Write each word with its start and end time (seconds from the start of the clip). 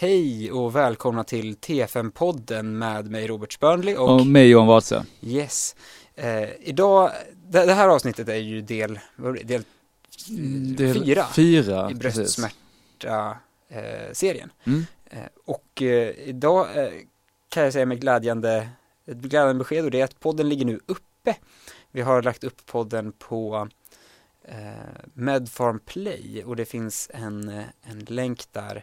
Hej 0.00 0.52
och 0.52 0.76
välkomna 0.76 1.24
till 1.24 1.56
T5-podden 1.56 2.62
med 2.62 3.10
mig 3.10 3.26
Robert 3.26 3.52
Spörnli 3.52 3.96
och, 3.96 4.20
Och 4.20 4.26
mig 4.26 4.48
Johan 4.48 4.66
Wadsö. 4.66 5.02
Yes. 5.22 5.76
Eh, 6.14 6.48
idag, 6.60 7.10
det, 7.48 7.66
det 7.66 7.72
här 7.72 7.88
avsnittet 7.88 8.28
är 8.28 8.34
ju 8.34 8.60
del, 8.60 8.98
del, 9.44 9.64
Mm, 10.28 10.76
Del 10.76 10.94
fyra 10.94 11.26
Fyra, 11.34 11.90
i 11.90 11.94
bröstsmärta-serien. 11.94 14.52
Mm. 14.64 14.86
Eh, 15.10 15.18
och 15.44 15.82
eh, 15.82 16.28
idag 16.28 16.66
eh, 16.76 16.90
kan 17.48 17.62
jag 17.62 17.72
säga 17.72 17.86
med 17.86 18.00
glädjande, 18.00 18.68
ett 19.06 19.18
glädjande 19.18 19.54
besked 19.54 19.84
och 19.84 19.90
det 19.90 20.00
är 20.00 20.04
att 20.04 20.20
podden 20.20 20.48
ligger 20.48 20.64
nu 20.64 20.80
uppe. 20.86 21.36
Vi 21.90 22.00
har 22.00 22.22
lagt 22.22 22.44
upp 22.44 22.66
podden 22.66 23.12
på 23.12 23.68
eh, 24.42 24.56
Medfarm 25.14 25.78
Play 25.78 26.42
och 26.46 26.56
det 26.56 26.64
finns 26.64 27.10
en, 27.14 27.48
eh, 27.48 27.64
en 27.82 27.98
länk 27.98 28.52
där 28.52 28.76
eh, 28.76 28.82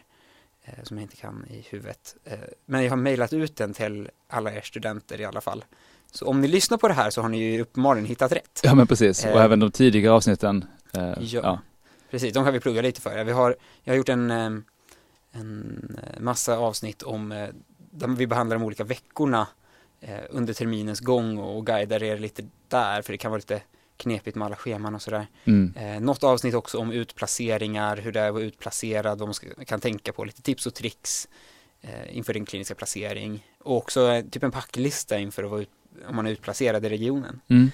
som 0.82 0.96
jag 0.96 1.02
inte 1.04 1.16
kan 1.16 1.46
i 1.50 1.66
huvudet. 1.70 2.16
Eh, 2.24 2.38
men 2.66 2.82
jag 2.84 2.90
har 2.90 2.96
mejlat 2.96 3.32
ut 3.32 3.56
den 3.56 3.74
till 3.74 4.08
alla 4.28 4.52
er 4.52 4.60
studenter 4.60 5.20
i 5.20 5.24
alla 5.24 5.40
fall. 5.40 5.64
Så 6.12 6.26
om 6.26 6.40
ni 6.40 6.48
lyssnar 6.48 6.78
på 6.78 6.88
det 6.88 6.94
här 6.94 7.10
så 7.10 7.22
har 7.22 7.28
ni 7.28 7.38
ju 7.52 7.60
uppenbarligen 7.60 8.06
hittat 8.06 8.32
rätt. 8.32 8.60
Ja 8.62 8.74
men 8.74 8.86
precis, 8.86 9.24
och 9.24 9.30
Eh. 9.30 9.44
även 9.44 9.60
de 9.60 9.70
tidigare 9.70 10.14
avsnitten. 10.14 10.64
eh, 10.92 11.02
Ja. 11.20 11.40
ja. 11.42 11.58
Precis, 12.10 12.32
de 12.34 12.44
kan 12.44 12.52
vi 12.52 12.60
plugga 12.60 12.82
lite 12.82 13.00
för. 13.00 13.24
Vi 13.24 13.32
har, 13.32 13.56
jag 13.84 13.92
har 13.92 13.96
gjort 13.98 14.08
en, 14.08 14.30
eh, 14.30 14.50
en 15.32 15.98
eh, 16.02 16.20
massa 16.20 16.58
avsnitt 16.58 17.02
om, 17.02 17.32
eh, 17.32 17.48
där 17.90 18.08
vi 18.08 18.26
behandlar 18.26 18.56
de 18.58 18.64
olika 18.64 18.84
veckorna 18.84 19.46
eh, 20.00 20.20
under 20.30 20.54
terminens 20.54 21.00
gång 21.00 21.38
och 21.38 21.66
guidar 21.66 22.02
er 22.02 22.18
lite 22.18 22.42
där, 22.68 23.02
för 23.02 23.12
det 23.12 23.18
kan 23.18 23.30
vara 23.30 23.38
lite 23.38 23.62
knepigt 23.96 24.36
med 24.36 24.46
alla 24.46 24.56
scheman 24.56 24.94
och 24.94 25.02
sådär. 25.02 25.26
Mm. 25.44 25.74
Eh, 25.76 26.00
något 26.00 26.24
avsnitt 26.24 26.54
också 26.54 26.78
om 26.78 26.92
utplaceringar, 26.92 27.96
hur 27.96 28.12
det 28.12 28.20
är 28.20 28.28
att 28.28 28.34
vara 28.34 28.44
utplacerad, 28.44 29.18
vad 29.18 29.28
man 29.28 29.34
ska, 29.34 29.64
kan 29.64 29.80
tänka 29.80 30.12
på, 30.12 30.24
lite 30.24 30.42
tips 30.42 30.66
och 30.66 30.74
tricks 30.74 31.28
eh, 31.80 32.16
inför 32.16 32.34
din 32.34 32.46
kliniska 32.46 32.74
placering. 32.74 33.46
Och 33.58 33.76
också 33.76 34.08
eh, 34.12 34.24
typ 34.24 34.42
en 34.42 34.50
packlista 34.50 35.18
inför 35.18 35.44
att 35.44 35.50
vara 35.50 35.60
ut, 35.60 35.70
om 36.08 36.16
man 36.16 36.26
är 36.26 36.30
utplacerad 36.30 36.86
i 36.86 36.88
regionen. 36.88 37.40
Mm. 37.48 37.70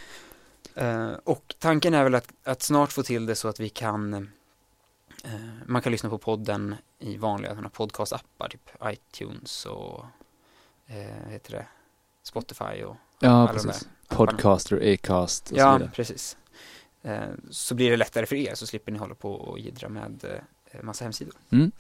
Eh, 0.75 1.13
och 1.25 1.55
tanken 1.59 1.95
är 1.95 2.05
väl 2.05 2.15
att, 2.15 2.29
att 2.45 2.63
snart 2.63 2.93
få 2.93 3.03
till 3.03 3.27
det 3.27 3.35
så 3.35 3.49
att 3.49 3.61
vi 3.61 3.69
kan 3.69 4.15
eh, 5.25 5.31
man 5.67 5.83
kan 5.83 5.93
lyssna 5.93 6.11
på 6.11 6.19
podden 6.19 6.75
i 6.99 7.17
vanliga 7.17 7.71
podcastappar, 7.73 8.49
typ 8.49 8.71
iTunes 8.85 9.67
och 9.67 10.05
eh, 10.87 11.31
heter 11.31 11.53
det, 11.53 11.67
Spotify 12.23 12.83
och 12.85 12.97
Ja 13.21 13.51
precis. 13.53 13.89
Podcaster, 14.09 14.93
Acast 14.95 15.43
och 15.43 15.49
så 15.49 15.55
Ja, 15.57 15.73
vidare. 15.73 15.91
precis. 15.95 16.37
Eh, 17.03 17.21
så 17.51 17.75
blir 17.75 17.91
det 17.91 17.97
lättare 17.97 18.27
för 18.27 18.37
er 18.37 18.55
så 18.55 18.67
slipper 18.67 18.93
ni 18.93 18.99
hålla 18.99 19.15
på 19.15 19.33
och 19.33 19.59
jiddra 19.59 19.89
med 19.89 20.43
eh, 20.71 20.83
massa 20.83 21.05
hemsidor. 21.05 21.35
Mm. 21.51 21.73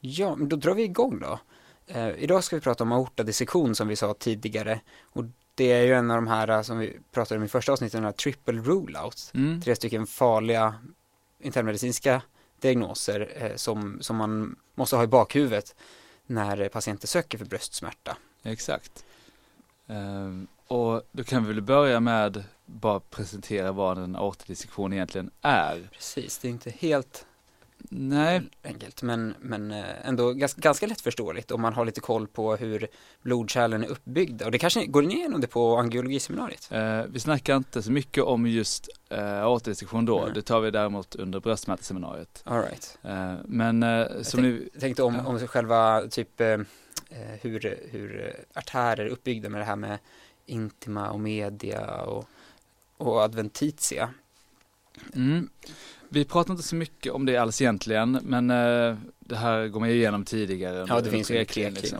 Ja, 0.00 0.36
men 0.36 0.48
då 0.48 0.56
drar 0.56 0.74
vi 0.74 0.82
igång 0.82 1.20
då. 1.20 1.38
Eh, 1.86 2.08
idag 2.08 2.44
ska 2.44 2.56
vi 2.56 2.60
prata 2.62 2.84
om 2.84 2.92
aortadissektion 2.92 3.74
som 3.74 3.88
vi 3.88 3.96
sa 3.96 4.14
tidigare. 4.14 4.80
Och 5.02 5.24
det 5.54 5.72
är 5.72 5.82
ju 5.82 5.94
en 5.94 6.10
av 6.10 6.16
de 6.16 6.26
här 6.26 6.62
som 6.62 6.78
vi 6.78 6.98
pratade 7.12 7.38
om 7.38 7.44
i 7.44 7.48
första 7.48 7.72
avsnittet, 7.72 7.92
den 7.92 8.04
här 8.04 8.12
triple 8.12 8.60
rule-out. 8.60 9.30
Mm. 9.34 9.60
Tre 9.62 9.76
stycken 9.76 10.06
farliga 10.06 10.74
internmedicinska 11.40 12.22
diagnoser 12.60 13.52
som, 13.56 13.98
som 14.00 14.16
man 14.16 14.56
måste 14.74 14.96
ha 14.96 15.04
i 15.04 15.06
bakhuvudet 15.06 15.74
när 16.26 16.68
patienter 16.68 17.08
söker 17.08 17.38
för 17.38 17.44
bröstsmärta. 17.44 18.16
Exakt. 18.42 19.04
Ehm, 19.90 20.46
och 20.66 21.02
då 21.12 21.24
kan 21.24 21.44
vi 21.46 21.52
väl 21.52 21.62
börja 21.62 22.00
med 22.00 22.44
bara 22.66 23.00
presentera 23.00 23.72
vad 23.72 23.98
en 23.98 24.16
aortadissektion 24.16 24.92
egentligen 24.92 25.30
är. 25.40 25.88
Precis, 25.92 26.38
det 26.38 26.48
är 26.48 26.50
inte 26.50 26.70
helt 26.70 27.26
Nej, 27.92 28.42
enkelt 28.64 29.02
men, 29.02 29.34
men 29.40 29.70
eh, 29.70 30.08
ändå 30.08 30.32
ganska, 30.32 30.60
ganska 30.60 30.86
lättförståeligt 30.86 31.50
om 31.50 31.60
man 31.60 31.72
har 31.74 31.84
lite 31.84 32.00
koll 32.00 32.26
på 32.26 32.56
hur 32.56 32.86
blodkärlen 33.22 33.84
är 33.84 33.88
uppbyggda. 33.88 34.44
Och 34.44 34.50
det 34.52 34.58
kanske 34.58 34.86
går 34.86 35.02
ni 35.02 35.14
igenom 35.14 35.40
det 35.40 35.46
på 35.46 35.76
angiologiseminariet? 35.76 36.68
eh, 36.72 37.02
vi 37.08 37.20
snackar 37.20 37.56
inte 37.56 37.82
så 37.82 37.92
mycket 37.92 38.24
om 38.24 38.46
just 38.46 38.88
eh, 39.08 39.42
aortadissektion 39.42 40.04
då. 40.04 40.20
Nej. 40.24 40.30
Det 40.34 40.42
tar 40.42 40.60
vi 40.60 40.70
däremot 40.70 41.14
under 41.14 41.40
bröstsmärteseminariet. 41.40 42.42
All 42.46 42.62
right. 42.62 42.98
Eh, 43.02 43.34
men 43.44 43.82
som 44.24 44.40
tänk- 44.40 44.42
ni, 44.42 44.68
Jag 44.72 44.80
tänkte 44.80 45.02
om, 45.02 45.26
om 45.26 45.38
själva 45.48 46.02
typ 46.10 46.40
hur, 47.40 47.78
hur 47.90 48.26
eh, 48.26 48.58
artärer 48.58 49.06
är 49.06 49.08
uppbyggda 49.08 49.48
med 49.48 49.60
det 49.60 49.64
här 49.64 49.76
med 49.76 49.98
intima 50.46 51.10
och 51.10 51.20
media 51.20 52.02
och, 52.02 52.28
och 52.96 53.22
adventitia. 53.22 54.10
Mm. 55.14 55.48
Vi 56.08 56.24
pratar 56.24 56.52
inte 56.52 56.62
så 56.62 56.74
mycket 56.76 57.12
om 57.12 57.26
det 57.26 57.36
alls 57.36 57.60
egentligen, 57.60 58.18
men 58.22 58.50
eh, 58.50 58.96
det 59.18 59.36
här 59.36 59.68
går 59.68 59.80
man 59.80 59.88
ju 59.88 59.94
igenom 59.94 60.24
tidigare. 60.24 60.86
Ja, 60.88 61.00
det 61.00 61.10
finns 61.10 61.30
ju 61.30 61.44
klik 61.44 61.74
liksom. 61.82 61.98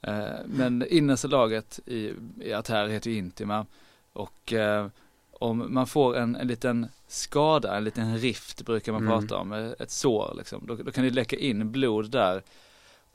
Eh, 0.00 0.24
men 0.46 0.86
innersta 0.88 1.28
laget 1.28 1.80
i, 1.86 2.12
i 2.40 2.52
artär 2.54 2.88
heter 2.88 3.10
ju 3.10 3.16
intima 3.16 3.66
och 4.12 4.52
eh, 4.52 4.86
om 5.32 5.74
man 5.74 5.86
får 5.86 6.16
en, 6.16 6.36
en 6.36 6.46
liten 6.46 6.88
skada, 7.08 7.76
en 7.76 7.84
liten 7.84 8.18
rift 8.18 8.62
brukar 8.64 8.92
man 8.92 9.06
Mm. 9.06 9.20
prata 9.20 9.36
om, 9.36 9.52
eh, 9.52 9.70
ett 9.78 9.90
sår 9.90 10.34
liksom, 10.38 10.66
då, 10.66 10.76
då 10.76 10.90
kan 10.90 11.04
det 11.04 11.10
läcka 11.10 11.36
in 11.36 11.72
blod 11.72 12.10
där 12.10 12.42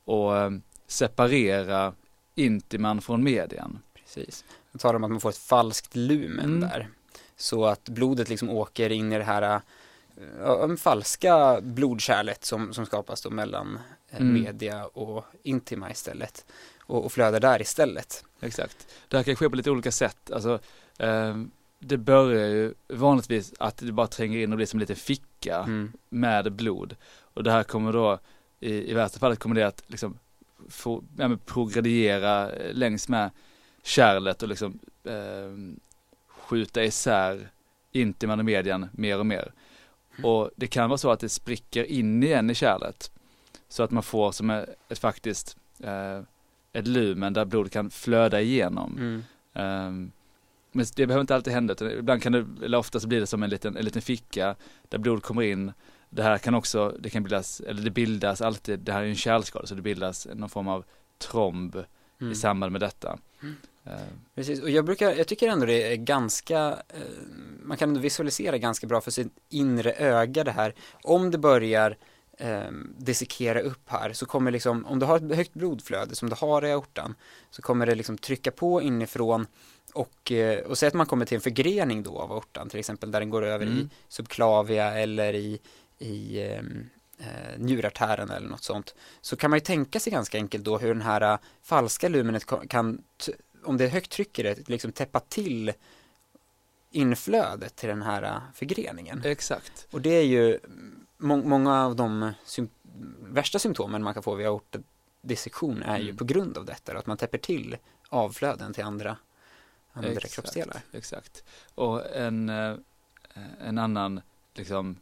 och 0.05 0.37
eh, 0.37 0.51
separera 0.87 1.93
intiman 2.35 3.01
från 3.01 3.23
median. 3.23 3.79
Precis. 3.93 4.45
Då 4.71 4.79
talar 4.79 4.95
om 4.95 5.03
att 5.03 5.11
man 5.11 5.19
får 5.19 5.29
ett 5.29 5.37
falskt 5.37 5.95
lumen 5.95 6.45
Mm. 6.45 6.59
där. 6.59 6.89
Så 7.37 7.65
att 7.65 7.89
blodet 7.89 8.29
liksom 8.29 8.49
åker 8.49 8.89
in 8.89 9.13
i 9.13 9.17
det 9.17 9.23
här 9.23 9.61
äh, 10.41 10.75
falska 10.77 11.61
blodkärlet 11.61 12.45
som, 12.45 12.73
som 12.73 12.85
skapas 12.85 13.21
då 13.21 13.29
mellan 13.29 13.79
eh, 14.09 14.21
Mm. 14.21 14.33
media 14.43 14.85
och 14.85 15.25
intima 15.43 15.91
istället. 15.91 16.45
Och, 16.79 17.05
och 17.05 17.11
flödar 17.11 17.39
där 17.39 17.61
istället. 17.61 18.23
Exakt. 18.39 18.87
Det 19.07 19.17
här 19.17 19.23
kan 19.23 19.35
ske 19.35 19.49
på 19.49 19.55
lite 19.55 19.71
olika 19.71 19.91
sätt. 19.91 20.31
Alltså, 20.31 20.59
eh, 20.99 21.37
det 21.79 21.97
börjar 21.97 22.47
ju 22.47 22.73
vanligtvis 22.87 23.53
att 23.59 23.77
det 23.77 23.91
bara 23.91 24.07
tränger 24.07 24.39
in 24.39 24.51
och 24.51 24.57
blir 24.57 24.65
som 24.65 24.77
en 24.77 24.81
liten 24.81 24.95
ficka 24.95 25.57
Mm. 25.57 25.91
med 26.09 26.51
blod. 26.51 26.95
Och 27.33 27.43
det 27.43 27.51
här 27.51 27.63
kommer 27.63 27.93
då, 27.93 28.19
i, 28.59 28.91
i 28.91 28.93
värsta 28.93 29.19
fallet 29.19 29.39
kommer 29.39 29.55
det 29.55 29.63
att 29.67 29.83
liksom 29.87 30.17
få, 30.69 31.03
ja, 31.17 31.37
progrediera 31.45 32.51
eh, 32.51 32.73
längs 32.73 33.09
med 33.09 33.31
kärlet 33.83 34.43
och 34.43 34.49
liksom 34.49 34.79
eh, 35.03 35.79
skjuta 36.27 36.83
isär 36.83 37.49
intiman 37.91 38.39
och 38.39 38.45
median 38.45 38.89
mer 38.91 39.19
och 39.19 39.25
mer. 39.25 39.51
Och 40.23 40.51
det 40.55 40.67
kan 40.67 40.89
vara 40.89 40.97
så 40.97 41.11
att 41.11 41.19
det 41.19 41.29
spricker 41.29 41.83
in 41.83 42.23
igen 42.23 42.49
i 42.49 42.55
kärlet. 42.55 43.11
Så 43.69 43.83
att 43.83 43.91
man 43.91 44.03
får 44.03 44.31
som 44.31 44.49
ett, 44.49 44.99
faktiskt 44.99 45.57
eh, 45.79 46.21
ett 46.73 46.87
lumen 46.87 47.33
där 47.33 47.45
blod 47.45 47.71
kan 47.71 47.89
flöda 47.89 48.41
igenom. 48.41 48.97
Mm. 48.97 49.23
Ehm, 49.53 50.11
men 50.71 50.85
det 50.95 51.07
behöver 51.07 51.21
inte 51.21 51.35
alltid 51.35 51.53
hända, 51.53 51.73
utan 51.73 51.91
ibland 51.91 52.23
kan 52.23 52.31
det, 52.31 52.45
eller 52.63 52.77
ofta 52.77 52.99
så 52.99 53.07
blir 53.07 53.19
det 53.19 53.27
som 53.27 53.43
en 53.43 53.49
liten, 53.49 53.77
en 53.77 53.85
liten 53.85 54.01
ficka 54.01 54.55
där 54.89 54.97
blod 54.97 55.23
kommer 55.23 55.41
in. 55.41 55.71
Det 56.17 56.23
här 56.23 56.37
kan 56.37 56.55
också, 56.55 56.95
det 56.99 57.09
kan 57.09 57.23
bildas, 57.23 57.59
eller 57.59 57.81
det 57.81 57.91
bildas 57.91 58.41
alltid, 58.41 58.79
det 58.79 58.91
här 58.91 58.99
är 58.99 59.03
ju 59.03 59.09
en 59.09 59.15
kärlskada 59.15 59.67
så 59.67 59.75
det 59.75 59.81
bildas 59.81 60.27
någon 60.33 60.49
form 60.49 60.67
av 60.67 60.85
tromb 61.17 61.83
Mm. 62.21 62.31
i 62.31 62.35
samband 62.35 62.71
med 62.71 62.81
detta. 62.81 63.17
Mm. 63.41 63.55
Ehm, 63.85 63.93
Precis, 64.35 64.61
och 64.61 64.69
jag 64.69 64.85
brukar, 64.85 65.13
jag 65.15 65.27
tycker 65.27 65.47
ändå 65.47 65.65
det 65.65 65.91
är 65.91 65.95
ganska, 65.95 66.57
eh, 66.89 66.99
man 67.63 67.77
kan 67.77 67.89
ändå 67.89 67.99
visualisera 68.01 68.57
ganska 68.57 68.87
bra 68.87 69.01
för 69.01 69.11
sitt 69.11 69.31
inre 69.49 69.93
öga 69.93 70.43
det 70.43 70.51
här. 70.51 70.73
Om 71.03 71.31
det 71.31 71.37
börjar 71.37 71.97
eh, 72.37 72.71
dissekera 72.97 73.59
upp 73.61 73.89
här 73.89 74.13
så 74.13 74.25
kommer 74.25 74.51
liksom, 74.51 74.85
om 74.85 74.99
du 74.99 75.05
har 75.05 75.17
ett 75.17 75.35
högt 75.35 75.53
blodflöde 75.53 76.15
som 76.15 76.29
du 76.29 76.35
har 76.35 76.65
i 76.65 76.71
aortan 76.71 77.15
så 77.49 77.61
kommer 77.61 77.85
det 77.85 77.95
liksom 77.95 78.17
trycka 78.17 78.51
på 78.51 78.81
inifrån 78.81 79.47
och, 79.93 80.31
eh, 80.31 80.59
och 80.59 80.77
säg 80.77 80.87
att 80.87 80.93
man 80.93 81.05
kommer 81.05 81.25
till 81.25 81.35
en 81.35 81.41
förgrening 81.41 82.03
då 82.03 82.19
av 82.19 82.31
aortan 82.31 82.69
till 82.69 82.79
exempel 82.79 83.11
där 83.11 83.19
den 83.19 83.29
går 83.29 83.45
över 83.45 83.65
i 83.65 83.69
Mm. 83.71 83.89
subclavia 84.07 84.97
eller 84.99 85.33
i, 85.33 85.59
i 85.99 86.41
ehm, 86.43 86.89
eh, 87.19 87.57
njurartären 87.59 88.29
eller 88.29 88.47
något 88.47 88.63
sånt 88.63 88.95
så 89.21 89.35
kan 89.35 89.49
man 89.49 89.57
ju 89.57 89.61
tänka 89.65 89.99
sig 89.99 90.11
ganska 90.13 90.37
enkelt 90.37 90.63
då 90.63 90.77
hur 90.77 90.87
den 90.87 91.01
här 91.01 91.21
eh, 91.21 91.37
falska 91.61 92.09
lumenet 92.09 92.45
kan 92.69 93.03
om 93.63 93.77
det 93.77 93.83
är 93.85 93.89
högt 93.89 94.11
tryck 94.11 94.39
i 94.39 94.43
det, 94.43 94.69
liksom 94.69 94.91
täppa 94.91 95.19
till 95.19 95.73
inflödet 96.91 97.75
till 97.75 97.89
den 97.89 98.01
här 98.01 98.23
äh, 98.23 98.37
förgreningen. 98.53 99.21
exakt. 99.25 99.87
Och 99.91 100.01
det 100.01 100.09
är 100.09 100.23
ju 100.25 100.59
må- 101.17 101.43
många 101.43 101.85
av 101.85 101.95
de 101.95 102.31
sym- 102.45 102.69
värsta 103.21 103.59
symptomen 103.59 104.03
man 104.03 104.13
kan 104.13 104.23
få 104.23 104.35
vid 104.35 104.47
aortadissektion 104.47 105.83
är 105.83 105.97
ju 105.97 106.03
Mm. 106.03 106.17
på 106.17 106.23
grund 106.23 106.57
av 106.57 106.65
detta, 106.65 106.97
att 106.97 107.05
man 107.07 107.17
täpper 107.17 107.37
till 107.37 107.77
avflöden 108.09 108.73
till 108.73 108.83
andra, 108.83 109.17
andra 109.93 110.11
Exakt. 110.11 110.33
kroppsdelar. 110.35 110.81
Exakt. 110.91 111.43
Och 111.75 112.15
en, 112.15 112.49
eh, 112.49 112.75
en 113.61 113.77
annan 113.77 114.21
liksom 114.53 114.89
eh, 114.91 114.95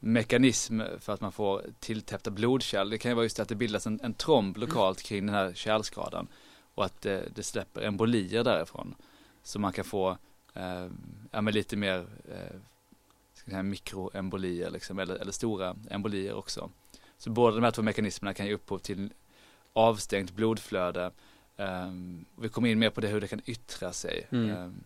mekanism 0.00 0.80
för 1.00 1.12
att 1.12 1.20
man 1.20 1.32
får 1.32 1.62
tilltäppta 1.80 2.30
blodkärl, 2.30 2.90
det 2.90 2.98
kan 2.98 3.10
ju 3.10 3.14
vara 3.14 3.24
just 3.24 3.40
att 3.40 3.48
det 3.48 3.54
bildas 3.54 3.86
en, 3.86 4.00
en 4.02 4.14
tromb 4.14 4.56
lokalt 4.56 5.02
kring 5.02 5.26
den 5.26 5.34
här 5.34 5.52
kärlskadan 5.54 6.28
och 6.74 6.84
att 6.84 7.00
det, 7.00 7.28
det 7.34 7.42
släpper 7.42 7.82
embolier 7.82 8.44
därifrån. 8.44 8.94
Så 9.42 9.58
man 9.58 9.72
kan 9.72 9.84
få 9.84 10.18
eh, 10.54 10.86
ja, 11.30 11.40
men 11.40 11.54
lite 11.54 11.76
mer 11.76 12.06
eh, 12.28 13.62
mikroembolier 13.62 14.70
liksom, 14.70 14.98
eller, 14.98 15.14
eller 15.14 15.32
stora 15.32 15.76
embolier 15.90 16.34
också. 16.34 16.70
Så 17.18 17.30
båda 17.30 17.54
de 17.54 17.64
här 17.64 17.70
två 17.70 17.82
mekanismerna 17.82 18.34
kan 18.34 18.46
ge 18.46 18.54
upphov 18.54 18.78
till 18.78 19.12
avstängt 19.72 20.32
blodflöde. 20.32 21.10
Um, 21.56 22.24
vi 22.36 22.48
kommer 22.48 22.68
in 22.68 22.78
mer 22.78 22.90
på 22.90 23.00
det 23.00 23.08
hur 23.08 23.20
det 23.20 23.28
kan 23.28 23.40
yttra 23.46 23.92
sig. 23.92 24.26
Mm. 24.30 24.50
Um, 24.50 24.84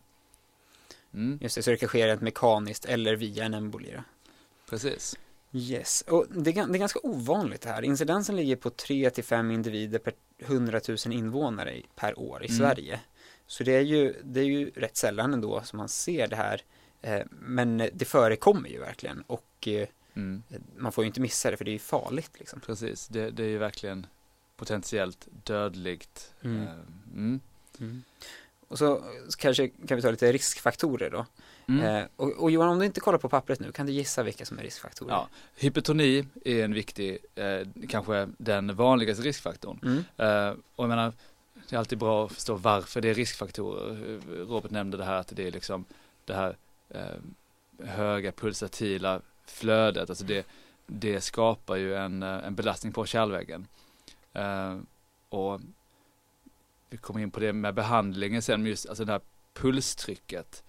mm, 1.13 1.39
Just 1.43 1.55
det, 1.55 1.63
så 1.63 1.71
det 1.71 1.77
kan 1.77 1.89
ske 1.89 2.07
rent 2.07 2.21
mekaniskt 2.21 2.85
eller 2.85 3.17
via 3.17 3.45
en 3.45 3.55
emboli. 3.55 3.97
Precis. 4.73 5.19
Yes, 5.53 6.05
och 6.09 6.27
det 6.31 6.51
är, 6.51 6.67
det 6.67 6.77
är 6.77 6.79
ganska 6.79 7.01
ovanligt 7.03 7.61
det 7.61 7.69
här. 7.69 7.83
Incidensen 7.83 8.37
ligger 8.37 8.57
på 8.57 8.71
3-5 8.71 9.53
individer 9.53 9.99
per 9.99 10.15
100 10.39 10.81
000 10.89 10.99
invånare 11.13 11.83
per 11.95 12.19
år 12.19 12.45
i 12.45 12.47
Mm. 12.47 12.59
Sverige. 12.59 13.01
Så 13.47 13.65
det 13.65 13.73
är, 13.73 13.81
ju, 13.81 14.15
det 14.25 14.41
är 14.41 14.45
ju 14.45 14.71
rätt 14.71 14.97
sällan 14.97 15.33
ändå 15.35 15.61
som 15.65 15.77
man 15.77 15.89
ser 15.89 16.29
det 16.29 16.37
här. 16.37 16.63
Eh, 17.03 17.23
men 17.31 17.91
det 17.93 18.05
förekommer 18.05 18.69
ju 18.69 18.79
verkligen 18.79 19.23
och 19.27 19.69
eh, 19.69 19.89
Mm, 20.15 20.43
man 20.77 20.93
får 20.93 21.05
ju 21.05 21.07
inte 21.07 21.21
missa 21.21 21.51
det 21.51 21.57
för 21.57 21.65
det 21.65 21.71
är 21.71 21.73
ju 21.73 21.79
farligt 21.79 22.31
liksom. 22.39 22.61
precis, 22.61 23.09
det, 23.09 23.31
det 23.31 23.45
är 23.45 23.49
ju 23.49 23.59
verkligen 23.59 24.07
potentiellt 24.57 25.29
dödligt. 25.45 26.33
Mm. 26.43 26.67
Um, 27.15 27.41
mm. 27.81 28.03
Och 28.69 28.79
så 28.79 29.05
kanske 29.39 29.69
kan 29.69 29.97
vi 29.97 30.03
ta 30.03 30.11
lite 30.11 30.33
riskfaktorer 30.33 31.11
då. 31.11 31.27
Mm. 31.81 31.97
Eh, 31.97 32.07
och, 32.17 32.43
och 32.43 32.51
Johan, 32.51 32.69
om 32.69 32.79
du 32.79 32.87
inte 32.87 33.01
kollar 33.01 33.19
på 33.19 33.29
pappret 33.29 33.61
nu, 33.61 33.73
kan 33.73 33.87
du 33.87 33.93
gissa 33.93 34.23
vilka 34.23 34.45
som 34.45 34.59
är 34.59 34.63
riskfaktorer? 34.63 35.13
Ja, 35.13 35.29
hypertoni 35.57 36.27
är 36.45 36.65
en 36.65 36.75
viktig, 36.75 37.19
eh, 37.35 37.69
kanske 37.89 38.29
den 38.39 38.75
vanligaste 38.77 39.23
riskfaktorn. 39.23 39.79
Mm. 39.83 40.05
Eh, 40.17 40.57
och 40.77 40.85
jag 40.85 40.89
menar, 40.89 41.13
det 41.69 41.77
är 41.77 41.79
alltid 41.79 41.99
bra 41.99 42.27
att 42.27 42.33
förstå 42.33 42.55
varför 42.55 43.01
det 43.01 43.09
är 43.09 43.15
riskfaktorer. 43.15 44.21
Robert 44.49 44.71
nämnde 44.71 44.97
det 44.97 45.05
här 45.05 45.17
att 45.17 45.33
det 45.37 45.47
är 45.47 45.51
liksom 45.51 45.85
det 46.25 46.35
här 46.35 46.57
eh, 46.89 47.87
höga 47.87 48.33
pulsatila 48.33 49.21
flödet, 49.47 50.11
alltså 50.11 50.25
det, 50.25 50.47
det 50.87 51.21
skapar 51.21 51.77
ju 51.77 51.95
en, 51.95 52.23
eh, 52.23 52.47
en 52.47 52.55
belastning 52.55 52.93
på 52.93 53.07
kärlväggen. 53.07 53.67
Och 55.29 55.61
vi 56.91 56.97
kommer 56.97 57.21
in 57.21 57.31
på 57.31 57.41
det 57.41 57.53
med 57.53 57.75
behandlingen 57.75 58.43
sen, 58.43 58.63
men 58.63 58.71
just 58.71 58.89
alltså 58.89 59.05
det 59.05 59.13
här 59.13 59.21
pulstrycket. 59.55 60.63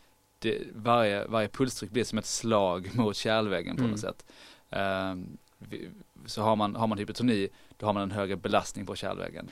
Det, 0.43 0.61
varje, 0.75 1.25
varje 1.27 1.47
pulstryck 1.47 1.91
blir 1.91 2.03
som 2.03 2.17
ett 2.17 2.25
slag 2.25 2.89
mot 2.95 3.15
kärlväggen 3.15 3.75
på 3.75 3.81
Mm. 3.81 3.91
något 3.91 3.99
sätt. 3.99 4.25
Eh, 4.69 5.15
vi, 5.57 5.89
så 6.25 6.41
har 6.41 6.55
man, 6.55 6.75
har 6.75 6.87
man 6.87 6.97
hypertoni, 6.97 7.49
då 7.77 7.85
har 7.85 7.93
man 7.93 8.03
en 8.03 8.11
högre 8.11 8.35
belastning 8.35 8.85
på 8.85 8.95
kärlväggen. 8.95 9.49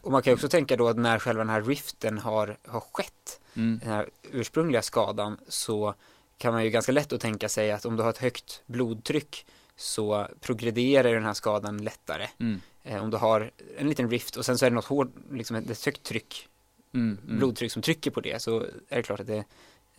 Och 0.00 0.12
man 0.12 0.22
kan 0.22 0.34
också 0.34 0.48
tänka 0.48 0.76
då 0.76 0.88
att 0.88 0.96
när 0.96 1.18
själva 1.18 1.38
den 1.44 1.50
här 1.50 1.62
riften 1.62 2.18
har, 2.18 2.56
har 2.66 2.80
skett, 2.80 3.40
Mm. 3.54 3.78
den 3.82 3.88
här 3.92 4.08
ursprungliga 4.32 4.82
skadan, 4.82 5.38
så 5.48 5.94
kan 6.38 6.52
man 6.54 6.64
ju 6.64 6.70
ganska 6.70 6.92
lätt 6.92 7.12
att 7.12 7.20
tänka 7.20 7.48
sig 7.48 7.72
att 7.72 7.84
om 7.86 7.96
du 7.96 8.02
har 8.02 8.10
ett 8.10 8.18
högt 8.18 8.62
blodtryck 8.66 9.46
så 9.76 10.26
progrederar 10.40 11.14
den 11.14 11.24
här 11.24 11.32
skadan 11.34 11.78
lättare. 11.84 12.26
Mm. 12.38 12.60
Eh, 12.82 13.02
om 13.02 13.10
du 13.10 13.16
har 13.16 13.50
en 13.78 13.88
liten 13.88 14.10
rift 14.10 14.36
och 14.36 14.44
sen 14.44 14.58
så 14.58 14.66
är 14.66 14.70
det 14.70 14.74
något 14.74 14.84
hårt, 14.84 15.08
liksom 15.32 15.56
ett 15.56 15.84
högt 15.84 16.02
tryck, 16.02 16.48
Mm. 16.94 17.18
Mm. 17.26 17.38
blodtryck 17.38 17.72
som 17.72 17.82
trycker 17.82 18.10
på 18.10 18.20
det 18.20 18.42
så 18.42 18.60
är 18.88 18.96
det 18.96 19.02
klart 19.02 19.20
att 19.20 19.26
det 19.26 19.44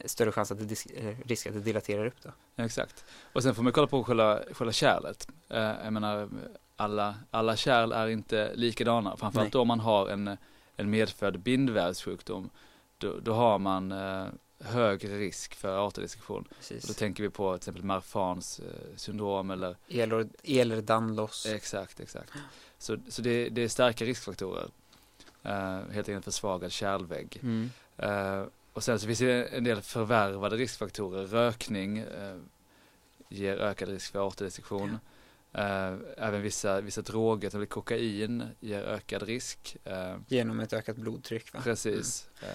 större 0.06 0.32
chans 0.32 0.52
att 0.52 0.58
det 0.60 0.66
dis- 0.66 0.92
eh, 1.10 1.18
risk 1.26 1.48
att 1.48 1.54
det 1.54 1.60
dilaterar 1.60 2.06
upp 2.06 2.22
då. 2.24 2.30
Exakt. 2.64 3.06
Och 3.34 3.44
sen 3.44 3.56
får 3.56 3.64
man 3.64 3.74
kolla 3.74 3.88
på 3.88 4.04
själva, 4.04 4.40
själva 4.52 4.72
kärlet. 4.72 5.28
Eh, 5.50 5.60
jag 5.84 5.94
menar, 5.94 6.30
alla, 6.76 7.16
alla 7.32 7.56
kärl 7.56 7.92
är 7.92 8.08
inte 8.08 8.52
likadana. 8.56 9.18
Framförallt 9.18 9.54
Nej. 9.54 9.62
om 9.62 9.68
man 9.68 9.80
har 9.80 10.08
en, 10.10 10.38
en 10.76 10.90
medfödd 10.90 11.40
bindvävssjukdom. 11.40 12.50
Då, 12.98 13.20
då 13.20 13.34
har 13.34 13.60
man 13.60 13.92
eh, 13.92 14.28
högre 14.60 15.18
risk 15.18 15.56
för 15.56 15.78
aortadissektion. 15.78 16.48
Då 16.88 16.94
tänker 16.94 17.24
vi 17.24 17.30
på 17.30 17.52
till 17.54 17.58
exempel 17.58 17.84
Marfans 17.84 18.60
eh, 18.60 18.66
syndrom 18.96 19.52
eller 19.52 19.76
Ehlers- 19.88 20.30
Ehlers-Danlos. 20.44 21.46
Exakt, 21.56 22.00
exakt. 22.00 22.32
Så, 22.78 22.98
så 23.10 23.22
det, 23.22 23.50
det 23.50 23.62
är 23.64 23.68
starka 23.68 24.06
riskfaktorer. 24.06 24.70
Eh, 25.44 25.80
helt 25.92 26.10
enkelt 26.10 26.26
försvagad 26.26 26.72
kärlvägg. 26.72 27.40
Mm. 27.42 27.70
Eh, 27.98 28.44
och 28.78 28.84
sen 28.84 29.00
så 29.00 29.08
finns 29.08 29.20
det 29.20 29.44
en 29.44 29.64
del 29.64 29.82
förvärvade 29.82 30.56
riskfaktorer. 30.56 31.26
Rökning 31.26 31.98
eh, 31.98 32.38
ger 33.30 33.58
ökad 33.58 33.90
risk 33.90 34.12
för 34.12 34.20
aortadissektion. 34.20 34.98
Eh, 35.54 35.94
även 36.18 36.42
vissa, 36.42 36.82
vissa 36.82 37.02
droger, 37.02 37.48
exempel 37.48 37.68
kokain, 37.68 38.44
ger 38.60 38.82
ökad 38.82 39.24
risk. 39.24 39.78
Eh, 39.84 40.18
Genom 40.28 40.60
ett 40.60 40.74
ökat 40.74 40.96
blodtryck 40.98 41.54
va? 41.54 41.60
precis. 41.64 42.30
Eh, 42.42 42.48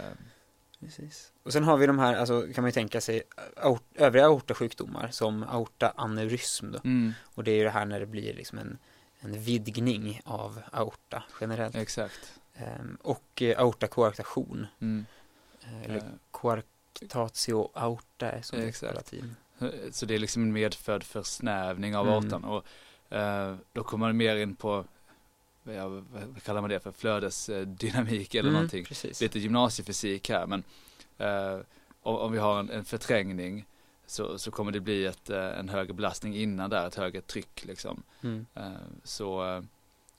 Precis. 0.81 1.33
Och 1.43 1.53
sen 1.53 1.65
har 1.65 1.77
vi 1.77 1.87
de 1.87 1.99
här, 1.99 2.15
alltså 2.15 2.43
kan 2.55 2.63
man 2.63 2.69
ju 2.69 2.73
tänka 2.73 3.01
sig 3.01 3.23
aort, 3.57 3.83
övriga 3.95 4.27
aortasjukdomar 4.27 5.09
som 5.11 5.43
aortaaneurysm 5.43 6.73
då. 6.73 6.79
mm, 6.85 7.13
Och 7.35 7.45
det 7.45 7.51
är 7.51 7.57
ju 7.57 7.65
det 7.65 7.71
här 7.71 7.87
när 7.87 8.01
det 8.01 8.07
blir 8.07 8.35
liksom 8.35 8.59
en, 8.59 8.79
en 9.21 9.41
vidgning 9.43 10.21
av 10.25 10.61
aorta 10.73 11.23
generellt. 11.41 11.75
exakt. 11.77 12.41
Ehm, 12.55 12.99
och 13.03 13.43
eh, 13.43 13.61
aortakoarktation. 13.61 14.67
Mm. 14.81 15.07
Eh, 15.73 15.83
eller 15.85 15.97
Eh, 15.97 16.03
coarctatio 16.31 17.71
aorta 17.75 18.43
som 18.43 18.59
det 18.59 18.83
är 18.83 18.89
på 18.89 18.95
latin. 18.95 19.37
Så 19.91 20.07
det 20.07 20.15
är 20.15 20.19
liksom 20.19 20.43
en 20.43 20.53
medfödd 20.53 21.03
försnävning 21.05 21.97
av 21.97 22.07
Mm. 22.09 22.15
aortan. 22.15 22.45
Och 22.45 22.65
eh, 23.17 23.57
då 23.73 23.85
kommer 23.85 24.07
man 24.07 24.17
mer 24.17 24.37
in 24.37 24.55
på, 24.57 24.85
ja, 25.65 25.89
vad 25.89 26.43
kallar 26.43 26.61
man 26.61 26.71
det 26.71 26.81
för, 26.81 26.93
flödesdynamik 26.93 28.35
eller 28.35 28.49
Mm, 28.49 28.53
någonting. 28.53 28.85
Precis. 28.85 29.21
lite 29.21 29.39
gymnasiefysik 29.39 30.29
här 30.31 30.47
men 30.47 30.65
eh, 31.19 31.61
om, 32.03 32.17
om 32.17 32.33
vi 32.33 32.39
har 32.39 32.61
en, 32.61 32.71
en 32.71 32.85
förträngning 32.85 33.67
så, 34.07 34.39
så 34.39 34.51
kommer 34.51 34.73
det 34.73 34.81
bli 34.81 35.07
ett, 35.07 35.31
eh, 35.31 35.59
en 35.59 35.69
högre 35.69 35.93
belastning 35.95 36.37
innan 36.37 36.71
där, 36.71 36.87
ett 36.87 36.95
högre 36.95 37.21
tryck 37.21 37.65
liksom. 37.65 38.03
Mm. 38.23 38.47
Eh, 38.55 38.71
så 39.05 39.45
eh, 39.49 39.63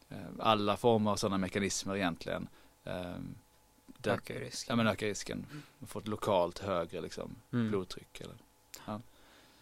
eh, 0.09 0.17
alla 0.39 0.77
former 0.77 1.11
av 1.11 1.15
sådana 1.15 1.38
mekanismer 1.38 1.95
egentligen 1.95 2.47
eh, 2.83 3.15
det, 4.03 4.11
Ökar 4.11 4.33
ju 4.33 4.39
risk. 4.39 4.65
ja, 4.69 4.75
men 4.75 4.88
ökar 4.88 5.07
risken. 5.07 5.45
Man 5.79 5.88
får 5.88 6.00
ett 6.01 6.07
lokalt 6.07 6.59
högre 6.59 7.01
liksom, 7.01 7.35
Mm. 7.53 7.69
blodtryck. 7.69 8.21
Eller. 8.21 8.35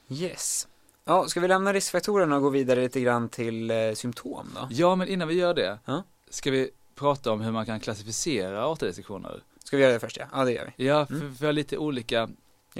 Yes. 0.09 0.67
Ja, 1.05 1.27
ska 1.27 1.39
vi 1.39 1.47
lämna 1.47 1.73
riskfaktorerna 1.73 2.35
och 2.35 2.41
gå 2.41 2.49
vidare 2.49 2.81
lite 2.81 3.01
grann 3.01 3.29
till 3.29 3.71
eh, 3.71 3.93
symptom 3.93 4.49
då? 4.55 4.67
Ja 4.71 4.95
men 4.95 5.07
innan 5.07 5.27
vi 5.27 5.33
gör 5.33 5.53
det 5.53 5.79
Ja. 5.85 6.03
ska 6.29 6.51
vi 6.51 6.71
prata 6.95 7.31
om 7.31 7.41
hur 7.41 7.51
man 7.51 7.65
kan 7.65 7.79
klassificera 7.79 8.61
aortadissektioner. 8.63 9.43
Ska 9.63 9.77
vi 9.77 9.83
göra 9.83 9.93
det 9.93 9.99
först 9.99 10.17
ja? 10.17 10.25
Ja, 10.33 10.45
det 10.45 10.51
gör 10.51 10.73
vi. 10.77 10.85
Ja, 10.85 11.05
för 11.05 11.15
Mm. 11.15 11.33
vi 11.39 11.45
har 11.45 11.53
lite 11.53 11.77
olika 11.77 12.29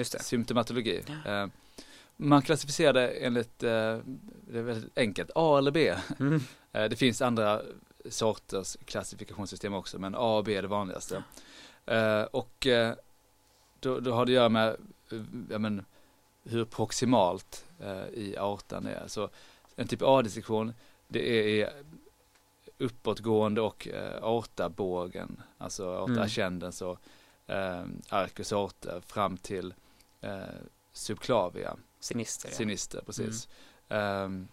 symptomatologi. 0.05 1.03
Eh, 1.25 1.47
man 2.17 2.41
klassificerar 2.41 2.93
det 2.93 3.07
enligt, 3.09 3.63
eh, 3.63 3.69
det 4.47 4.57
är 4.57 4.61
väldigt 4.61 4.97
enkelt, 4.97 5.29
A 5.35 5.57
eller 5.57 5.71
B. 5.71 5.95
Mm. 6.19 6.41
Eh, 6.71 6.83
det 6.89 6.95
finns 6.95 7.21
andra 7.21 7.61
sorters 8.09 8.77
klassifikationssystem 8.85 9.73
också, 9.73 9.99
men 9.99 10.15
A 10.15 10.37
och 10.37 10.43
B 10.43 10.55
är 10.55 10.61
det 10.61 10.67
vanligaste. 10.67 11.23
Eh, 11.85 12.23
och 12.23 12.67
eh, 12.67 12.95
då, 13.79 13.99
då 13.99 14.11
har 14.13 14.25
det 14.25 14.31
att 14.31 14.35
göra 14.35 14.49
med 14.49 14.67
eh, 15.11 15.21
ja, 15.49 15.59
men, 15.59 15.85
hur 16.43 16.65
proximalt 16.65 17.65
i 18.13 18.37
aortan 18.37 18.85
är. 18.85 19.03
Så 19.07 19.29
en 19.75 19.87
typ 19.87 20.01
A-dissektion, 20.01 20.73
det 21.07 21.61
är 21.61 21.73
uppåtgående 22.77 23.61
och 23.61 23.87
eh, 23.87 24.23
aortabågen, 24.23 25.41
alltså 25.57 25.89
aorta 25.93 26.11
Mm. 26.11 26.27
och 26.81 26.99
eh, 27.47 27.83
arcus 28.09 28.53
aorta 28.53 29.01
fram 29.01 29.37
till 29.37 29.73
eh, 30.21 30.39
subclavia, 30.93 31.77
Sinister. 31.99 32.49
ja. 32.49 32.55
sinister, 32.55 33.01
precis. 33.05 33.49
Ehm, 33.89 34.47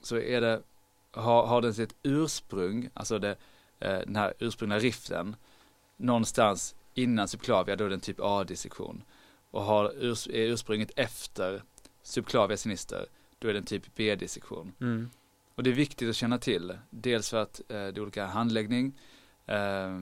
så 0.00 0.16
är 0.16 0.40
det, 0.40 0.62
har, 1.10 1.46
har 1.46 1.62
den 1.62 1.74
sitt 1.74 1.94
ursprung, 2.02 2.90
alltså 2.94 3.18
det, 3.18 3.36
eh, 3.80 3.98
den 3.98 4.16
här 4.16 4.34
ursprungliga 4.38 4.78
riften, 4.78 5.36
någonstans 5.96 6.74
innan 6.94 7.28
subclavia, 7.28 7.76
då 7.76 7.84
är 7.84 7.88
det 7.88 7.94
en 7.94 8.00
typ 8.00 8.20
A-dissektion. 8.20 9.02
Och 9.50 9.62
har 9.62 9.92
urs, 10.04 10.26
är 10.28 10.32
ursprunget 10.46 10.90
efter 10.96 11.62
subclavia 12.02 12.56
sinister, 12.56 13.06
då 13.38 13.48
är 13.48 13.52
det 13.52 13.58
en 13.58 13.64
typ 13.64 13.94
B-dissektion. 13.94 14.72
Mm. 14.80 15.10
Och 15.54 15.62
det 15.62 15.70
är 15.70 15.74
viktigt 15.74 16.10
att 16.10 16.16
känna 16.16 16.38
till, 16.38 16.78
dels 16.90 17.30
för 17.30 17.36
att 17.42 17.60
eh, 17.60 17.64
det 17.68 17.76
är 17.76 18.00
olika 18.00 18.26
handläggning, 18.26 18.92
eh, 19.46 20.00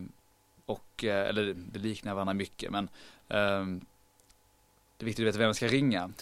och, 0.66 1.04
eh, 1.04 1.28
eller 1.28 1.54
det- 1.54 1.78
liknar 1.78 2.14
varandra 2.14 2.34
mycket, 2.34 2.70
men 2.70 2.88
ehm, 3.28 3.80
det 4.96 5.04
är 5.04 5.06
viktigt 5.06 5.22
att 5.22 5.28
veta 5.28 5.38
vem 5.38 5.46
man 5.46 5.54
ska 5.54 5.66
ringa. 5.68 6.04
Och 6.04 6.12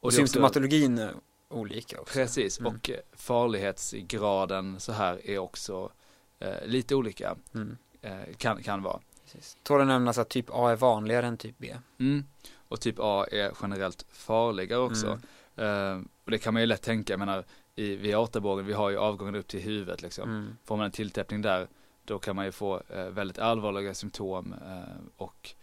också- 0.00 0.16
symptomatologin 0.16 0.98
är 0.98 1.14
olika 1.48 2.00
också. 2.00 2.12
Precis, 2.18 2.60
Mm. 2.60 2.74
och 2.76 2.90
eh, 2.90 2.96
farlighetsgraden 3.12 4.80
så 4.80 4.92
här 4.92 5.30
är 5.30 5.38
också 5.38 5.90
eh, 6.38 6.66
lite 6.66 6.94
olika, 6.94 7.36
Mm. 7.54 7.76
eh, 8.02 8.34
kan, 8.36 8.62
kan 8.62 8.82
vara. 8.82 9.00
Precis. 9.32 9.56
Tål 9.62 9.80
att 9.80 9.86
nämnas 9.86 10.18
att 10.18 10.28
typ 10.28 10.46
A 10.50 10.70
är 10.70 10.76
vanligare 10.76 11.26
än 11.26 11.36
typ 11.36 11.54
B. 11.58 11.76
Mm. 11.98 12.24
Och 12.68 12.80
typ 12.80 12.96
A 12.98 13.26
är 13.32 13.52
generellt 13.62 14.06
farligare 14.08 14.80
också. 14.80 15.18
Mm. 15.56 15.96
Eh, 15.96 16.02
och 16.24 16.30
det 16.30 16.38
kan 16.38 16.54
man 16.54 16.62
ju 16.62 16.66
lätt 16.66 16.82
tänka, 16.82 17.12
jag 17.12 17.18
menar, 17.18 17.44
i, 17.74 17.96
vid 17.96 18.14
aortabågen, 18.14 18.66
vi 18.66 18.72
har 18.72 18.90
ju 18.90 18.96
avgången 18.96 19.34
upp 19.34 19.48
till 19.48 19.60
huvudet 19.60 20.02
liksom. 20.02 20.30
Mm. 20.30 20.56
Får 20.64 20.76
man 20.76 20.86
en 20.86 20.92
tilltäppning 20.92 21.42
där, 21.42 21.68
då 22.04 22.18
kan 22.18 22.36
man 22.36 22.44
ju 22.44 22.52
få 22.52 22.82
eh, 22.88 23.06
väldigt 23.06 23.38
allvarliga 23.38 23.94
symptom 23.94 24.52
eh, 24.52 24.82
och 25.16 25.54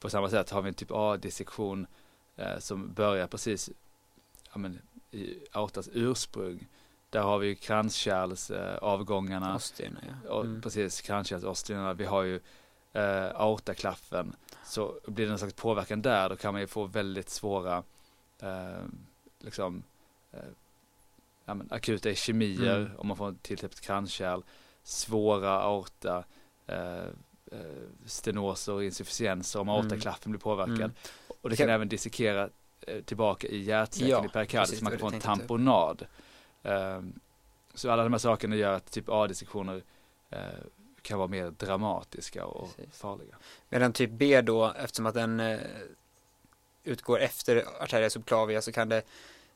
på 0.00 0.10
samma 0.10 0.30
sätt 0.30 0.50
har 0.50 0.62
vi 0.62 0.68
en 0.68 0.74
typ 0.74 0.90
A-dissektion 0.90 1.86
som 2.58 2.92
börjar 2.92 3.26
precis 3.26 3.70
ja, 4.52 4.58
men, 4.58 4.78
i 5.10 5.34
aortas 5.52 5.88
ursprung 5.92 6.66
där 7.10 7.20
har 7.20 7.38
vi 7.38 7.46
ju 7.46 7.54
kranskärlsavgångarna. 7.54 9.56
Ostierna, 9.56 10.00
ja. 10.24 10.30
Och, 10.30 10.44
Mm. 10.44 10.60
Precis, 10.60 11.00
kranskärlsostierna. 11.00 11.94
Vi 11.94 12.04
har 12.04 12.22
ju 12.22 12.40
eh, 12.92 13.30
aortaklaffen. 13.34 14.36
Så 14.64 15.00
blir 15.06 15.26
det 15.26 15.32
en 15.32 15.38
slags 15.38 15.54
påverkan 15.54 16.02
där, 16.02 16.28
då 16.28 16.36
kan 16.36 16.52
man 16.54 16.60
ju 16.60 16.66
få 16.66 16.84
väldigt 16.84 17.30
svåra 17.30 17.82
eh, 18.42 18.84
liksom, 19.38 19.82
eh, 20.32 20.40
ja, 21.44 21.54
men, 21.54 21.68
akuta 21.72 22.14
kemier 22.14 22.76
Mm. 22.76 22.90
om 22.98 23.06
man 23.08 23.16
får 23.16 23.34
tilltäppt 23.42 23.80
kranskärl, 23.80 24.42
svåra 24.82 25.50
aorta, 25.62 26.24
eh, 26.66 27.04
eh, 27.52 27.86
stenoser 28.06 28.72
och 28.72 28.84
insufficienser 28.84 29.60
om 29.60 29.68
Mm. 29.68 29.80
aortaklaffen 29.80 30.32
blir 30.32 30.40
påverkad. 30.40 30.76
Mm. 30.76 30.92
Och 31.40 31.50
det 31.50 31.56
Kan- 31.56 31.66
kan 31.66 31.74
även 31.74 31.88
dissekera 31.88 32.48
eh, 32.86 33.02
tillbaka 33.02 33.46
i 33.46 33.62
hjärtsäcken 33.62 34.08
Ja, 34.08 34.18
i 34.64 34.66
så 34.66 34.84
man 34.84 34.90
kan 34.90 35.00
få 35.00 35.06
en 35.10 35.20
tamponad. 35.20 36.06
Ehm, 36.62 37.20
så 37.74 37.90
alla 37.90 38.02
de 38.02 38.12
här 38.12 38.18
sakerna 38.18 38.56
gör 38.56 38.72
att 38.72 38.90
typ 38.90 39.08
A-dissektioner 39.08 39.82
kan 41.08 41.18
vara 41.18 41.28
mer 41.28 41.50
dramatiska 41.50 42.44
och 42.44 42.76
Precis. 42.76 42.98
farliga. 42.98 43.36
Medan 43.68 43.92
typ 43.92 44.10
B 44.10 44.40
då, 44.40 44.72
eftersom 44.78 45.06
att 45.06 45.14
den 45.14 45.40
eh, 45.40 45.58
utgår 46.84 47.20
efter 47.20 47.64
arteria 47.80 48.10
subclavia 48.10 48.62
så 48.62 48.72
kan 48.72 48.88
det 48.88 49.02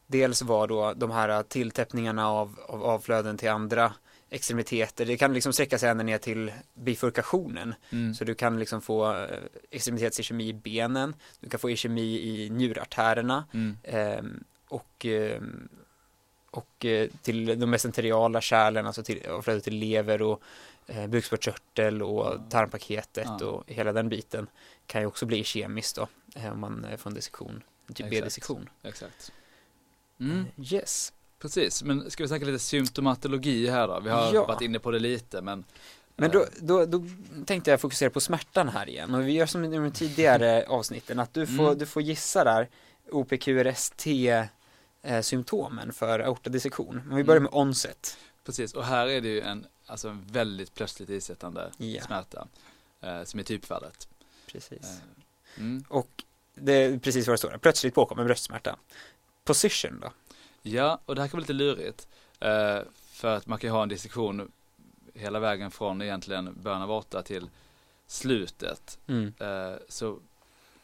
dels 0.06 0.42
vara 0.42 0.66
då 0.66 0.92
de 0.94 1.10
här 1.10 1.42
tilltäppningarna 1.42 2.28
av, 2.28 2.60
av 2.66 2.84
avflöden 2.84 3.38
till 3.38 3.50
andra 3.50 3.92
extremiteter. 4.30 5.06
Det 5.06 5.16
kan 5.16 5.34
liksom 5.34 5.52
sträcka 5.52 5.78
sig 5.78 5.88
ända 5.90 6.04
ner 6.04 6.18
till 6.18 6.52
bifurkationen. 6.74 7.74
Mm. 7.90 8.14
Så 8.14 8.24
du 8.24 8.34
kan 8.34 8.58
liksom 8.58 8.80
få 8.80 9.16
eh, 9.16 9.38
extremitetsiskemi 9.70 10.48
i 10.48 10.52
benen, 10.52 11.14
du 11.40 11.48
kan 11.50 11.60
få 11.60 11.70
iskemi 11.70 12.20
i 12.20 12.50
njurartärerna 12.50 13.44
Mm. 13.52 13.76
ehm, 13.82 14.44
och, 14.68 15.06
ehm, 15.06 15.68
och 16.50 16.84
eh, 16.84 17.08
till 17.22 17.46
de 17.60 17.66
mesenteriala 17.66 18.40
kärlen, 18.40 18.86
alltså 18.86 19.02
till, 19.02 19.26
avflödet 19.26 19.64
till 19.64 19.76
lever 19.76 20.22
och 20.22 20.42
eh, 20.86 21.06
bukspottkörtel 21.06 22.02
och 22.02 22.50
tarmpaketet 22.50 23.28
Ja. 23.40 23.46
och 23.46 23.64
hela 23.66 23.92
den 23.92 24.08
biten 24.08 24.46
kan 24.86 25.00
ju 25.00 25.06
också 25.06 25.26
bli 25.26 25.44
kemiskt 25.44 25.96
då 25.96 26.08
eh, 26.36 26.52
om 26.52 26.60
man 26.60 26.84
eh, 26.84 26.96
får 26.96 27.10
en 27.10 27.14
dissektion, 27.14 27.62
typ. 27.94 28.10
B-dissektion. 28.10 28.68
Exakt. 28.82 29.32
Mm. 30.20 30.44
Yes. 30.72 31.12
Precis, 31.38 31.82
men 31.82 32.10
ska 32.10 32.24
vi 32.24 32.28
snacka 32.28 32.44
lite 32.44 32.58
symptomatologi 32.58 33.66
här 33.68 33.88
då? 33.88 34.00
Vi 34.00 34.10
har 34.10 34.34
Ja. 34.34 34.46
varit 34.46 34.60
inne 34.62 34.78
på 34.78 34.90
det 34.90 34.98
lite 34.98 35.42
men 35.42 35.64
Men 36.16 36.30
eh, 36.30 36.32
då, 36.32 36.46
då, 36.60 36.86
då 36.86 37.04
tänkte 37.46 37.70
jag 37.70 37.80
fokusera 37.80 38.10
på 38.10 38.20
smärtan 38.20 38.68
här 38.68 38.88
igen 38.88 39.14
och 39.14 39.26
vi 39.28 39.32
gör 39.32 39.46
som 39.46 39.64
i 39.64 39.68
de 39.76 39.92
tidigare 39.92 40.64
avsnitten 40.68 41.18
att 41.18 41.34
du 41.34 41.46
får, 41.46 41.64
Mm. 41.66 41.78
du 41.78 41.86
får 41.86 42.02
gissa 42.02 42.44
där 42.44 42.68
OPQRST 43.10 44.06
eh, 45.02 45.20
symptomen 45.20 45.92
för 45.92 46.20
aortadissektion. 46.20 47.02
Men 47.06 47.16
vi 47.16 47.24
börjar 47.24 47.40
Mm. 47.40 47.50
med 47.52 47.60
onset. 47.60 48.16
Precis, 48.44 48.72
och 48.74 48.84
här 48.84 49.06
är 49.06 49.20
det 49.20 49.28
ju 49.28 49.40
en, 49.40 49.66
alltså 49.86 50.08
en 50.08 50.26
väldigt 50.26 50.74
plötsligt 50.74 51.10
isättande 51.10 51.72
Ja, 51.76 52.02
smärta 52.02 52.48
eh, 53.00 53.24
som 53.24 53.40
är 53.40 53.44
typfallet. 53.44 54.08
precis. 54.46 54.82
Eh, 54.82 55.60
mm. 55.60 55.84
Och 55.88 56.24
det 56.54 56.72
är 56.72 56.98
precis 56.98 57.26
vad 57.26 57.34
det 57.34 57.38
står. 57.38 57.58
Plötsligt 57.58 57.94
påkommer 57.94 58.24
bröstsmärta. 58.24 58.76
Position 59.44 60.00
då? 60.00 60.12
Ja, 60.62 60.98
och 61.06 61.14
det 61.14 61.20
här 61.20 61.28
kan 61.28 61.36
vara 61.38 61.40
lite 61.40 61.52
lurigt. 61.52 62.08
Eh, 62.40 62.78
för 63.10 63.36
att 63.36 63.46
man 63.46 63.58
kan 63.58 63.68
ju 63.68 63.72
ha 63.72 63.82
en 63.82 63.88
dissektion 63.88 64.52
hela 65.14 65.38
vägen 65.40 65.70
från 65.70 66.02
egentligen 66.02 66.62
början 66.62 66.82
av 66.82 66.90
aorta 66.90 67.22
till 67.22 67.50
slutet. 68.06 68.98
Mm. 69.06 69.34
Eh, 69.38 69.76
så 69.88 70.18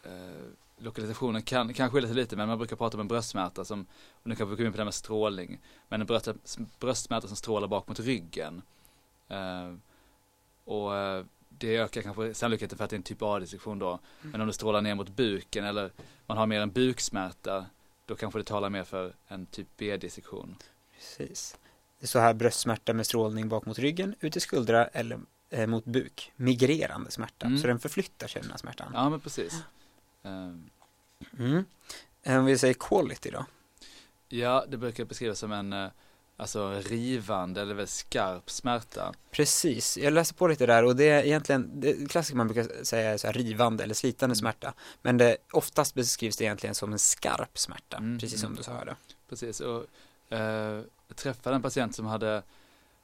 eh, 0.03 0.45
lokalisationen 0.79 1.43
kan, 1.43 1.75
kan 1.75 1.91
skilja 1.91 2.09
sig 2.09 2.17
lite 2.17 2.37
men 2.37 2.49
man 2.49 2.59
brukar 2.59 2.77
prata 2.77 2.97
om 2.97 3.01
en 3.01 3.09
bröstsmärta 3.09 3.65
som, 3.65 3.87
och 4.13 4.27
nu 4.27 4.37
kan 4.37 4.51
vi 4.51 4.57
gå 4.57 4.65
in 4.65 4.73
på 4.73 4.77
det 4.77 4.81
här 4.81 4.85
med 4.85 4.95
strålning, 4.95 5.61
men 5.89 6.01
en 6.01 6.07
bröst, 6.07 6.29
bröstsmärta 6.79 7.27
som 7.27 7.37
strålar 7.37 7.69
bak 7.69 7.89
mot 7.89 8.01
ryggen. 8.01 8.63
Eh, 9.29 9.75
och 10.65 10.97
eh, 10.97 11.25
det 11.49 11.77
ökar 11.77 12.03
kanske 12.03 12.35
sannolikheten 12.35 12.79
för 12.79 12.85
att 12.85 12.91
det 12.91 12.95
är 12.95 12.99
en 12.99 13.03
typ 13.03 13.23
A-dissektion 13.23 13.79
då. 13.79 13.99
Men 14.23 14.41
om 14.41 14.47
det 14.47 14.53
strålar 14.53 14.81
ner 14.81 14.95
mot 14.95 15.09
buken 15.09 15.65
eller 15.65 15.91
man 16.27 16.37
har 16.39 16.47
mer 16.47 16.61
en 16.61 16.71
buksmärta, 16.71 17.67
då 18.07 18.17
kanske 18.17 18.39
det 18.41 18.45
talar 18.45 18.71
mer 18.71 18.85
för 18.85 19.13
en 19.29 19.47
typ 19.47 19.67
B-dissektion. 19.77 20.57
Precis. 20.95 21.57
Det 22.01 22.07
står 22.07 22.21
här 22.21 22.35
bröstsmärta 22.35 22.93
med 22.93 23.07
strålning 23.07 23.49
bak 23.49 23.67
mot 23.67 23.79
ryggen, 23.79 24.15
ut 24.21 24.37
i 24.37 24.41
skuldra 24.41 24.87
eller 24.87 25.21
eh, 25.51 25.67
mot 25.67 25.85
buk. 25.85 26.33
Migrerande 26.37 27.11
smärta. 27.11 27.47
Mm. 27.47 27.59
Så 27.59 27.67
den 27.67 27.79
förflyttar 27.79 28.27
sig 28.29 28.43
den 28.43 28.51
här 28.51 28.59
smärtan. 28.59 28.91
Ja 28.95 29.11
men 29.11 29.21
precis. 29.21 29.63
Eh, 30.23 30.53
Mm. 31.39 31.65
Om 32.27 32.45
vi 32.45 32.59
säger 32.59 32.75
quality 32.75 33.31
då? 33.31 33.47
ja, 34.29 34.65
det 34.69 34.77
brukar 34.77 35.05
beskrivas 35.05 35.39
som 35.39 35.53
en 35.53 35.91
alltså 36.41 36.71
rivande 36.85 37.61
eller 37.63 37.75
väldigt 37.75 37.91
skarp 37.95 38.51
smärta. 38.51 39.15
Precis, 39.31 39.99
jag 39.99 40.13
läste 40.13 40.35
på 40.35 40.47
lite 40.49 40.67
där 40.67 40.85
och 40.85 40.97
det 40.97 41.05
är 41.09 41.23
egentligen, 41.25 41.81
det 41.81 42.11
klassiskt 42.11 42.37
man 42.37 42.49
brukar 42.49 42.85
säga 42.85 43.11
är 43.11 43.17
så 43.17 43.27
här 43.27 43.35
rivande 43.35 43.85
eller 43.85 43.95
slitande 43.95 44.33
Mm. 44.33 44.37
smärta. 44.37 44.75
Men 45.03 45.17
det 45.17 45.37
oftast 45.53 45.95
beskrivs 45.95 46.37
det 46.37 46.45
egentligen 46.45 46.75
som 46.75 46.93
en 46.93 46.99
skarp 46.99 47.59
smärta, 47.59 47.97
Mm, 47.97 48.19
precis 48.19 48.41
som 48.41 48.55
du 48.55 48.63
sa 48.63 48.73
här 48.73 48.85
då. 48.87 48.95
Precis, 49.29 49.61
och 49.61 49.85
eh, 50.29 50.83
jag 51.09 51.17
träffade 51.17 51.57
en 51.57 51.63
patient 51.63 51.95
som 51.95 52.07
hade 52.07 52.43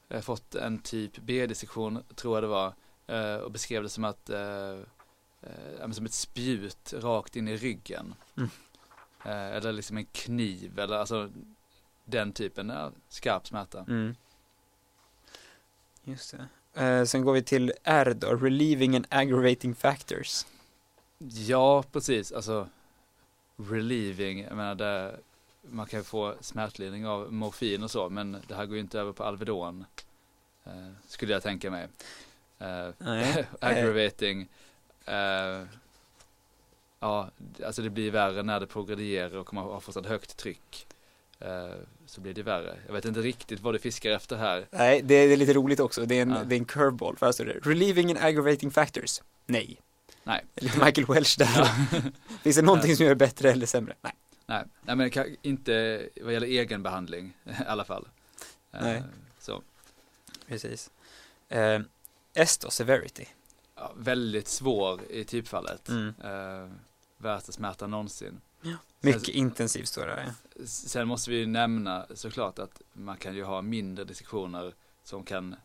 eh, 0.09 0.21
fått 0.21 0.55
en 0.55 0.79
typ 0.79 1.17
B-dissektion, 1.19 2.03
tror 2.15 2.37
jag 2.37 2.43
det 2.43 2.49
var, 2.49 2.75
eh, 3.07 3.37
och 3.37 3.51
beskrev 3.51 3.83
det 3.83 3.89
som 3.89 4.05
att, 4.05 4.31
eh, 4.31 4.79
eh, 5.81 5.91
som 5.93 6.07
ett 6.07 6.13
spjut 6.13 6.95
rakt 6.97 7.37
in 7.37 7.49
i 7.49 7.57
ryggen. 7.57 8.15
Mm. 8.37 8.51
Eh, 9.25 9.57
eller 9.57 9.73
liksom 9.73 9.97
en 9.97 10.05
kniv, 10.07 10.79
eller 10.79 10.97
alltså 10.97 11.31
den 12.05 12.33
typen 12.33 12.71
av 12.71 12.95
skarp 13.09 13.47
smärta. 13.47 13.85
Mm. 13.89 14.15
Just 16.05 16.37
det. 16.37 16.49
Eh, 16.85 17.05
sen 17.05 17.23
går 17.25 17.33
vi 17.33 17.43
till 17.43 17.73
R 17.85 18.15
då, 18.17 18.37
relieving 18.37 18.97
and 18.97 19.07
aggravating 19.11 19.75
factors. 19.75 20.47
Ja, 21.19 21.85
precis, 21.93 22.33
alltså 22.33 22.69
relieving, 23.57 24.41
jag 24.43 24.57
menar 24.57 24.75
det, 24.75 25.17
man 25.63 25.87
kan 25.87 26.01
ju 26.01 26.05
få 26.05 26.35
smärtlindring 26.41 27.07
av 27.07 27.33
morfin 27.33 27.83
och 27.83 27.91
så, 27.91 28.11
men 28.11 28.43
det 28.49 28.55
här 28.55 28.67
går 28.67 28.75
ju 28.75 28.81
inte 28.81 29.01
över 29.01 29.13
på 29.13 29.25
Alvedon, 29.25 29.85
eh, 30.65 30.91
skulle 31.07 31.33
jag 31.33 31.43
tänka 31.43 31.71
mig. 31.71 31.89
Eh, 32.59 32.89
aggravating. 33.61 34.49
Eh, 35.05 35.63
ja, 37.01 37.31
alltså 37.65 37.83
det 37.83 37.91
blir 37.91 38.11
värre 38.11 38.43
när 38.43 38.61
det 38.61 38.67
progredierar 38.67 39.37
och 39.37 39.55
man 39.55 39.65
har 39.65 39.81
fått 39.81 39.97
ett 39.97 40.07
högt 40.07 40.37
tryck. 40.37 40.87
Eh, 42.05 42.07
så 42.07 42.21
blir 42.21 42.35
det 42.35 42.43
värre. 42.43 42.79
Jag 42.87 42.93
vet 42.93 43.05
inte 43.05 43.21
riktigt 43.21 43.61
vad 43.61 43.75
du 43.75 43.79
fiskar 43.79 44.11
efter 44.11 44.37
här. 44.37 44.67
Nej, 44.71 45.03
det 45.03 45.15
är, 45.15 45.37
lite 45.37 45.53
roligt 45.53 45.81
också. 45.81 46.07
Det 46.07 46.19
är 46.19 46.23
en, 46.23 46.31
Ja. 46.31 46.45
det 46.45 46.55
är 46.55 46.59
en 46.59 46.65
curveball. 46.65 47.17
För 47.17 47.27
här 47.27 47.33
står 47.33 47.45
det, 47.45 47.53
relieving 47.63 48.11
and 48.11 48.19
aggravating 48.19 48.71
factors. 48.71 49.21
Nej. 49.47 49.81
Nej. 50.25 50.45
Lite 50.55 50.85
Michael 50.85 51.07
Welch 51.07 51.39
där. 51.39 51.69
Finns 52.43 52.57
det 52.57 52.63
någonting 52.63 52.97
som 52.97 53.05
gör 53.05 53.11
det 53.11 53.17
bättre 53.17 53.51
eller 53.51 53.67
sämre? 53.67 53.95
Nej. 54.01 54.13
Nej, 54.47 54.65
nej 54.83 54.97
men 54.97 55.37
inte 55.43 56.07
vad 56.23 56.33
gäller 56.33 56.47
egenbehandling 56.47 57.37
i 57.45 57.51
alla 57.67 57.85
fall. 57.85 58.09
Eh, 58.73 58.83
Nej. 58.83 59.03
Så, 59.39 59.63
Precis. 60.47 60.91
Eh, 61.49 61.81
då, 62.61 62.71
severity. 62.71 63.25
ja, 63.77 63.93
väldigt 63.97 64.49
svår 64.49 65.01
i 65.11 65.25
typfallet. 65.25 65.89
Mm. 65.89 66.15
Eh, 66.25 66.71
värsta 67.19 67.53
smärta 67.53 67.87
någonsin. 67.87 68.41
Mycket 69.01 69.29
intensivt 69.29 69.89
står 69.89 70.07
det 70.07 70.33
ja. 70.57 70.67
Sen 70.67 71.09
måste 71.09 71.31
vi 71.31 71.37
ju 71.37 71.47
nämna 71.47 72.07
såklart 72.15 72.59
att 72.59 72.83
man 72.93 73.17
kan 73.17 73.35
ju 73.35 73.45
ha 73.45 73.63
mindre 73.63 74.05
dissektioner 74.05 74.75
som 75.03 75.25
kan, 75.25 75.57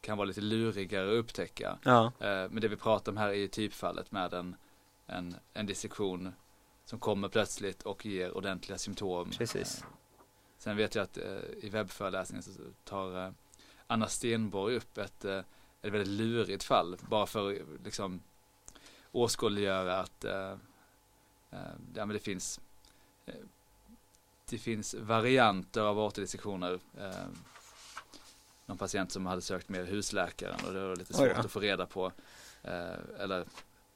kan 0.00 0.16
vara 0.18 0.26
lite 0.26 0.40
lurigare 0.40 1.08
att 1.08 1.14
upptäcka. 1.24 1.78
Ja, 1.82 2.12
Eh, 2.20 2.50
Men 2.50 2.60
det 2.60 2.68
vi 2.68 2.76
pratar 2.76 3.12
om 3.12 3.18
här 3.18 3.28
är 3.28 3.32
ju 3.34 3.48
typfallet 3.48 4.12
med 4.12 4.34
en, 4.34 4.56
en, 5.06 5.36
en 5.52 5.66
dissektion 5.66 6.32
som 6.84 6.98
kommer 6.98 7.28
plötsligt 7.28 7.82
och 7.82 8.06
ger 8.06 8.36
ordentliga 8.36 8.78
symptom. 8.78 9.30
Precis. 9.30 9.80
Eh, 9.80 9.86
Sen 10.58 10.76
vet 10.76 10.94
jag 10.94 11.02
att 11.02 11.18
eh, 11.18 11.24
i 11.62 11.68
webbföreläsningen 11.68 12.42
så 12.42 12.50
tar 12.84 13.34
Anna 13.86 14.08
Stenborg 14.08 14.76
upp 14.76 14.98
ett, 14.98 15.24
ett 15.24 15.44
väldigt 15.82 16.08
lurigt 16.08 16.64
fall 16.64 16.96
bara 17.08 17.26
för 17.26 17.52
att 17.52 17.58
liksom 17.84 18.20
åskådliggöra 19.12 19.98
att 20.00 20.24
ja, 21.94 22.06
men 22.06 22.08
det 22.08 22.18
finns 22.18 22.60
eh, 23.26 23.34
det 24.48 24.58
finns 24.58 24.94
varianter 24.94 25.80
av 25.80 25.98
aortadissektioner. 25.98 26.80
Eh, 26.98 27.10
någon 28.66 28.78
patient 28.78 29.12
som 29.12 29.26
hade 29.26 29.42
sökt 29.42 29.68
med 29.68 29.86
husläkaren 29.88 30.60
och 30.66 30.72
det 30.72 30.88
var 30.88 30.96
lite 30.96 31.14
svårt 31.14 31.34
då. 31.34 31.40
att 31.40 31.50
få 31.50 31.60
reda 31.60 31.86
på 31.86 32.12
eh, 32.62 32.94
eller 33.18 33.44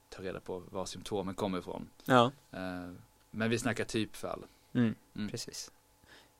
ta 0.09 0.23
reda 0.23 0.41
på 0.41 0.59
var 0.71 0.87
symptomen 0.87 1.35
kommer 1.35 1.59
ifrån. 1.59 1.91
ja. 2.05 2.33
Eh, 2.53 2.91
men 3.31 3.51
vi 3.51 3.59
snackar 3.59 3.85
typfall. 3.85 4.47
Mm, 4.75 4.95
Mm. 5.15 5.29
precis. 5.31 5.71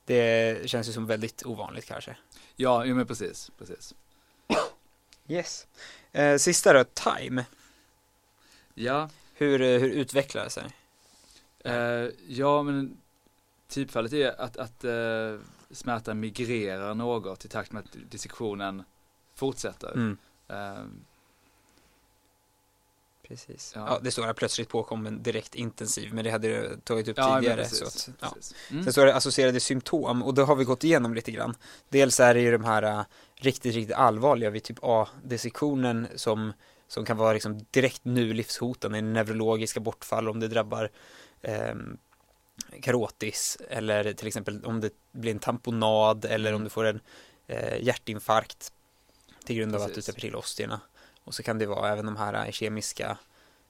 Det 0.05 0.71
känns 0.71 0.89
ju 0.89 0.93
som 0.93 1.07
väldigt 1.07 1.47
ovanligt 1.47 1.85
kanske. 1.85 2.17
Ja, 2.57 2.85
jo, 2.85 2.95
men 2.97 3.07
precis, 3.07 3.51
precis. 3.59 3.95
Yes. 5.29 5.67
Eh, 6.13 6.37
sista 6.39 6.73
då, 6.73 6.85
time. 6.85 7.45
Ja, 8.75 9.11
Hur, 9.35 9.61
eh, 9.61 9.81
hur 9.81 9.89
utvecklar 9.91 10.45
det 10.45 10.51
sig? 10.51 10.65
Eh, 11.71 12.11
ja 12.29 12.63
men 12.63 12.97
typfallet 13.69 14.13
är 14.13 14.41
att, 14.41 14.57
att 14.57 14.85
uh, 14.85 15.41
smärtan 15.71 16.21
migrerar 16.21 16.95
något 16.95 17.45
i 17.45 17.49
takt 17.49 17.73
med 17.73 17.85
att 17.85 18.11
dissektionen 18.11 18.83
fortsätter. 19.35 19.93
Mm. 19.93 20.19
Uh, 20.51 20.87
Precis. 23.29 23.73
Ja. 23.75 23.87
Ja. 23.89 24.01
det 24.03 24.11
står 24.11 24.23
här 24.23 24.33
plötsligt 24.33 24.69
påkommen 24.69 25.23
direkt 25.23 25.55
intensiv, 25.55 26.15
men 26.15 26.25
det 26.25 26.31
hade 26.31 26.49
du 26.49 26.77
tagit 26.85 27.09
upp 27.09 27.17
ja, 27.19 27.37
tidigare. 27.37 27.57
precis, 27.57 27.79
så 27.79 28.11
att, 28.11 28.17
ja. 28.21 28.35
Mm. 28.71 28.85
Sen 28.85 28.93
står 28.93 29.07
det 29.07 29.15
associerade 29.15 29.61
symptom 29.61 30.23
och 30.23 30.35
då 30.35 30.45
har 30.45 30.57
vi 30.57 30.65
gått 30.65 30.85
igenom 30.85 31.15
lite 31.15 31.31
grann. 31.31 31.55
Dels 31.89 32.21
är 32.21 32.35
det 32.35 32.41
ju 32.41 32.53
de 32.53 32.65
här 32.65 32.83
äh, 32.83 33.05
riktigt, 33.35 33.75
riktigt 33.75 33.97
allvarliga 33.97 34.51
vid 34.51 34.63
typ 34.63 34.79
A-dissektionen 34.83 36.07
som, 36.15 36.53
som 36.89 37.05
kan 37.05 37.17
vara 37.17 37.33
liksom 37.33 37.67
direkt 37.71 38.05
nu 38.05 38.33
livshotande, 38.33 39.01
neurologiska 39.01 39.81
bortfall 39.81 40.29
om 40.29 40.41
det 40.41 40.49
drabbar 40.49 40.91
ehm, 41.43 41.99
karotis 42.83 43.59
eller 43.69 44.13
till 44.13 44.27
exempel 44.27 44.65
om 44.65 44.81
det 44.81 44.91
blir 45.13 45.33
en 45.33 45.39
tamponad 45.39 46.25
eller 46.25 46.53
om 46.53 46.65
du 46.65 46.71
får 46.71 46.85
en 46.85 47.01
eh, 47.47 47.83
hjärtinfarkt 47.83 48.73
till 49.45 49.57
grund 49.57 49.75
av 49.75 49.81
att 49.83 49.89
du 49.89 49.95
Precis. 49.95 50.07
täpper 50.07 50.21
till 50.21 50.37
ostierna. 50.37 50.81
Och 51.25 51.35
så 51.35 51.43
kan 51.43 51.59
det 51.59 51.67
vara 51.67 51.93
även 51.93 52.07
de 52.07 52.17
här 52.17 52.47
eh, 52.47 52.51
kemiska 52.53 53.19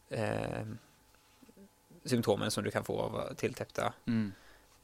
eh, 0.08 0.66
symptomen 2.04 2.50
som 2.50 2.64
du 2.64 2.70
kan 2.70 2.84
få 2.84 3.00
av 3.00 3.34
tilltäppta 3.34 3.92
Mm. 4.06 4.32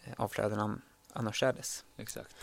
eh, 0.04 0.12
avflöden 0.16 0.58
an- 0.60 0.82
annorstädes. 1.12 1.84
Exakt. 1.96 2.34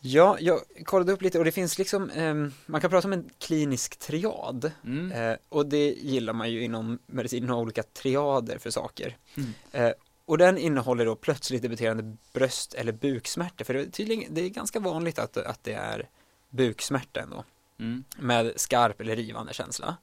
Ja, 0.00 0.36
jag 0.40 0.60
kollade 0.84 1.12
upp 1.12 1.22
lite 1.22 1.38
och 1.38 1.44
det 1.44 1.52
finns 1.52 1.78
liksom, 1.78 2.10
ehm, 2.10 2.52
man 2.66 2.80
kan 2.80 2.90
prata 2.90 3.08
om 3.08 3.12
en 3.12 3.30
klinisk 3.38 3.96
triad. 3.98 4.72
Mm. 4.84 5.12
Eh, 5.12 5.36
och 5.48 5.66
det 5.66 5.90
gillar 5.92 6.32
man 6.32 6.50
ju 6.50 6.64
inom 6.64 6.98
medicin, 7.06 7.48
ha 7.48 7.56
olika 7.56 7.82
triader 7.82 8.58
för 8.58 8.70
saker. 8.70 9.16
Mm. 9.34 9.50
Eh, 9.72 9.92
och 10.24 10.38
den 10.38 10.58
innehåller 10.58 11.06
då 11.06 11.16
plötsligt 11.16 11.62
debuterande 11.62 12.16
bröst 12.32 12.74
eller 12.74 12.92
buksmärta, 12.92 13.64
för 13.64 13.74
det 13.74 13.80
är 13.80 13.86
tydligen, 13.86 14.34
det 14.34 14.40
är 14.40 14.48
ganska 14.48 14.80
vanligt 14.80 15.18
att, 15.18 15.36
att 15.36 15.64
det 15.64 15.72
är 15.72 16.08
buksmärta 16.50 17.20
ändå, 17.20 17.44
Mm. 17.78 18.04
med 18.18 18.52
skarp 18.56 19.00
eller 19.00 19.16
rivande 19.16 19.52
känsla. 19.54 19.96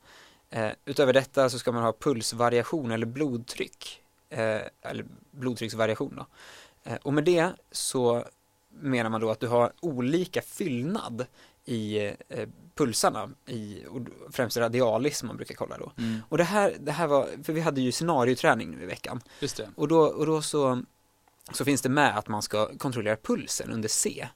Eh, 0.50 0.72
utöver 0.86 1.14
detta 1.14 1.50
så 1.50 1.60
ska 1.60 1.72
man 1.72 1.84
ha 1.84 1.94
pulsvariation 2.00 2.92
eller 2.92 3.06
blodtryck, 3.06 4.02
eh, 4.30 4.62
eller 4.82 5.06
blodtrycksvariation 5.32 6.16
då. 6.16 6.26
Eh, 6.84 6.98
och 7.04 7.14
med 7.14 7.24
det 7.24 7.50
så 7.72 8.26
menar 8.82 9.10
man 9.10 9.22
då 9.22 9.32
att 9.32 9.40
du 9.40 9.48
har 9.48 9.74
olika 9.82 10.42
fyllnad 10.42 11.26
i 11.66 11.98
eh, 12.30 12.50
pulsarna, 12.76 13.30
i, 13.48 13.84
främst 14.32 14.58
radialis 14.58 15.18
som 15.18 15.28
man 15.28 15.38
brukar 15.38 15.56
kolla 15.56 15.78
då. 15.78 15.92
Mm. 15.98 16.20
Och 16.30 16.38
det 16.38 16.44
här, 16.44 16.76
det 16.80 16.92
här 16.92 17.08
var, 17.08 17.28
för 17.44 17.54
vi 17.54 17.62
hade 17.62 17.82
ju 17.82 17.92
scenarioträning 17.92 18.72
nu 18.72 18.84
i 18.84 18.86
veckan. 18.86 19.22
Just 19.40 19.58
det. 19.58 19.70
Och 19.76 19.88
då, 19.88 20.02
och 20.02 20.26
då 20.26 20.42
så, 20.42 20.84
så 21.52 21.66
finns 21.66 21.82
det 21.82 21.90
med 21.90 22.18
att 22.18 22.28
man 22.28 22.42
ska 22.42 22.78
kontrollera 22.78 23.16
pulsen 23.16 23.72
under 23.72 23.90
C. 23.90 24.28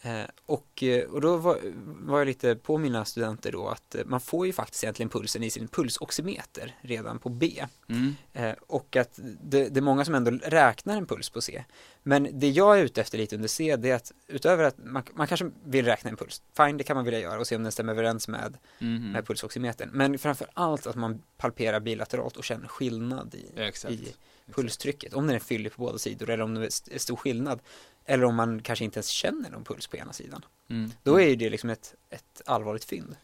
Eh, 0.00 0.24
och, 0.46 0.82
eh, 0.82 1.04
och 1.04 1.20
då 1.20 1.36
var, 1.36 1.58
var 1.84 2.18
jag 2.18 2.26
lite 2.26 2.56
på 2.56 2.78
mina 2.78 3.04
studenter 3.04 3.52
då 3.52 3.68
att 3.68 3.94
eh, 3.94 4.04
man 4.06 4.20
får 4.20 4.46
ju 4.46 4.52
faktiskt 4.52 4.84
egentligen 4.84 5.10
pulsen 5.10 5.42
i 5.42 5.50
sin 5.50 5.68
pulsoximeter 5.68 6.76
redan 6.80 7.18
på 7.18 7.28
B. 7.28 7.66
Mm. 7.88 8.14
Eh, 8.32 8.54
och 8.66 8.96
att 8.96 9.18
det, 9.42 9.68
det 9.68 9.80
är 9.80 9.82
många 9.82 10.04
som 10.04 10.14
ändå 10.14 10.30
räknar 10.30 10.96
en 10.96 11.06
puls 11.06 11.30
på 11.30 11.40
C. 11.40 11.64
Men 12.08 12.28
det 12.32 12.48
jag 12.50 12.78
är 12.78 12.82
ute 12.84 13.00
efter 13.00 13.18
lite 13.18 13.36
under 13.36 13.48
C, 13.48 13.76
det 13.76 13.90
är 13.90 13.94
att 13.94 14.12
utöver 14.26 14.64
att 14.64 14.78
man, 14.84 15.02
man 15.14 15.26
kanske 15.26 15.50
vill 15.64 15.84
räkna 15.84 16.10
en 16.10 16.16
puls, 16.16 16.42
fine 16.56 16.76
det 16.76 16.84
kan 16.84 16.96
man 16.96 17.04
vilja 17.04 17.20
göra 17.20 17.40
och 17.40 17.46
se 17.46 17.56
om 17.56 17.62
den 17.62 17.72
stämmer 17.72 17.92
överens 17.92 18.28
med, 18.28 18.56
Mhm. 18.78 19.12
med 19.12 19.26
pulsoximetern. 19.26 19.90
Men 19.92 20.18
framför 20.18 20.46
allt 20.54 20.86
att 20.86 20.96
man 20.96 21.22
palperar 21.36 21.80
bilateralt 21.80 22.36
och 22.36 22.44
känner 22.44 22.68
skillnad 22.68 23.34
i, 23.34 23.60
Exakt. 23.60 23.94
i 23.94 24.14
pulstrycket. 24.52 25.14
Om 25.14 25.26
den 25.26 25.36
är 25.36 25.40
fyllig 25.40 25.72
på 25.72 25.82
båda 25.82 25.98
sidor 25.98 26.30
eller 26.30 26.44
om 26.44 26.54
det 26.54 26.60
är 26.64 26.66
st- 26.66 26.98
stor 26.98 27.16
skillnad. 27.16 27.60
Eller 28.04 28.24
om 28.24 28.34
man 28.34 28.62
kanske 28.62 28.84
inte 28.84 28.96
ens 28.98 29.08
känner 29.08 29.50
någon 29.50 29.64
puls 29.64 29.86
på 29.86 29.96
ena 29.96 30.12
sidan. 30.12 30.44
Mm. 30.70 30.90
Då 31.02 31.20
är 31.20 31.28
ju 31.28 31.36
det 31.36 31.50
liksom 31.50 31.70
ett, 31.70 31.94
ett 32.10 32.42
allvarligt 32.46 32.84
fynd. 32.84 33.16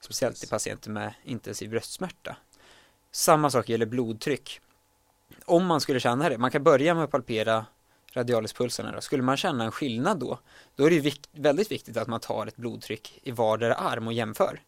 Speciellt 0.00 0.34
i 0.36 0.38
Precis. 0.38 0.50
patienter 0.50 0.90
med 0.90 1.14
intensiv 1.24 1.70
bröstsmärta. 1.70 2.36
Samma 3.10 3.50
sak 3.50 3.68
gäller 3.68 3.86
blodtryck. 3.86 4.60
Om 5.44 5.66
man 5.66 5.80
skulle 5.80 6.00
känna 6.00 6.28
det, 6.28 6.38
man 6.38 6.50
kan 6.50 6.62
börja 6.62 6.94
med 6.94 7.04
att 7.04 7.10
palpera 7.10 7.66
radialispulserna 8.16 8.92
då. 8.92 9.00
Skulle 9.00 9.22
man 9.22 9.36
känna 9.36 9.64
en 9.64 9.72
skillnad 9.72 10.18
då, 10.18 10.38
då 10.76 10.84
är 10.84 10.90
det 10.90 10.94
ju 10.96 11.00
vik- 11.02 11.28
väldigt 11.32 11.70
viktigt 11.72 11.96
att 11.96 12.08
man 12.08 12.20
tar 12.20 12.46
ett 12.46 12.56
blodtryck 12.56 13.20
i 13.22 13.30
vardera 13.30 13.74
arm 13.74 14.06
och 14.06 14.12
jämför. 14.12 14.60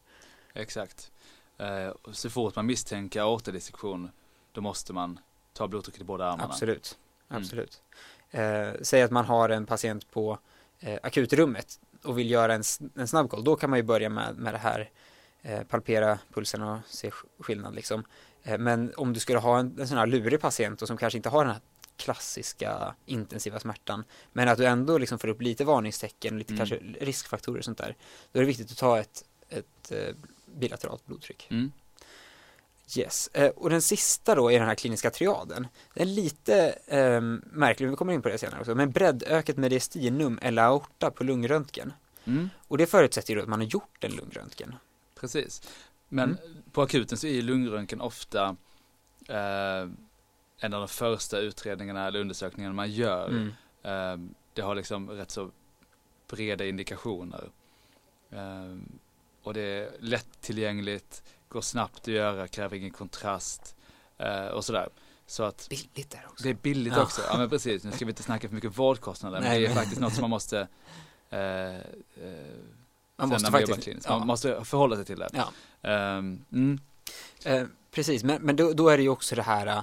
Exakt. 0.55 1.11
Eh, 1.59 1.93
så 2.13 2.31
fort 2.31 2.57
man 2.57 2.67
misstänker 2.67 3.21
aortadissektion 3.21 4.11
då 4.53 4.61
måste 4.61 4.93
man 4.93 5.19
ta 5.53 5.69
blodtrycket 5.69 6.01
i 6.01 6.05
båda 6.05 6.25
armarna. 6.25 6.45
Absolut, 6.45 6.99
Mm. 7.31 7.43
absolut. 7.43 7.83
Eh, 8.31 8.69
säg 8.83 9.03
att 9.03 9.11
man 9.11 9.25
har 9.25 9.49
en 9.49 9.67
patient 9.67 10.11
på 10.11 10.39
eh, 10.81 10.99
akutrummet 11.03 11.81
och 12.05 12.19
vill 12.19 12.31
göra 12.31 12.55
en, 12.55 12.63
en 12.97 13.09
snabbkoll, 13.09 13.45
då 13.45 13.57
kan 13.57 13.71
man 13.71 13.79
ju 13.79 13.83
börja 13.83 14.09
med, 14.09 14.37
med 14.37 14.55
det 14.55 14.59
här 14.59 14.91
palpera 15.69 16.19
pulsen 16.35 16.63
och 16.63 16.79
se 16.89 17.11
sk- 17.11 17.25
skillnad 17.39 17.75
liksom. 17.75 18.05
Men 18.59 18.93
om 18.97 19.13
du 19.13 19.21
skulle 19.21 19.39
ha 19.39 19.59
en, 19.59 19.81
en 19.81 19.89
sån 19.89 19.99
här 19.99 20.07
lurig 20.07 20.41
patient 20.41 20.83
och 20.83 20.89
som 20.89 20.97
kanske 20.97 21.17
inte 21.17 21.29
har 21.29 21.45
den 21.45 21.53
här 21.53 21.61
klassiska 21.97 22.95
intensiva 23.07 23.61
smärtan, 23.61 24.05
men 24.33 24.49
att 24.49 24.59
du 24.59 24.65
ändå 24.67 24.99
liksom 24.99 25.19
får 25.19 25.29
upp 25.29 25.43
lite 25.43 25.65
varningstecken, 25.65 26.39
lite 26.39 26.53
Mm. 26.55 26.59
kanske 26.67 26.77
riskfaktorer 27.05 27.59
och 27.59 27.65
sånt 27.65 27.79
där, 27.79 27.97
då 28.33 28.39
är 28.39 28.43
det 28.43 28.47
viktigt 28.47 28.71
att 28.71 28.77
ta 28.79 28.99
ett, 28.99 29.25
ett 29.49 29.93
eh, 29.93 30.15
bilateralt 30.55 31.07
blodtryck. 31.07 31.47
Mm. 31.51 31.73
Yes, 32.97 33.29
eh, 33.33 33.49
och 33.49 33.71
den 33.71 33.83
sista 33.83 34.35
då 34.35 34.53
i 34.53 34.59
den 34.59 34.67
här 34.67 34.75
kliniska 34.75 35.11
triaden, 35.11 35.67
den 35.95 36.03
är 36.09 36.13
lite 36.13 36.79
eh, 36.87 37.21
märklig, 37.53 37.91
vi 37.91 37.97
kommer 37.97 38.13
in 38.13 38.23
på 38.23 38.29
det 38.29 38.39
senare 38.39 38.61
också, 38.61 38.75
men 38.75 38.91
breddökat 38.91 39.57
mediastinum 39.57 40.39
eller 40.43 40.63
aorta 40.63 41.11
på 41.11 41.25
lungröntgen. 41.25 41.93
Mm. 42.25 42.49
Och 42.69 42.79
det 42.79 42.87
förutsätter 42.87 43.31
ju 43.33 43.37
då 43.37 43.43
att 43.43 43.49
man 43.49 43.61
har 43.61 43.67
gjort 43.67 44.05
en 44.05 44.13
lungröntgen. 44.13 44.75
Precis. 45.21 45.63
Men 46.09 46.29
Mm. 46.39 46.63
på 46.73 46.83
akuten 46.83 47.19
så 47.19 47.27
är 47.27 47.31
ju 47.33 47.43
lungröntgen 47.43 48.01
ofta 48.01 48.57
eh, 49.29 49.89
en 50.59 50.75
av 50.75 50.81
de 50.81 50.89
första 50.89 51.39
utredningarna 51.39 52.07
eller 52.07 52.21
undersökningarna 52.21 52.75
man 52.75 52.91
gör. 52.91 53.29
Mm. 53.29 53.53
Eh, 53.83 54.31
det 54.53 54.63
har 54.63 54.75
liksom 54.75 55.11
rätt 55.11 55.31
så 55.31 55.51
breda 56.31 56.65
indikationer. 56.67 57.51
Eh, 58.31 58.77
och 59.43 59.55
det 59.55 59.61
är 59.61 59.91
lättillgängligt, 60.01 61.23
går 61.49 61.61
snabbt 61.61 61.99
att 62.01 62.07
göra, 62.09 62.49
kräver 62.49 62.77
ingen 62.77 62.91
kontrast 62.91 63.77
eh, 64.19 64.47
och 64.47 64.65
sådär. 64.65 64.89
Så 65.27 65.43
att 65.43 65.67
Billigt 65.71 66.11
där 66.11 66.25
också. 66.29 66.43
det 66.45 66.51
är 66.51 66.55
billigt 66.55 66.93
Ja. 66.97 67.03
också. 67.03 67.23
Ja 67.29 67.39
men 67.39 67.51
precis, 67.51 67.85
nu 67.85 67.93
ska 67.93 68.05
vi 68.05 68.11
inte 68.11 68.23
snacka 68.23 68.49
för 68.49 68.55
mycket 68.55 68.79
vårdkostnader. 68.79 69.41
men 69.41 69.49
Nej, 69.49 69.59
det 69.61 69.65
är 69.67 69.69
men- 69.69 69.77
faktiskt 69.77 70.01
något 70.01 70.13
som 70.15 70.21
man 70.21 70.31
måste 70.31 70.69
eh, 71.31 71.41
eh, 71.41 71.81
Man 73.17 73.29
måste 73.29 73.51
man 73.51 73.61
faktiskt, 73.67 74.07
ja. 74.09 74.19
Man 74.19 74.27
måste 74.27 74.65
förhålla 74.65 74.97
sig 74.97 75.05
till 75.05 75.19
det. 75.19 75.29
ja. 75.33 75.53
Ehm, 75.91 76.45
mm, 76.53 76.81
Eh, 77.45 77.65
precis, 77.91 78.25
men, 78.25 78.43
men 78.43 78.57
då, 78.57 78.73
då 78.73 78.89
är 78.89 78.97
det 78.97 79.03
ju 79.03 79.09
också 79.09 79.35
det 79.37 79.43
här, 79.43 79.67
om, 79.67 79.83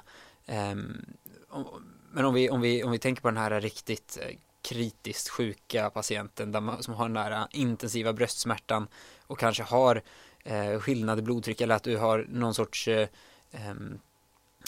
men 2.13 2.25
om 2.25 2.33
vi, 2.33 2.49
om, 2.49 2.61
vi, 2.61 2.83
om 2.83 2.91
vi 2.91 2.99
tänker 2.99 3.21
på 3.21 3.27
den 3.27 3.37
här 3.37 3.61
riktigt 3.61 4.17
eh, 4.21 4.37
kritiskt 4.61 5.29
sjuka 5.29 5.89
patienten 5.89 6.51
där 6.51 6.61
man, 6.61 6.83
som 6.83 6.93
har 6.93 7.05
den 7.05 7.13
där 7.13 7.31
eh, 7.31 7.45
intensiva 7.51 8.13
bröstsmärtan 8.13 8.87
och 9.27 9.39
kanske 9.39 9.63
har 9.63 10.01
eh, 10.43 10.79
skillnad 10.79 11.19
i 11.19 11.21
blodtryck 11.21 11.61
eller 11.61 11.75
att 11.75 11.83
du 11.83 11.97
har 11.97 12.25
någon 12.29 12.53
sorts 12.53 12.87
eh, 12.87 13.07
ehm, 13.51 13.99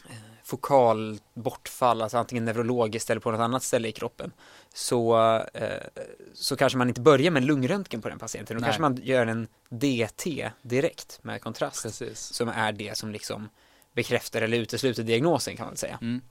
eh, 0.10 0.16
fokal 0.44 1.20
bortfall, 1.34 2.02
alltså 2.02 2.18
antingen 2.18 2.46
neurologiskt 2.46 3.10
eller 3.10 3.22
på 3.22 3.32
något 3.32 3.40
annat 3.40 3.64
ställe 3.64 3.88
i 3.88 3.92
kroppen, 3.92 4.32
så, 4.74 5.18
eh, 5.54 5.84
så 6.34 6.56
kanske 6.56 6.78
man 6.78 6.88
inte 6.88 7.02
börjar 7.02 7.32
med 7.32 7.42
en 7.42 7.48
lungröntgen 7.48 8.02
på 8.02 8.10
den 8.10 8.20
patienten. 8.20 8.58
Då 8.58 8.62
Nej. 8.62 8.68
kanske 8.68 8.82
man 8.82 9.00
gör 9.04 9.28
en 9.28 9.48
DT 9.70 10.52
direkt 10.62 11.20
med 11.22 11.42
kontrast 11.42 11.84
precis. 11.84 12.20
som 12.20 12.50
är 12.50 12.72
det 12.72 12.98
som 12.98 13.12
liksom 13.12 13.50
bekräftar 13.96 14.42
eller 14.42 14.58
utesluter 14.58 15.04
diagnosen 15.04 15.58
kan 15.58 15.66
man 15.66 15.78
säga. 15.78 15.98
Mm. 16.02 16.22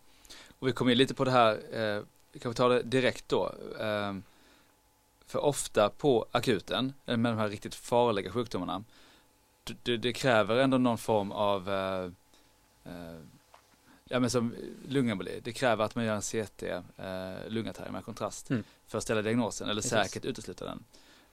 Och 0.59 0.69
vi 0.69 0.73
kommer 0.73 0.93
in 0.93 0.99
lite 0.99 1.15
på 1.15 1.25
det 1.25 1.31
här, 1.31 1.53
eh, 1.73 2.03
kan 2.41 2.51
vi 2.51 2.55
ta 2.55 2.69
det 2.69 2.83
direkt 2.83 3.29
då. 3.29 3.53
Ehm, 3.81 4.23
för 5.27 5.39
ofta 5.45 5.91
på 5.91 6.27
akuten, 6.33 6.93
eh, 7.07 7.17
med 7.17 7.33
de 7.33 7.39
här 7.39 7.49
riktigt 7.49 7.75
farliga 7.75 8.31
sjukdomarna, 8.33 8.85
det, 9.83 9.97
det 9.97 10.13
kräver 10.13 10.57
ändå 10.57 10.79
någon 10.79 10.99
form 10.99 11.33
av 11.33 11.71
eh, 11.71 12.05
eh, 12.85 13.19
Ja 14.09 14.21
men 14.21 14.31
som 14.31 14.55
lungemboli, 14.89 15.41
det 15.45 15.53
kräver 15.53 15.85
att 15.85 15.95
man 15.95 16.05
gör 16.05 16.15
en 16.15 16.23
CT, 16.23 16.63
eh, 16.63 16.83
lungattack 17.49 17.91
med 17.91 18.05
kontrast, 18.05 18.51
Mm. 18.51 18.65
för 18.87 18.99
att 18.99 19.05
ställa 19.05 19.23
diagnosen 19.23 19.69
eller 19.69 19.83
Precis. 19.83 19.91
säkert 19.93 20.25
utesluta 20.25 20.65
den. 20.65 20.85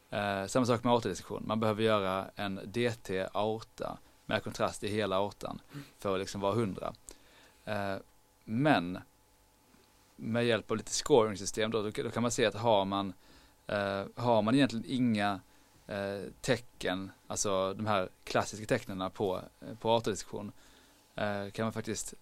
Eh, 0.09 0.47
samma 0.47 0.65
sak 0.65 0.83
med 0.83 0.93
aortadissektion, 0.93 1.43
man 1.47 1.59
behöver 1.59 1.83
göra 1.83 2.25
en 2.35 2.59
DT 2.65 3.27
aorta 3.33 3.97
med 4.31 4.43
kontrast 4.43 4.83
i 4.83 4.87
hela 4.87 5.15
aortan 5.15 5.61
för 5.99 6.13
att 6.13 6.19
liksom 6.19 6.41
vara 6.41 6.53
hundra. 6.53 6.93
Eh, 7.65 7.95
men 8.43 8.99
med 10.15 10.45
hjälp 10.45 10.71
av 10.71 10.77
lite 10.77 10.91
scoring-system 10.91 11.71
då, 11.71 11.81
då, 11.81 11.89
då 12.03 12.11
kan 12.11 12.21
man 12.21 12.31
se 12.31 12.45
att 12.45 12.55
har 12.55 12.85
man, 12.85 13.13
eh, 13.67 14.05
har 14.15 14.41
man 14.41 14.55
egentligen 14.55 14.85
inga 14.87 15.39
eh, 15.87 16.21
tecken, 16.41 17.11
alltså 17.27 17.73
de 17.73 17.85
här 17.85 18.09
klassiska 18.23 18.65
tecknen 18.65 19.11
på, 19.11 19.41
på 19.79 19.91
aortadissektion, 19.91 20.51
kan 21.51 21.65
man 21.65 21.73
faktiskt 21.73 22.13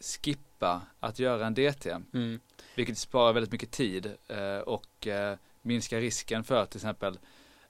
skippa 0.00 0.82
att 1.00 1.18
göra 1.18 1.46
en 1.46 1.54
DT. 1.54 1.90
Mm. 1.90 2.40
Vilket 2.76 2.98
sparar 2.98 3.32
väldigt 3.32 3.52
mycket 3.52 3.70
tid 3.70 4.16
och 4.64 5.08
minskar 5.62 6.00
risken 6.00 6.44
för 6.44 6.66
till 6.66 6.78
exempel 6.78 7.18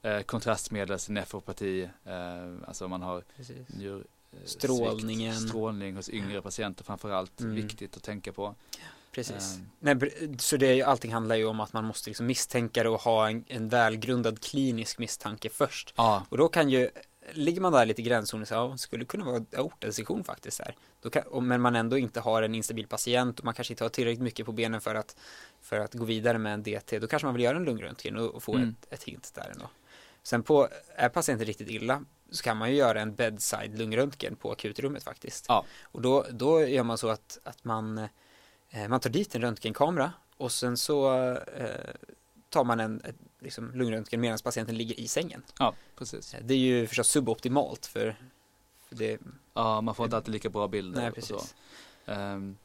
eh, 0.03 0.21
kontrastmedels 0.21 1.09
nefropati, 1.09 1.83
eh, 2.05 2.69
alltså 2.69 2.85
om 2.85 2.91
man 2.91 3.03
har 3.03 3.25
njur, 3.67 4.05
eh, 4.33 4.39
Strålningen. 4.45 5.35
svikt, 5.35 5.49
strålning 5.49 5.97
hos 5.97 6.09
yngre 6.11 6.43
patienter 6.43 6.85
framförallt, 6.85 7.41
Mm. 7.41 7.55
viktigt 7.55 7.97
att 7.97 8.03
tänka 8.03 8.33
på. 8.33 8.55
Precis. 9.13 9.57
Ehm. 9.57 9.67
Nej, 10.01 10.37
så 10.39 10.57
det 10.57 10.81
är 10.81 10.85
allting 10.85 11.13
handlar 11.13 11.37
ju 11.37 11.45
om 11.47 11.61
att 11.61 11.73
man 11.73 11.85
måste 11.85 12.11
liksom 12.11 12.27
misstänka 12.27 12.83
det 12.83 12.89
och 12.89 13.01
ha 13.01 13.29
en, 13.31 13.45
en 13.49 13.69
välgrundad 13.69 14.41
klinisk 14.41 14.99
misstanke 14.99 15.49
först. 15.51 15.95
Ja, 15.97 16.27
Och 16.29 16.39
då 16.39 16.49
kan 16.49 16.71
ju, 16.71 16.91
ligger 17.33 17.61
man 17.61 17.73
där 17.73 17.87
lite 17.87 18.01
i 18.03 18.05
gränszonen 18.05 18.47
så 18.47 18.55
ja, 18.55 18.77
skulle 18.77 19.05
kunna 19.05 19.25
vara 19.25 19.45
aortadissektion 19.57 20.25
faktiskt 20.25 20.59
här. 20.61 20.75
Då 21.03 21.11
kan, 21.11 21.23
och, 21.23 21.43
men 21.43 21.61
man 21.61 21.77
ändå 21.77 21.99
inte 21.99 22.21
har 22.21 22.43
en 22.43 22.55
instabil 22.55 22.87
patient 22.87 23.39
och 23.39 23.45
man 23.45 23.55
kanske 23.55 23.73
inte 23.73 23.85
har 23.85 23.89
tillräckligt 23.89 24.23
mycket 24.23 24.47
på 24.47 24.53
benen 24.53 24.81
för 24.81 24.95
att, 24.95 25.17
för 25.61 25.81
att 25.81 25.95
gå 25.95 26.05
vidare 26.05 26.39
med 26.39 26.55
en 26.55 26.63
DT. 26.63 26.99
Då 26.99 27.07
kanske 27.07 27.27
man 27.27 27.35
vill 27.35 27.45
göra 27.45 27.57
en 27.57 27.65
lungröntgen 27.65 28.17
och, 28.17 28.35
och 28.35 28.43
få 28.43 28.55
Mm. 28.55 28.69
ett, 28.83 28.93
ett 28.93 29.03
hint 29.03 29.33
där 29.35 29.51
ändå. 29.53 29.65
Sen 30.23 30.43
på, 30.43 30.69
är 30.95 31.09
patienten 31.09 31.47
riktigt 31.47 31.69
illa 31.71 32.05
så 32.31 32.43
kan 32.43 32.57
man 32.57 32.71
ju 32.71 32.77
göra 32.77 33.01
en 33.01 33.15
bedside 33.15 33.79
lungröntgen 33.79 34.37
på 34.37 34.53
akutrummet 34.53 35.05
faktiskt. 35.05 35.45
Ja. 35.49 35.65
Och 35.83 36.03
då, 36.03 36.27
då 36.31 36.67
gör 36.67 36.83
man 36.83 36.99
så 36.99 37.09
att, 37.09 37.39
att 37.45 37.65
man, 37.65 37.99
eh, 38.71 38.89
man 38.89 39.01
tar 39.01 39.11
dit 39.11 39.35
en 39.35 39.41
röntgenkamera 39.43 40.13
och 40.37 40.53
sen 40.53 40.77
så 40.77 41.31
eh, 41.35 41.91
tar 42.49 42.65
man 42.65 42.81
en 42.81 43.01
ett, 43.05 43.17
liksom, 43.41 43.71
lungröntgen 43.75 44.21
medan 44.21 44.39
patienten 44.45 44.77
ligger 44.77 45.01
i 45.01 45.09
sängen. 45.09 45.43
ja 45.59 45.75
precis. 45.99 46.37
Det 46.43 46.55
är 46.55 46.59
ju 46.59 46.87
förstås 46.87 47.09
suboptimalt 47.09 47.87
för, 47.87 48.17
för 48.89 48.97
det, 48.97 49.19
Ja, 49.55 49.81
man 49.81 49.95
får 49.95 50.05
inte 50.05 50.17
alltid 50.17 50.33
lika 50.33 50.51
bra 50.51 50.69
bilder. 50.69 51.01
nej 51.03 51.13
precis. 51.13 51.55
Ehm, 52.07 52.57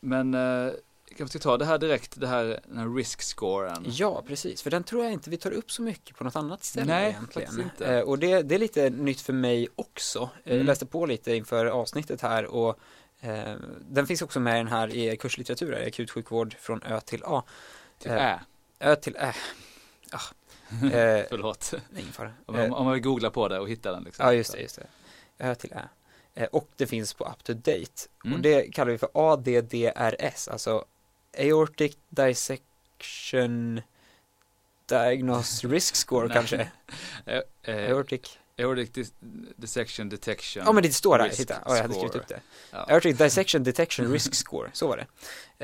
men 0.00 0.34
eh, 0.34 0.72
kanske 1.16 1.38
ska 1.38 1.48
ta 1.50 1.56
det 1.56 1.64
här 1.64 1.78
direkt, 1.78 2.20
det 2.20 2.26
här, 2.26 2.60
den 2.68 2.78
här 2.78 2.94
risk-scoren. 2.94 3.84
Ja, 3.88 4.22
precis, 4.26 4.62
för 4.62 4.70
den 4.70 4.84
tror 4.84 5.04
jag 5.04 5.12
inte 5.12 5.30
vi 5.30 5.36
tar 5.36 5.50
upp 5.50 5.70
så 5.70 5.82
mycket 5.82 6.16
på 6.16 6.24
något 6.24 6.36
annat 6.36 6.64
ställe 6.64 6.86
Nej, 6.94 7.10
egentligen. 7.10 7.60
inte. 7.60 7.86
Eh, 7.96 8.00
och 8.00 8.18
det, 8.18 8.42
det 8.42 8.54
är 8.54 8.58
lite 8.58 8.90
nytt 8.90 9.20
för 9.20 9.32
mig 9.32 9.68
också. 9.76 10.18
Eh, 10.18 10.28
Jag 10.44 10.54
Mm. 10.54 10.66
läste 10.66 10.86
på 10.86 11.06
lite 11.06 11.34
inför 11.34 11.66
avsnittet 11.66 12.20
här 12.20 12.44
och 12.46 12.78
eh, 13.20 13.54
den 13.80 14.06
finns 14.06 14.22
också 14.22 14.40
med 14.40 14.54
i 14.54 14.58
den 14.58 14.68
här 14.68 14.94
i 14.94 15.16
kurslitteratur, 15.16 15.78
i 15.78 15.86
akutsjukvård 15.86 16.56
från 16.60 16.82
Ö 16.82 17.00
till 17.00 17.22
A. 17.24 17.42
Till 17.98 18.10
Eh, 18.10 18.16
Ä, 18.32 18.40
Ö 18.80 18.96
till 18.96 19.16
Ä. 19.16 19.34
Ah. 20.12 20.20
Eh, 20.86 21.24
förlåt. 21.28 21.74
ingen 21.98 22.12
fara. 22.12 22.32
Om, 22.46 22.54
Eh, 22.56 22.72
om 22.72 22.84
man 22.84 22.92
vill 22.94 23.02
googla 23.02 23.30
på 23.30 23.48
det 23.48 23.58
och 23.60 23.68
hitta 23.68 23.92
den 23.92 24.02
liksom. 24.02 24.26
Ja, 24.26 24.32
just 24.32 24.52
det, 24.52 24.60
just 24.60 24.76
det. 24.76 24.86
Ö 25.38 25.54
till 25.54 25.72
Ä. 25.72 25.88
Eh, 26.34 26.46
Och 26.52 26.68
det 26.76 26.86
finns 26.86 27.14
på 27.14 27.24
up 27.24 27.44
to 27.44 27.52
date. 27.52 28.02
Mm. 28.24 28.36
Och 28.36 28.40
det 28.42 28.62
kallar 28.74 28.92
vi 28.92 28.98
för 28.98 29.08
ADDRS, 29.14 30.48
alltså 30.48 30.84
Aortic 31.38 31.96
Dissection 32.08 33.80
Diagnose 34.88 35.68
Risk 35.68 35.96
Score 35.96 36.28
kanske? 36.32 36.68
Eh, 37.26 37.40
eh, 37.62 37.90
Aortic. 37.92 38.38
aortic 38.58 38.90
dis- 38.90 39.12
dissection 39.56 40.08
detection. 40.08 40.62
Ja 40.66 40.72
men 40.72 40.82
det 40.82 40.92
står 40.92 41.18
där, 41.18 41.28
titta. 41.28 41.54
Ja, 41.66 41.76
jag 41.76 41.82
hade 41.82 41.94
skrivit 41.94 42.14
upp 42.14 42.28
det. 42.28 42.40
Ja. 42.70 42.78
Aortic 42.78 43.18
Dissection 43.18 43.64
Detection 43.64 44.12
Risk 44.12 44.34
Score, 44.44 44.70
så 44.72 44.88
var 44.88 44.96
det. 44.96 45.06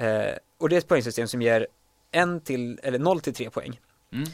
Eh, 0.06 0.38
och 0.58 0.68
det 0.68 0.76
är 0.76 0.78
ett 0.78 0.88
poängsystem 0.88 1.28
som 1.28 1.42
ger 1.42 1.66
en 2.10 2.40
till, 2.40 2.80
eller 2.82 2.98
0 2.98 3.20
till 3.20 3.34
3 3.34 3.50
poäng. 3.50 3.80
Mm. 4.12 4.28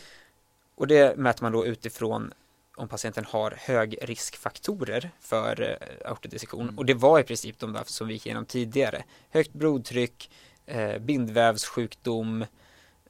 Och 0.75 0.87
det 0.87 1.17
mäter 1.17 1.43
man 1.43 1.53
då 1.53 1.67
utifrån 1.67 2.33
om 2.77 2.89
patienten 2.89 3.25
har 3.25 3.51
högriskfaktorer 3.59 5.11
för 5.21 5.61
eh, 5.63 6.11
aortodissektion. 6.11 6.63
Mm. 6.63 6.79
Och 6.79 6.87
det 6.87 6.95
var 6.95 7.21
i 7.21 7.23
princip 7.23 7.59
de 7.59 7.73
där 7.73 7.83
som 7.87 8.09
vi 8.09 8.15
gick 8.15 8.27
igenom 8.27 8.45
tidigare. 8.45 9.05
Högt 9.31 9.53
blodtryck, 9.53 10.31
eh, 10.69 10.99
bindvävssjukdom, 10.99 12.45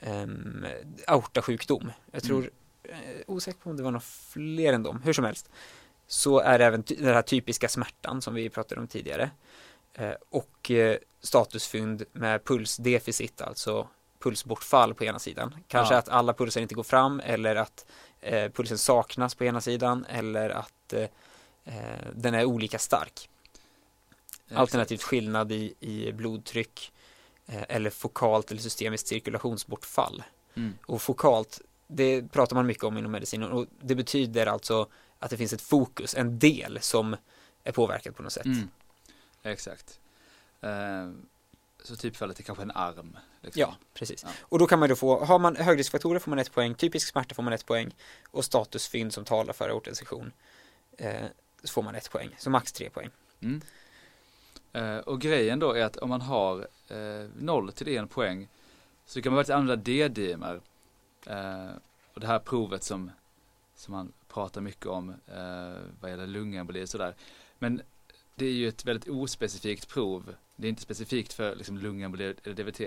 ehm, 0.01 0.67
aortasjukdom. 1.07 1.93
Jag 2.13 2.23
tror, 2.23 2.51
eh, 2.83 2.97
osäker 3.27 3.59
på 3.61 3.71
om 3.71 3.77
det 3.77 3.83
var 3.83 3.91
några 3.91 4.05
fler 4.33 4.73
än 4.73 4.83
dem, 4.83 5.03
hur 5.05 5.13
som 5.13 5.25
helst. 5.25 5.51
Så 6.07 6.41
är 6.41 6.59
det 6.59 6.65
även 6.65 6.83
den 6.87 7.15
här 7.15 7.23
typiska 7.23 7.69
smärtan 7.69 8.23
som 8.23 8.35
vi 8.35 8.49
pratade 8.51 8.81
om 8.81 8.87
tidigare. 8.87 9.31
Eh, 9.95 10.13
och 10.31 10.71
eh, 10.71 10.97
statusfynd 11.21 12.05
med 12.13 12.45
pulsdeficit, 12.45 13.41
alltså 13.41 13.89
pulsbortfall 14.19 14.95
på 14.95 15.05
ena 15.05 15.19
sidan. 15.19 15.55
Kanske 15.69 15.95
Ja. 15.95 15.99
att 15.99 16.09
alla 16.09 16.35
pulser 16.35 16.61
inte 16.61 16.75
går 16.75 16.83
fram 16.83 17.21
eller 17.21 17.57
att 17.57 17.87
eh, 18.21 18.53
pulsen 18.53 18.79
saknas 18.79 19.35
på 19.35 19.45
ena 19.45 19.61
sidan 19.61 20.05
eller 20.09 20.51
att 20.51 20.93
eh, 20.93 21.03
eh, 21.65 22.07
den 22.15 22.35
är 22.35 22.45
olika 22.45 22.79
stark. 22.79 23.29
Alternativt 24.55 25.03
skillnad 25.03 25.53
i, 25.53 25.75
i 25.81 26.13
blodtryck 26.13 26.93
eh, 26.93 26.98
eller 27.49 27.91
fokalt 27.91 28.51
eller 28.51 28.61
systemiskt 28.61 29.09
cirkulationsbortfall. 29.09 30.23
Mm. 30.55 30.79
Och 30.87 31.03
fokalt, 31.03 31.61
det 31.87 32.33
pratar 32.33 32.57
man 32.57 32.67
mycket 32.67 32.85
om 32.85 32.99
inom 32.99 33.13
medicinen 33.13 33.53
och 33.53 33.67
det 33.81 33.95
betyder 33.95 34.47
alltså 34.47 34.87
att 35.19 35.31
det 35.31 35.37
finns 35.37 35.53
ett 35.53 35.63
fokus, 35.63 36.15
en 36.15 36.39
del 36.39 36.79
som 36.81 37.17
är 37.65 37.73
påverkad 37.73 38.17
på 38.17 38.23
något 38.23 38.33
sätt. 38.33 38.45
Mm. 38.45 38.69
Exakt. 39.43 40.01
Eh, 40.61 41.11
så 41.83 41.97
typfallet 41.97 42.39
är 42.39 42.43
kanske 42.43 42.63
en 42.63 42.71
arm. 42.71 43.17
Liksom. 43.41 43.61
Ja, 43.61 43.77
precis. 43.95 44.23
Ja. 44.23 44.31
Och 44.41 44.59
då 44.59 44.67
kan 44.67 44.79
man 44.79 44.89
då 44.89 44.97
få, 44.97 45.25
har 45.25 45.39
man 45.39 45.57
högriskfaktorer 45.57 46.19
får 46.19 46.31
man 46.31 46.39
ett 46.39 46.53
poäng, 46.53 46.75
typisk 46.75 47.09
smärta 47.09 47.35
får 47.35 47.43
man 47.43 47.53
ett 47.53 47.67
poäng 47.67 47.95
och 48.31 48.45
statusfynd 48.45 49.15
som 49.15 49.25
talar 49.25 49.53
för 49.53 49.69
aortadissektion 49.69 50.33
eh, 50.99 51.27
så 51.63 51.73
får 51.73 51.83
man 51.83 51.95
ett 51.95 52.11
poäng, 52.11 52.37
så 52.39 52.51
max 52.51 52.73
tre 52.73 52.91
poäng. 52.91 53.11
Mm. 53.41 53.63
Eh, 54.73 54.99
och 54.99 55.21
grejen 55.21 55.59
då 55.59 55.73
är 55.73 55.85
att 55.85 55.97
om 55.97 56.09
man 56.09 56.21
har 56.21 56.59
eh, 56.61 56.67
0 57.35 57.73
till 57.73 57.89
1 57.89 58.11
poäng 58.11 58.49
så 59.09 59.23
kan 59.23 59.33
man 59.33 59.41
faktiskt 59.41 59.55
använda 59.55 59.77
D-dimer. 59.77 60.61
Eh, 61.27 61.71
och 62.15 62.21
det 62.21 62.27
här 62.27 62.39
provet 62.39 62.83
som, 62.83 63.11
som 63.75 63.93
man 63.93 64.13
pratar 64.29 64.61
mycket 64.61 64.87
om 64.87 65.11
eh, 65.11 65.83
vad 66.01 66.11
gäller 66.11 66.27
lungemboli 66.27 66.85
och 66.85 66.89
sådär. 66.89 67.15
Men 67.59 67.83
det 68.35 68.47
är 68.47 68.53
ju 68.53 68.69
ett 68.69 68.85
väldigt 68.85 69.09
ospecifikt 69.09 69.89
prov. 69.89 70.35
Det 70.57 70.67
är 70.67 70.69
inte 70.69 70.83
specifikt 70.83 71.33
för 71.33 71.57
liksom, 71.57 71.79
lungemboli 71.79 72.35
eller 72.45 72.55
DVT. 72.55 72.79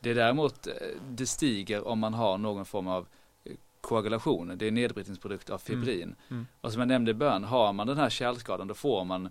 Det 0.00 0.10
är 0.10 0.14
däremot, 0.14 0.66
eh, 0.66 0.72
det 1.10 1.26
stiger 1.26 1.88
om 1.88 1.98
man 1.98 2.14
har 2.14 2.38
någon 2.38 2.64
form 2.64 2.86
av 2.86 3.06
eh, 3.44 3.52
koagulation. 3.80 4.58
Det 4.58 4.66
är 4.66 4.70
nedbrytningsprodukt 4.70 5.50
av 5.50 5.58
fibrin. 5.58 6.14
Mm. 6.30 6.46
Och 6.60 6.72
som 6.72 6.80
jag 6.80 6.88
nämnde 6.88 7.10
i 7.10 7.14
början, 7.14 7.44
har 7.44 7.72
man 7.72 7.86
den 7.86 7.98
här 7.98 8.10
kärlskadan 8.10 8.68
då 8.68 8.74
får 8.74 9.04
man 9.04 9.26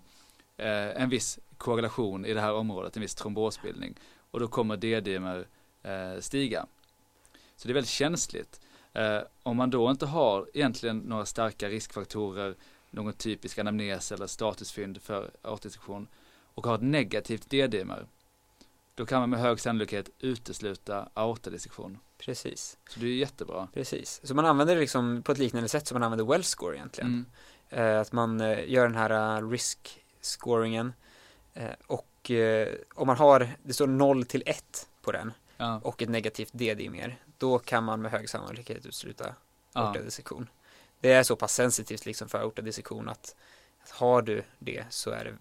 eh, 0.58 1.02
en 1.02 1.10
viss 1.10 1.40
koagulation 1.64 2.26
i 2.26 2.34
det 2.34 2.42
här 2.42 2.54
området, 2.54 2.96
en 2.96 3.02
viss 3.02 3.16
trombosbildning. 3.16 3.96
Och 4.32 4.40
då 4.40 4.48
kommer 4.48 4.78
D-dimer 4.78 5.48
eh, 5.84 6.20
stiga. 6.20 6.66
Så 7.56 7.68
det 7.68 7.72
är 7.72 7.74
väldigt 7.74 7.90
känsligt. 7.90 8.62
Eh, 8.94 9.20
om 9.44 9.58
man 9.58 9.70
då 9.70 9.92
inte 9.92 10.06
har 10.06 10.50
egentligen 10.54 10.98
några 10.98 11.26
starka 11.26 11.70
riskfaktorer, 11.70 12.56
någon 12.90 13.14
typisk 13.14 13.60
anamnes 13.60 14.12
eller 14.12 14.28
statusfynd 14.28 15.02
för 15.02 15.32
aortdissektion 15.42 16.08
och 16.56 16.66
har 16.66 16.76
ett 16.76 16.82
negativt 16.82 17.50
D-dimer, 17.50 18.06
då 18.96 19.06
kan 19.06 19.20
man 19.20 19.30
med 19.30 19.40
hög 19.40 19.60
sannolikhet 19.60 20.10
utesluta 20.20 21.10
aortadissektion. 21.14 21.98
Precis, 22.18 22.78
Så 22.90 23.00
det 23.00 23.06
är 23.06 23.16
jättebra. 23.16 23.68
precis. 23.74 24.22
Så 24.24 24.36
man 24.36 24.46
använder 24.46 24.76
det 24.76 24.82
liksom 24.82 25.24
på 25.24 25.32
ett 25.32 25.38
liknande 25.38 25.70
sätt 25.70 25.88
som 25.88 25.96
man 25.96 26.04
använder 26.04 26.26
well 26.26 26.44
score 26.44 26.76
egentligen. 26.76 27.26
Mm. 27.70 27.96
Eh, 27.96 28.02
att 28.02 28.12
man 28.12 28.42
eh, 28.42 28.72
gör 28.72 28.84
den 28.84 28.96
här 28.96 29.42
uh, 29.42 29.50
risk 29.50 30.04
scoringen 30.22 30.88
eh, 30.88 30.94
och 31.88 32.32
eh, 32.32 32.74
om 32.96 33.08
man 33.08 33.18
har, 33.18 33.50
det 33.64 33.74
står 33.74 33.88
0 33.88 34.26
till 34.26 34.44
1 34.46 34.88
på 35.02 35.12
den 35.12 35.32
Ja. 35.58 35.80
och 35.84 36.02
ett 36.02 36.10
negativt 36.10 36.50
D-dimer, 36.54 37.20
då 37.38 37.60
kan 37.60 37.84
man 37.84 38.02
med 38.02 38.12
hög 38.12 38.30
sannolikhet 38.30 38.86
utesluta 38.86 39.36
Ja. 39.74 39.82
aortadissektion. 39.82 40.50
Det 41.00 41.12
är 41.12 41.24
så 41.24 41.36
pass 41.36 41.54
sensitivt 41.54 42.06
liksom 42.06 42.30
för 42.30 42.40
aortadissektion 42.40 43.10
att, 43.10 43.36
att 43.84 43.90
har 43.92 44.22
du 44.22 44.44
det 44.60 44.86
så 44.90 45.10
är 45.12 45.26
det 45.26 45.36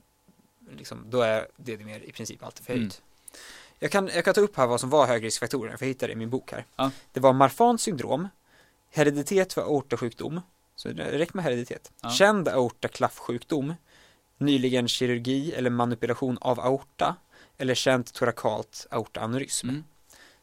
liksom, 0.76 1.04
då 1.10 1.20
är 1.22 1.46
D-dimer 1.56 2.04
i 2.04 2.12
princip 2.12 2.42
alltid 2.44 2.66
förhöjt. 2.66 2.80
Mm. 3.02 3.38
Jag, 3.78 3.90
kan, 3.90 4.08
jag 4.14 4.24
kan 4.24 4.34
ta 4.34 4.40
upp 4.40 4.56
här 4.56 4.66
vad 4.66 4.80
som 4.80 4.90
var 4.90 5.06
högriskfaktorer, 5.06 5.76
för 5.76 5.84
jag 5.86 5.88
hittade 5.88 6.06
det 6.06 6.12
i 6.12 6.16
min 6.16 6.30
bok 6.30 6.52
här. 6.52 6.64
Ja. 6.76 6.90
Det 7.12 7.20
var 7.20 7.32
Marfans 7.32 7.82
syndrom, 7.82 8.28
hereditet 8.90 9.52
för 9.52 9.62
aortasjukdom, 9.62 10.40
så 10.76 10.88
det 10.88 11.18
räcker 11.18 11.36
med 11.36 11.44
hereditet, 11.44 11.92
Ja. 12.00 12.10
känd 12.10 12.48
aortaklaffsjukdom, 12.48 13.74
nyligen 14.42 14.88
kirurgi 14.88 15.52
eller 15.52 15.70
manipulation 15.70 16.38
av 16.40 16.60
aorta, 16.60 17.16
eller 17.58 17.74
känt 17.74 18.12
torakalt 18.14 18.86
aortaaneurysm. 18.90 19.68
Mm. 19.68 19.84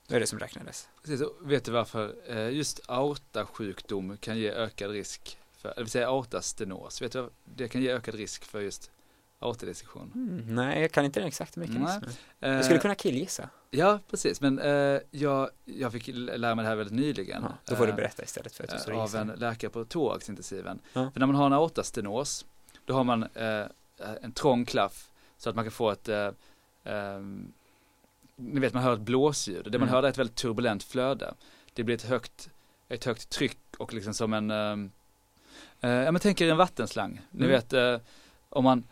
Det 0.08 0.16
är 0.16 0.20
det 0.20 0.28
som 0.28 0.40
räknades. 0.40 0.88
Precis, 1.06 1.28
vet 1.42 1.66
du 1.66 1.72
varför 1.72 2.16
eh, 2.28 2.50
just 2.50 2.80
aortasjukdom 2.88 4.18
kan 4.18 4.38
ge 4.38 4.52
ökad 4.52 4.92
risk 4.92 5.38
för, 5.58 5.74
det 5.76 5.82
vill 5.82 5.90
säga 5.90 6.08
aortastenos, 6.08 7.02
vet 7.02 7.12
du 7.12 7.22
vad 7.22 7.30
det 7.56 7.68
kan 7.68 7.82
ge 7.82 7.92
ökad 7.92 8.16
risk 8.16 8.46
för 8.46 8.62
just 8.62 8.92
aortadissektion? 9.40 10.12
Mm, 10.16 10.56
nej, 10.56 10.82
jag 10.82 10.92
kan 10.92 11.06
inte 11.06 11.20
den 11.20 11.28
exakta 11.28 11.60
mekanismen. 11.60 12.10
Eh, 12.40 12.52
Jag 12.52 12.66
skulle 12.66 12.80
kunna 12.80 12.96
killgissa. 12.96 13.50
Ja, 13.72 14.00
precis, 14.10 14.42
men 14.42 14.60
eh, 14.60 15.00
jag, 15.12 15.50
jag 15.66 15.92
fick 15.92 16.08
lära 16.14 16.56
mig 16.56 16.64
det 16.64 16.70
här 16.70 16.76
väldigt 16.76 16.96
nyligen. 16.96 17.44
Ja, 17.44 17.54
då 17.66 17.76
får 17.76 17.86
du 17.86 17.90
eh, 17.90 17.96
berätta 17.96 18.24
istället 18.24 18.56
för 18.56 18.64
att 18.64 18.86
du 18.86 18.94
och 18.94 19.02
av 19.02 19.16
en 19.16 19.28
läkare 19.28 19.72
på 19.72 19.86
thoraxintensiven. 19.86 20.80
Ja. 20.94 21.12
För 21.14 21.20
när 21.20 21.28
man 21.28 21.36
har 21.36 21.46
en 21.46 21.54
aortastenos, 21.54 22.46
då 22.86 22.94
har 22.94 23.04
man 23.04 23.24
eh, 23.24 23.66
en 24.22 24.32
trång 24.32 24.66
klaff 24.66 25.10
så 25.38 25.50
att 25.50 25.56
man 25.56 25.66
kan 25.66 25.72
få 25.72 25.92
ett, 25.92 26.10
eh, 26.10 26.30
ehm, 26.84 27.52
ni 28.36 28.60
vet 28.60 28.74
man 28.74 28.84
hör 28.84 28.94
ett 28.94 29.00
blåsljud, 29.00 29.66
det 29.72 29.80
man 29.80 29.88
Mm. 29.88 29.94
hör 29.96 30.04
är 30.04 30.08
ett 30.10 30.18
väldigt 30.18 30.36
turbulent 30.36 30.84
flöde. 30.84 31.34
Det 31.74 31.84
blir 31.84 31.96
ett 31.96 32.04
högt, 32.06 32.50
ett 32.90 33.06
högt 33.06 33.30
tryck 33.30 33.58
och 33.78 33.94
liksom 33.94 34.14
som 34.14 34.34
en, 34.34 34.52
eh, 34.52 35.90
ja 35.90 36.12
men 36.12 36.20
tänk 36.20 36.42
er 36.42 36.52
en 36.52 36.58
vattenslang. 36.58 37.22
Ni 37.32 37.46
Mm. 37.46 37.50
vet 37.50 37.74
eh, 37.74 37.98
om 38.50 38.64
man 38.64 38.84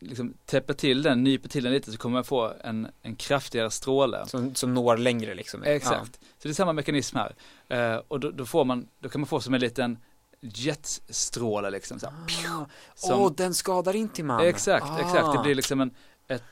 liksom 0.00 0.34
täpper 0.44 0.74
till 0.74 1.02
den, 1.02 1.24
nyper 1.24 1.48
till 1.48 1.64
den 1.64 1.72
lite 1.72 1.92
så 1.92 1.98
kommer 1.98 2.14
man 2.16 2.24
få 2.24 2.52
en, 2.60 2.88
en 3.02 3.16
kraftigare 3.16 3.70
stråle. 3.70 4.26
Som, 4.26 4.54
som 4.54 4.74
når 4.74 4.96
längre 4.96 5.34
liksom. 5.34 5.62
Exakt. 5.62 6.14
Så 6.38 6.48
det 6.48 6.48
är 6.48 6.52
samma 6.52 6.72
mekanism 6.72 7.16
här. 7.16 7.34
Eh, 7.68 8.00
och 8.08 8.20
då, 8.20 8.30
då 8.30 8.46
får 8.46 8.64
man, 8.64 8.88
då 8.98 9.08
kan 9.08 9.20
man 9.20 9.26
få 9.28 9.40
som 9.40 9.54
en 9.54 9.60
liten 9.60 9.98
jetstråle 10.40 11.70
liksom. 11.70 12.00
Så 12.00 12.06
här, 12.06 12.14
Ja. 12.44 12.58
Åh, 12.60 12.66
som, 12.94 13.20
oh, 13.22 13.32
den 13.32 13.54
skadar 13.54 13.96
Intiman. 13.96 14.40
exakt, 14.40 14.86
Ah. 14.90 14.98
exakt. 15.00 15.32
Det 15.36 15.42
blir 15.42 15.54
liksom 15.54 15.80
en, 15.80 15.90
ett, 16.28 16.42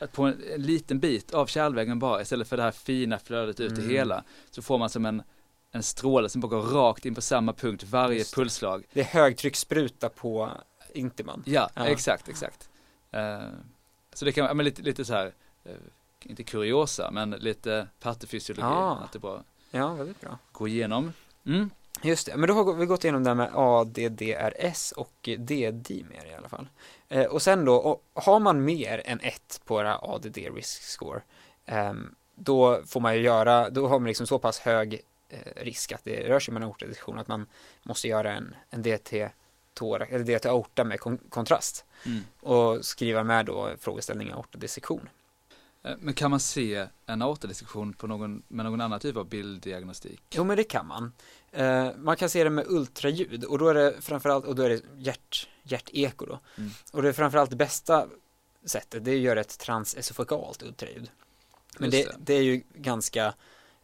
ett, 0.00 0.12
på 0.12 0.22
en, 0.24 0.42
en 0.54 0.62
liten 0.62 1.00
bit 1.00 1.34
av 1.34 1.46
kärlväggen 1.46 1.98
bara 1.98 2.22
istället 2.22 2.48
för 2.48 2.56
det 2.56 2.62
här 2.62 2.70
fina 2.70 3.18
flödet 3.18 3.60
ut 3.60 3.72
i 3.72 3.80
Mm. 3.80 3.90
hela. 3.90 4.24
Så 4.50 4.62
får 4.62 4.78
man 4.78 4.90
som 4.90 5.06
en, 5.06 5.22
en 5.72 5.82
stråle 5.82 6.28
som 6.28 6.40
bara 6.40 6.48
går 6.48 6.62
rakt 6.62 7.06
in 7.06 7.14
på 7.14 7.20
samma 7.20 7.52
punkt 7.52 7.84
varje 7.84 8.18
Just 8.18 8.30
det. 8.34 8.40
pulsslag. 8.40 8.84
Det 8.92 9.00
är 9.00 9.04
högtrycksspruta 9.04 10.08
på 10.08 10.50
Intiman. 10.94 11.42
Ja, 11.46 11.70
Ja. 11.74 11.86
exakt, 11.86 12.28
exakt. 12.28 12.68
Eh, 13.10 13.40
så 14.14 14.24
det 14.24 14.32
kan 14.32 14.44
vara 14.44 14.54
men 14.54 14.64
lite, 14.64 14.82
lite 14.82 15.04
så 15.04 15.12
här, 15.12 15.32
eh, 15.64 15.72
inte 16.22 16.42
kuriosa, 16.42 17.10
men 17.10 17.30
lite 17.30 17.88
patofysiologi. 18.00 18.62
Ja. 18.66 18.98
Att 19.04 19.12
det 19.12 19.18
bara 19.18 19.42
Ja, 19.70 19.92
väldigt 19.94 20.20
bra. 20.20 20.38
går 20.52 20.68
igenom. 20.68 21.12
Mm. 21.46 21.70
Just 22.02 22.26
det, 22.26 22.36
men 22.36 22.48
då 22.48 22.54
har 22.54 22.72
vi 22.74 22.86
gått 22.86 23.04
igenom 23.04 23.24
det 23.24 23.30
här 23.30 23.34
med 23.34 23.50
ADDRS 23.54 24.92
och 24.92 25.28
DD-mer 25.38 26.26
i 26.26 26.34
alla 26.38 26.48
fall. 26.48 26.68
Eh, 27.08 27.24
och 27.26 27.42
sen 27.42 27.64
då, 27.64 27.74
och 27.74 28.04
har 28.14 28.40
man 28.40 28.64
mer 28.64 29.02
än 29.04 29.20
ett 29.20 29.60
på 29.64 29.78
här 29.82 30.14
ADD 30.14 30.36
risk 30.36 30.82
score, 30.82 31.22
ehm, 31.66 32.14
då 32.34 32.82
får 32.86 33.00
man 33.00 33.14
ju 33.16 33.22
göra, 33.22 33.70
då 33.70 33.88
har 33.88 33.98
man 33.98 34.06
liksom 34.08 34.26
så 34.26 34.38
pass 34.38 34.58
hög 34.58 35.00
eh, 35.28 35.38
risk 35.62 35.92
att 35.92 36.04
det 36.04 36.28
rör 36.28 36.40
sig 36.40 36.52
om 36.52 36.56
en 36.56 36.62
aortadissektion 36.62 37.18
att 37.18 37.28
man 37.28 37.46
måste 37.82 38.08
göra 38.08 38.32
en, 38.32 38.54
en 38.70 38.82
DT 38.82 39.30
thorax, 39.74 40.12
eller 40.12 40.24
DT 40.24 40.48
aorta 40.48 40.84
med 40.84 41.00
kon- 41.00 41.20
kontrast 41.28 41.84
Mm. 42.06 42.20
och 42.40 42.84
skriva 42.84 43.24
med 43.24 43.46
då 43.46 43.70
frågeställningen 43.80 44.34
aortadissektion. 44.34 45.08
Eh, 45.82 45.92
Men 45.98 46.14
kan 46.14 46.30
man 46.30 46.40
se 46.40 46.86
en 47.06 47.22
aortadissektion 47.22 47.92
på 47.92 48.06
någon, 48.06 48.42
med 48.48 48.64
någon 48.66 48.80
annan 48.80 49.00
typ 49.00 49.16
av 49.16 49.26
bilddiagnostik? 49.28 50.22
Jo 50.30 50.44
men 50.44 50.56
det 50.56 50.64
kan 50.64 50.86
man. 50.86 51.12
Eh, 51.52 51.88
man 51.96 52.16
kan 52.16 52.30
se 52.30 52.44
det 52.44 52.50
med 52.50 52.64
ultraljud 52.68 53.44
och 53.44 53.58
då 53.58 53.68
är 53.68 53.74
det 53.74 53.94
framförallt, 54.00 54.44
och 54.44 54.54
då 54.54 54.62
är 54.62 54.68
det 54.68 54.82
hjärt, 54.98 55.48
hjärteko 55.62 56.26
då. 56.26 56.40
Mm. 56.58 56.70
Och 56.92 57.02
det 57.02 57.08
är 57.08 57.12
framförallt 57.12 57.50
det 57.50 57.56
bästa 57.56 58.06
sättet, 58.64 59.04
det 59.04 59.10
är 59.10 59.14
att 59.14 59.20
göra 59.20 59.40
ett 59.40 59.58
transesofagalt 59.58 60.62
ultraljud. 60.62 61.10
Men 61.78 61.90
det, 61.90 61.98
Just 61.98 62.12
det. 62.18 62.34
är 62.34 62.42
ju 62.42 62.62
ganska 62.74 63.34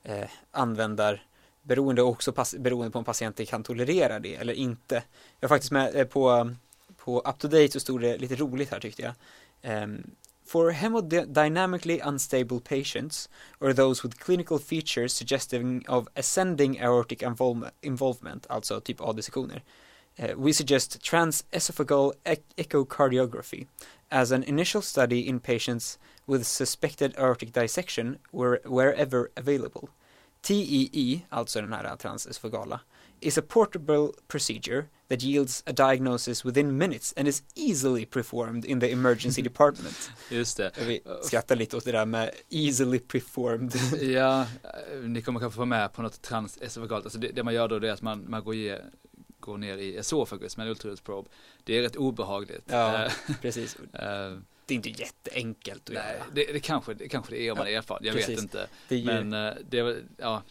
eh, 0.03 0.29
användarberoende 0.51 2.03
och 2.03 2.09
också 2.09 2.33
pass, 2.33 2.55
beroende 2.55 2.91
på 2.91 2.99
om 2.99 3.05
patienten 3.05 3.47
kan 3.47 3.63
tolerera 3.63 4.19
det 4.19 4.35
eller 4.35 4.55
inte. 4.55 5.03
Jag 5.41 5.49
har 5.49 5.55
faktiskt 5.55 5.73
med 5.73 5.97
eh, 5.97 6.05
på, 6.07 6.55
på 6.97 7.23
UpToDate 7.27 7.71
så 7.71 7.81
stod 7.81 8.01
det 8.01 8.19
lite 8.19 8.35
roligt 8.35 8.71
här 8.71 8.81
tyckte 8.81 9.03
jag. 9.03 9.13
Ehm, 9.63 10.11
For 10.47 10.73
hemodynamically 10.73 12.01
unstable 12.05 12.61
patients 12.61 13.29
or 13.61 13.73
those 13.73 14.05
with 14.05 14.21
clinical 14.21 14.59
features 14.59 15.13
suggesting 15.13 15.85
of 15.89 16.09
ascending 16.15 16.79
aortic 16.81 17.23
involvement, 17.23 17.75
involvement 17.83 18.47
alltså 18.49 18.81
typ 18.81 19.01
A-dissektioner, 19.01 19.63
eh, 20.17 20.35
we 20.37 20.53
suggest 20.53 21.01
transesophageal 21.03 22.13
ec- 22.25 22.55
echocardiography 22.57 23.67
as 24.09 24.31
an 24.31 24.45
initial 24.45 24.83
study 24.83 25.29
in 25.29 25.41
patients 25.41 25.99
with 26.27 26.45
suspected 26.45 27.19
aortic 27.19 27.53
dissection 27.53 28.19
where, 28.31 28.61
wherever 28.65 29.29
available. 29.37 29.89
TEE, 30.43 31.27
alltså 31.29 31.61
den 31.61 31.73
här 31.73 31.97
transesofagala, 31.97 32.81
is 33.27 33.39
a 33.39 33.43
portable 33.49 34.09
procedure 34.29 34.85
that 35.09 35.23
yields 35.23 35.63
a 35.67 35.73
diagnosis 35.73 36.45
within 36.45 36.79
minutes 36.79 37.15
and 37.17 37.29
is 37.29 37.43
easily 37.55 38.07
performed 38.07 38.65
in 38.65 38.81
the 38.81 38.93
emergency 38.93 39.43
department. 39.51 40.11
Just 40.31 40.57
det. 40.57 40.71
Vi 40.87 41.01
skrattar 41.23 41.57
lite 41.57 41.77
åt 41.77 41.85
det 41.85 41.93
där 41.93 42.07
med 42.07 42.31
easily 42.49 42.99
performed. 42.99 43.73
Ja, 44.03 44.41
eh, 44.41 45.01
ni 45.03 45.23
kommer 45.23 45.41
kanske 45.41 45.57
få 45.57 45.65
med 45.65 45.93
på 45.93 46.03
något 46.03 46.23
transesofagalt. 46.23 47.05
Alltså 47.05 47.19
det, 47.19 47.29
det 47.29 47.43
man 47.43 47.55
gör 47.55 47.69
då 47.69 47.79
det 47.79 47.89
är 47.89 47.93
att 47.93 48.03
man, 48.03 48.25
man 48.31 48.45
går, 48.45 48.55
ge, 48.55 48.79
går 49.41 49.59
ner 49.59 49.77
i 49.77 49.97
esofagus 49.97 50.57
med 50.57 50.65
en 50.65 50.71
ultraljudsprobe. 50.71 51.29
Det 51.65 51.79
är 51.79 51.83
rätt 51.83 51.97
obehagligt. 51.97 52.65
Ja. 52.67 53.05
Eh, 53.05 53.13
Precis. 53.43 53.77
eh, 53.93 54.39
Det 54.67 54.75
är 54.75 54.77
inte 54.77 54.91
jätteenkelt 54.91 55.89
att 55.89 55.95
nej, 55.95 56.15
göra. 56.15 56.25
det, 56.33 56.53
det, 56.53 56.61
kanske, 56.61 56.95
det 56.95 57.09
kanske 57.09 57.35
det 57.35 57.41
är 57.41 57.53
om 57.53 57.59
man 57.59 57.67
är 57.67 57.79
erfaren, 57.79 58.05
jag 58.05 58.15
vet 58.15 58.27
precis. 58.27 58.43
inte. 58.43 58.67
Det 58.89 58.97
ju, 58.97 59.05
Men 59.05 59.31
det 59.69 60.05
ja, 60.17 60.43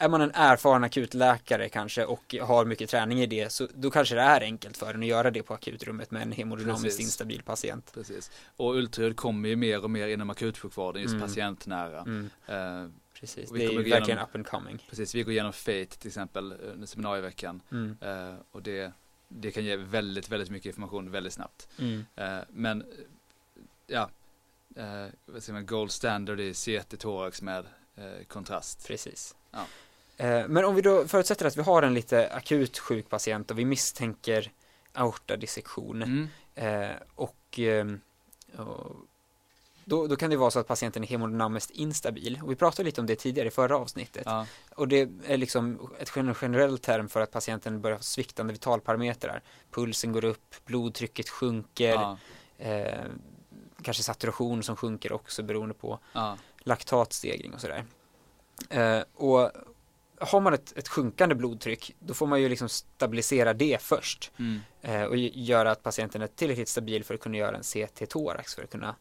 är 0.00 0.08
man 0.08 0.20
en 0.20 0.30
erfaren 0.34 0.84
akutläkare 0.84 1.68
kanske 1.68 2.04
och 2.04 2.34
har 2.42 2.64
mycket 2.64 2.90
träning 2.90 3.20
i 3.20 3.26
det 3.26 3.52
så 3.52 3.68
då 3.74 3.90
kanske 3.90 4.14
det 4.14 4.20
är 4.20 4.40
enkelt 4.40 4.76
för 4.76 4.94
en 4.94 5.00
att 5.02 5.06
göra 5.08 5.30
det 5.30 5.42
på 5.42 5.54
akutrummet 5.54 6.10
med 6.10 6.22
en 6.22 6.32
hemodynamiskt 6.32 6.84
Precis. 6.84 7.00
instabil 7.00 7.42
patient. 7.42 7.90
precis. 7.94 8.30
Och 8.56 8.74
ultraljud 8.74 9.16
kommer 9.16 9.48
ju 9.48 9.56
mer 9.56 9.84
och 9.84 9.90
mer 9.90 10.08
inom 10.08 10.30
akutsjukvården, 10.30 11.02
just 11.02 11.14
Mm. 11.14 11.26
patientnära. 11.28 12.00
Mm, 12.00 12.30
Eh, 12.46 12.90
precis, 13.20 13.50
det 13.50 13.64
är 13.64 13.70
ju 13.70 13.90
verkligen 13.90 14.18
up 14.20 14.34
and 14.34 14.46
coming. 14.46 14.86
precis, 14.90 15.14
vi 15.14 15.22
går 15.22 15.32
igenom 15.32 15.52
FATE 15.52 15.84
till 15.86 16.08
exempel 16.08 16.52
under 16.52 16.86
seminarieveckan. 16.86 17.62
Mm. 17.72 17.96
Eh, 18.00 18.34
och 18.50 18.62
det, 18.62 18.92
det 19.28 19.50
kan 19.50 19.64
ge 19.64 19.76
väldigt, 19.76 20.28
väldigt 20.28 20.50
mycket 20.50 20.66
information 20.66 21.10
väldigt 21.10 21.32
snabbt. 21.32 21.68
Mm. 21.78 22.04
Eh, 22.16 22.38
men, 22.50 22.84
ja, 23.86 24.10
vad 25.26 25.42
säger 25.42 25.52
man, 25.52 25.66
gold 25.66 25.90
standard 25.90 26.40
i 26.40 26.54
CT 26.54 26.96
thorax 26.98 27.42
med 27.42 27.64
kontrast. 28.28 28.86
Precis. 28.86 29.36
Ja. 29.50 29.66
Eh, 30.20 30.48
Men 30.48 30.64
om 30.64 30.74
vi 30.74 30.82
då 30.82 31.08
förutsätter 31.08 31.46
att 31.46 31.56
vi 31.56 31.62
har 31.62 31.82
en 31.82 31.94
lite 31.94 32.32
akut 32.32 32.78
sjuk 32.78 33.08
patient 33.08 33.50
och 33.50 33.58
vi 33.58 33.64
misstänker 33.64 34.52
aortadissektion 34.92 36.02
Mm. 36.02 36.28
eh, 36.54 36.96
och, 37.14 37.58
ehm, 37.58 38.00
och 38.56 38.96
då, 39.84 40.06
då 40.06 40.16
kan 40.16 40.30
det 40.30 40.36
vara 40.36 40.50
så 40.50 40.58
att 40.58 40.66
patienten 40.68 41.02
är 41.04 41.08
hemodynamiskt 41.08 41.70
instabil. 41.70 42.40
Och 42.42 42.50
vi 42.50 42.56
pratade 42.56 42.86
lite 42.86 43.00
om 43.00 43.06
det 43.06 43.16
tidigare 43.16 43.48
i 43.48 43.50
förra 43.50 43.76
avsnittet. 43.78 44.22
Ja, 44.26 44.46
och 44.74 44.88
det 44.88 45.08
är 45.26 45.36
liksom 45.36 45.90
ett 45.98 46.12
gen- 46.16 46.34
generell 46.34 46.78
term 46.78 47.08
för 47.08 47.20
att 47.20 47.30
patienten 47.30 47.80
börjar 47.80 47.96
ha 47.96 48.02
sviktande 48.02 48.52
vitalparametrar. 48.52 49.42
Pulsen 49.70 50.12
går 50.12 50.24
upp, 50.24 50.54
blodtrycket 50.64 51.28
sjunker 51.28 51.92
ja, 51.94 52.18
eh, 52.58 53.04
kanske 53.82 54.02
saturation 54.02 54.62
som 54.62 54.76
sjunker 54.76 55.12
också 55.12 55.42
beroende 55.42 55.74
på 55.74 55.98
ja, 56.12 56.36
laktatstegring 56.58 57.54
och 57.54 57.60
sådär. 57.60 57.84
Eh, 58.70 59.02
och 59.14 59.50
har 60.20 60.40
man 60.40 60.54
ett, 60.54 60.72
ett 60.76 60.88
sjunkande 60.88 61.34
blodtryck, 61.34 61.96
då 61.98 62.14
får 62.14 62.26
man 62.26 62.40
ju 62.40 62.48
liksom 62.48 62.68
stabilisera 62.68 63.54
det 63.54 63.82
först 63.82 64.30
mm. 64.36 64.60
eh, 64.82 65.02
och 65.02 65.16
göra 65.16 65.70
att 65.70 65.82
patienten 65.82 66.22
är 66.22 66.26
tillräckligt 66.26 66.68
stabil 66.68 67.04
för 67.04 67.14
att 67.14 67.20
kunna 67.20 67.36
göra 67.36 67.56
en 67.56 67.62
CT-thorax 67.62 68.54
för 68.56 68.62
att 68.62 68.70
kunna 68.70 68.96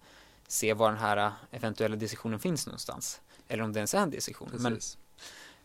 se 0.47 0.73
var 0.73 0.89
den 0.89 0.99
här 0.99 1.17
eh, 1.17 1.31
eventuella 1.51 1.95
dissektionen 1.95 2.39
finns 2.39 2.67
någonstans. 2.67 3.21
Eller 3.47 3.63
om 3.63 3.73
det 3.73 3.79
ens 3.79 3.93
är 3.93 3.99
en 3.99 4.09
dissektion. 4.09 4.49
Men, 4.53 4.73
eh, 4.73 4.79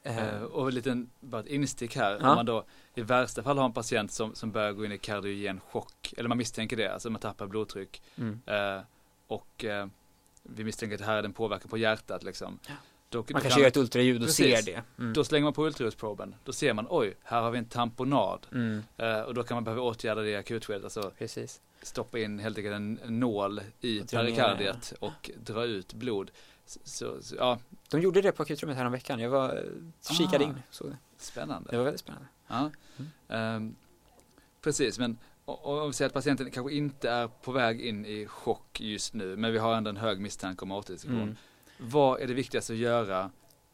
Eh, 0.06 0.42
och 0.42 0.68
en 0.68 0.74
liten, 0.74 1.10
bara 1.20 1.40
ett 1.40 1.46
instick 1.46 1.96
här, 1.96 2.18
Ja. 2.20 2.30
om 2.30 2.36
man 2.36 2.46
då 2.46 2.64
i 2.94 3.02
värsta 3.02 3.42
fall 3.42 3.58
har 3.58 3.64
en 3.64 3.72
patient 3.72 4.12
som, 4.12 4.34
som 4.34 4.52
börjar 4.52 4.72
gå 4.72 4.84
in 4.84 4.92
i 4.92 4.98
kardiogen 4.98 5.60
chock, 5.60 6.14
eller 6.16 6.28
man 6.28 6.38
misstänker 6.38 6.76
det, 6.76 6.92
alltså 6.92 7.10
man 7.10 7.20
tappar 7.20 7.46
blodtryck 7.46 8.02
mm. 8.16 8.40
eh, 8.46 8.82
och 9.26 9.64
vi 10.42 10.64
misstänker 10.64 10.94
att 10.94 11.00
det 11.00 11.06
här 11.06 11.16
är 11.16 11.22
en 11.22 11.32
påverkan 11.32 11.68
på 11.68 11.78
hjärtat 11.78 12.22
liksom. 12.22 12.58
Ja. 12.68 12.74
Då, 13.14 13.18
då 13.22 13.32
Man 13.32 13.42
kanske 13.42 13.50
kan- 13.50 13.60
gör 13.60 13.68
ett 13.68 13.76
ultraljud 13.76 14.16
och 14.22 14.26
Precis. 14.28 14.64
ser 14.64 14.72
det. 14.72 14.82
Mm. 14.98 15.12
Då 15.12 15.24
slänger 15.24 15.44
man 15.44 15.52
på 15.52 15.66
ultraljudsproben, 15.66 16.34
då 16.44 16.52
ser 16.52 16.74
man 16.74 16.86
oj, 16.90 17.14
här 17.22 17.42
har 17.42 17.50
vi 17.50 17.58
en 17.58 17.64
tamponad. 17.64 18.46
Mm. 18.52 18.82
Eh, 18.96 19.20
och 19.20 19.34
då 19.34 19.42
kan 19.42 19.54
man 19.56 19.64
behöva 19.64 19.82
åtgärda 19.82 20.20
det 20.22 20.30
i 20.30 20.36
akutskedet, 20.36 20.84
alltså 20.84 21.12
Precis. 21.18 21.60
stoppa 21.82 22.18
in 22.18 22.38
helt 22.38 22.58
enkelt 22.58 22.74
en 22.74 22.98
nål 23.20 23.60
i 23.80 24.00
perikardiet 24.00 24.94
och 25.00 25.30
dra 25.44 25.64
ut 25.64 25.94
blod. 25.94 26.30
Så, 26.66 27.22
så, 27.22 27.34
ja, 27.38 27.58
De 27.90 28.00
gjorde 28.00 28.20
det 28.22 28.32
på 28.32 28.42
akutrummet 28.42 28.76
här 28.76 28.88
veckan. 28.90 29.20
Jag 29.20 29.30
var, 29.30 29.64
kikade 30.18 30.44
Ah. 30.44 30.48
in. 30.48 30.62
Så 30.70 30.84
spännande. 31.18 31.70
det 31.70 31.76
var 31.76 31.84
väldigt 31.84 32.00
spännande. 32.00 32.26
Ja. 32.48 32.70
Mm. 32.96 33.10
Ehm, 33.28 33.74
precis, 34.60 34.98
men 34.98 35.18
om 35.44 35.86
vi 35.86 35.92
säger 35.92 36.06
att 36.06 36.14
patienten 36.14 36.50
kanske 36.50 36.72
inte 36.74 37.10
är 37.10 37.28
på 37.28 37.52
väg 37.52 37.80
in 37.80 38.06
i 38.06 38.26
chock 38.26 38.80
just 38.80 39.14
nu, 39.14 39.36
men 39.36 39.52
vi 39.52 39.58
har 39.58 39.74
ändå 39.74 39.90
en 39.90 39.96
hög 39.96 40.20
misstanke 40.20 40.62
om 40.64 40.72
aortadissektion. 40.72 41.22
Mm. 41.22 41.36
Vad 41.78 42.20
är 42.20 42.26
det 42.26 42.34
viktigaste 42.34 42.72
att 42.72 42.78
göra 42.78 43.30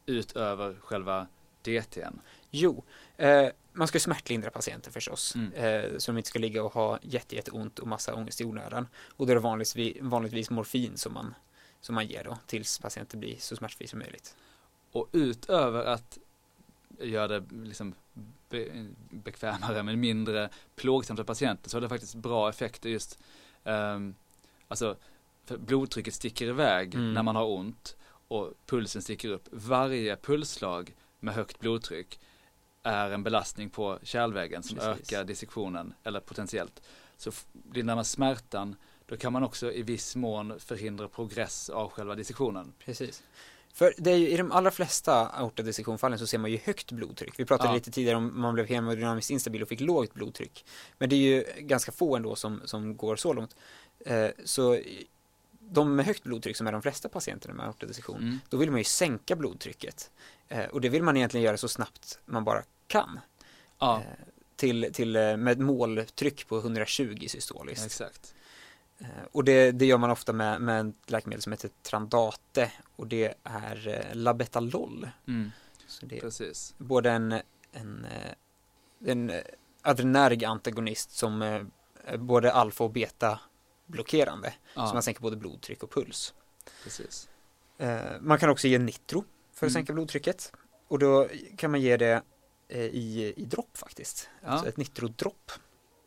utöver 0.06 0.76
själva 0.80 1.26
DTn? 1.62 2.20
Jo, 2.50 2.84
eh, 3.16 3.48
man 3.72 3.88
ska 3.88 4.00
smärtlindra 4.00 4.50
patienter 4.50 4.90
förstås. 4.90 5.34
Mm. 5.34 5.52
Eh, 5.52 5.98
så 5.98 6.12
de 6.12 6.18
inte 6.18 6.28
ska 6.28 6.38
ligga 6.38 6.62
och 6.62 6.72
ha 6.72 6.98
jätte, 7.02 7.36
jätteont 7.36 7.78
och 7.78 7.88
massa 7.88 8.14
ångest 8.14 8.40
i 8.40 8.44
onödan. 8.44 8.88
Och 9.16 9.26
då 9.26 9.32
är 9.32 9.34
det 9.34 9.40
vanligtvis, 9.40 9.96
vanligtvis 10.00 10.50
morfin 10.50 10.96
som 10.96 11.14
man, 11.14 11.34
som 11.80 11.94
man 11.94 12.06
ger 12.06 12.24
då, 12.24 12.38
tills 12.46 12.78
patienten 12.78 13.20
blir 13.20 13.36
så 13.38 13.56
smärtfri 13.56 13.86
som 13.86 13.98
möjligt. 13.98 14.36
Och 14.92 15.08
utöver 15.12 15.84
att 15.84 16.18
göra 17.00 17.28
det 17.28 17.44
liksom 17.50 17.94
be, 18.48 18.86
bekvämare 19.10 19.82
men 19.82 20.00
mindre 20.00 20.50
plågsamt 20.76 21.18
för 21.18 21.24
patienten 21.24 21.70
så 21.70 21.76
har 21.76 21.80
det 21.82 21.88
faktiskt 21.88 22.14
bra 22.14 22.48
effekter 22.48 22.88
just 22.88 23.18
um, 23.64 24.14
Alltså 24.70 24.96
för 25.44 25.59
blodtrycket 25.59 26.14
sticker 26.14 26.46
iväg 26.46 26.94
Mm. 26.94 27.14
när 27.14 27.22
man 27.22 27.37
har 27.37 27.46
ont 27.46 27.96
och 28.29 28.53
pulsen 28.66 29.03
sticker 29.03 29.29
upp. 29.29 29.48
Varje 29.53 30.16
pulsslag 30.16 30.94
med 31.20 31.35
högt 31.35 31.59
blodtryck 31.61 32.20
är 32.83 33.11
en 33.11 33.22
belastning 33.22 33.70
på 33.70 33.98
kärlväggen 34.03 34.62
som 34.62 34.79
Precis. 34.79 35.12
ökar 35.12 35.24
dissektionen 35.24 35.94
eller 36.05 36.20
potentiellt. 36.20 36.83
Så 37.16 37.31
f- 37.31 37.46
lindrar 37.74 37.94
man 37.94 38.05
smärtan 38.05 38.76
då 39.07 39.16
kan 39.16 39.33
man 39.33 39.42
också 39.44 39.72
i 39.72 39.83
viss 39.83 40.16
mån 40.16 40.61
förhindra 40.61 41.09
progress 41.09 41.68
av 41.70 41.90
själva 41.90 42.14
dissektionen. 42.14 42.72
Precis. 42.79 43.22
För 43.72 43.94
det 43.98 44.11
är 44.11 44.16
ju, 44.16 44.29
i 44.29 44.37
de 44.37 44.53
allra 44.53 44.70
flesta 44.70 45.29
aortadissektionfallen 45.29 46.18
så 46.18 46.26
ser 46.26 46.38
man 46.38 46.50
ju 46.50 46.59
högt 46.64 46.92
blodtryck. 46.92 47.35
Vi 47.40 47.44
pratade 47.44 47.68
Ja. 47.68 47.74
lite 47.74 47.90
tidigare 47.90 48.16
om 48.16 48.40
man 48.40 48.55
blev 48.55 48.66
hemodynamiskt 48.66 49.31
instabil 49.31 49.62
och 49.62 49.68
fick 49.68 49.81
lågt 49.81 50.14
blodtryck. 50.14 50.64
Men 50.98 51.09
det 51.09 51.16
är 51.16 51.18
ju 51.18 51.44
ganska 51.59 51.92
få 51.92 52.16
ändå 52.16 52.37
som, 52.37 52.61
som 52.64 52.96
går 52.96 53.16
så 53.16 53.33
långt. 53.33 53.57
Eh, 54.07 54.29
så 54.44 54.79
de 55.72 55.96
med 55.96 56.06
högt 56.06 56.22
blodtryck 56.22 56.56
som 56.56 56.66
är 56.66 56.72
de 56.72 56.83
flesta 56.83 57.09
patienterna 57.09 57.54
med 57.54 57.66
aortadissektion, 57.66 58.16
Mm. 58.22 58.38
då 58.48 58.56
vill 58.56 58.70
man 58.70 58.78
ju 58.80 58.85
sänka 58.85 59.37
blodtrycket. 59.37 60.11
Eh, 60.48 60.64
och 60.64 60.80
det 60.80 60.88
vill 60.88 61.02
man 61.02 61.16
egentligen 61.16 61.44
göra 61.44 61.56
så 61.56 61.68
snabbt 61.68 62.18
man 62.26 62.44
bara 62.44 62.62
kan. 62.87 63.20
Ja, 63.78 63.96
Eh, 64.00 64.24
till, 64.56 64.90
till, 64.92 65.16
eh, 65.16 65.37
med 65.37 65.48
ett 65.52 65.59
måltryck 65.59 66.46
på 66.48 66.59
120 66.59 67.26
systoliskt. 67.28 67.87
exakt. 67.87 68.35
Eh, 68.98 69.06
Och 69.33 69.44
det, 69.44 69.72
det 69.72 69.87
gör 69.87 69.98
man 69.98 70.11
ofta 70.11 70.33
med, 70.33 70.61
med 70.61 70.88
ett 70.88 71.11
läkemedel 71.11 71.42
som 71.42 71.52
heter 71.52 71.70
Trandate 71.83 72.72
och 72.96 73.06
det 73.06 73.35
är 73.44 73.88
eh, 73.88 74.14
Labetalol. 74.14 75.09
Mm. 75.28 75.50
Så 75.87 76.06
det 76.06 76.16
är 76.16 76.20
Precis. 76.20 76.74
både 76.78 77.11
en, 77.11 77.33
en, 77.72 78.06
en 79.04 79.33
adrenerg 79.83 80.44
antagonist 80.44 81.11
som 81.11 81.70
både 82.18 82.52
alfa 82.52 82.85
och 82.85 82.90
beta 82.90 83.40
blockerande. 83.90 84.50
Så 84.50 84.81
Ja, 84.81 84.92
man 84.94 85.03
sänker 85.03 85.20
både 85.20 85.37
blodtryck 85.37 85.83
och 85.83 85.90
puls. 85.90 86.35
precis. 86.85 87.29
Eh, 87.79 88.00
Man 88.20 88.38
kan 88.38 88.50
också 88.50 88.68
ge 88.68 88.79
nitro 88.79 89.24
för 89.53 89.66
att 89.66 89.70
Mm. 89.72 89.81
sänka 89.81 89.92
blodtrycket. 89.92 90.53
Och 90.88 90.98
då 90.98 91.29
kan 91.57 91.70
man 91.70 91.81
ge 91.81 91.96
det 91.96 92.22
eh, 92.68 92.81
i, 92.81 93.35
i 93.37 93.44
dropp 93.44 93.76
faktiskt. 93.76 94.29
Alltså 94.44 94.66
Ja. 94.66 94.68
ett 94.68 94.76
nitrodropp. 94.76 95.53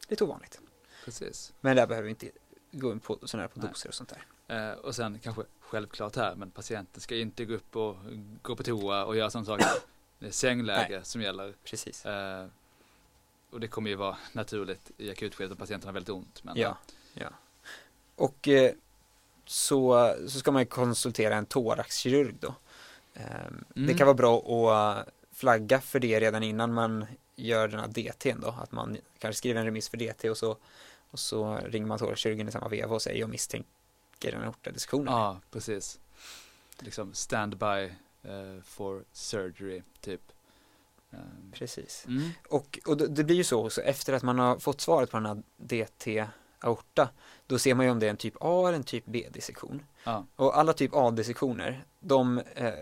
Lite 0.07 0.23
ovanligt. 0.23 0.59
Precis. 1.05 1.53
Men 1.61 1.75
där 1.75 1.87
behöver 1.87 2.03
vi 2.03 2.09
inte 2.09 2.29
gå 2.71 2.91
in 2.91 2.99
på 2.99 3.19
sådana 3.23 3.43
här 3.43 3.47
på 3.47 3.59
Nej. 3.59 3.69
doser 3.69 3.89
och 3.89 3.93
sånt 3.95 4.13
där. 4.47 4.71
Eh, 4.71 4.77
och 4.77 4.95
sen 4.95 5.19
kanske 5.19 5.43
självklart 5.59 6.15
här, 6.15 6.35
men 6.35 6.51
patienten 6.51 7.01
ska 7.01 7.15
inte 7.15 7.45
gå 7.45 7.53
upp 7.53 7.75
och 7.75 7.95
gå 8.41 8.55
på 8.55 8.63
toa 8.63 9.05
och 9.05 9.15
göra 9.15 9.29
sådana 9.29 9.45
saker. 9.45 9.67
Det 10.19 10.27
är 10.27 10.31
sängläge 10.31 11.03
som 11.03 11.21
gäller. 11.21 11.53
Precis. 11.63 12.05
Eh, 12.05 12.47
och 13.49 13.59
det 13.59 13.67
kommer 13.67 13.89
ju 13.89 13.95
vara 13.95 14.17
naturligt 14.33 14.91
i 14.97 15.09
akutskedet 15.11 15.51
om 15.51 15.57
patienten 15.57 15.87
har 15.87 15.93
väldigt 15.93 16.09
ont. 16.09 16.43
Men, 16.43 16.57
Ja, 16.57 16.77
ja. 17.13 17.29
Och 18.15 18.47
eh, 18.47 18.71
så, 19.45 20.15
så 20.27 20.39
ska 20.39 20.51
man 20.51 20.61
ju 20.61 20.65
konsultera 20.65 21.35
en 21.35 21.45
thoraxkirurg 21.45 22.35
då. 22.39 22.55
Ehm, 23.13 23.63
Det 23.73 23.79
Mm. 23.81 23.97
kan 23.97 24.07
vara 24.07 24.15
bra 24.15 24.39
att 24.71 25.07
flagga 25.31 25.81
för 25.81 25.99
det 25.99 26.19
redan 26.19 26.43
innan 26.43 26.73
man 26.73 27.05
gör 27.35 27.67
den 27.67 27.79
här 27.79 27.87
DTn 27.87 28.39
då. 28.41 28.55
Att 28.61 28.71
man 28.71 28.97
kanske 29.19 29.37
skriver 29.37 29.59
en 29.59 29.65
remiss 29.65 29.89
för 29.89 29.97
DT 29.97 30.29
och 30.29 30.37
så, 30.37 30.57
och 31.11 31.19
så 31.19 31.57
ringer 31.57 31.87
man 31.87 31.99
thoraxkirurgen 31.99 32.47
i 32.47 32.51
samma 32.51 32.67
veva 32.67 32.95
och 32.95 33.01
säger 33.01 33.19
jag 33.19 33.29
misstänker 33.29 34.33
en 34.33 34.43
aortadissektion. 34.43 35.05
ja, 35.05 35.39
precis. 35.51 35.99
Liksom 36.79 37.13
standby 37.13 37.83
eh, 38.23 38.61
for 38.63 39.03
surgery, 39.11 39.81
typ. 40.01 40.21
Eh, 41.11 41.17
Precis. 41.53 42.05
mm. 42.07 42.29
Och, 42.49 42.79
och 42.85 42.97
det 42.97 43.07
det 43.07 43.23
blir 43.23 43.35
ju 43.35 43.43
så 43.43 43.65
också, 43.65 43.81
efter 43.81 44.13
att 44.13 44.23
man 44.23 44.39
har 44.39 44.59
fått 44.59 44.81
svaret 44.81 45.11
på 45.11 45.17
den 45.17 45.25
här 45.25 45.43
DT-aorta, 46.63 47.09
då 47.47 47.59
ser 47.59 47.75
man 47.75 47.85
ju 47.85 47.91
om 47.91 47.99
det 47.99 48.05
är 48.05 48.09
en 48.09 48.17
typ 48.17 48.33
A 48.39 48.67
eller 48.67 48.77
en 48.77 48.83
typ 48.83 49.03
B-dissektion. 49.05 49.83
Ja, 50.03 50.25
Och 50.35 50.57
alla 50.57 50.73
typ 50.73 50.91
A-dissektioner, 50.93 51.85
de 51.99 52.37
eh, 52.55 52.73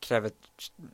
kräver 0.00 0.30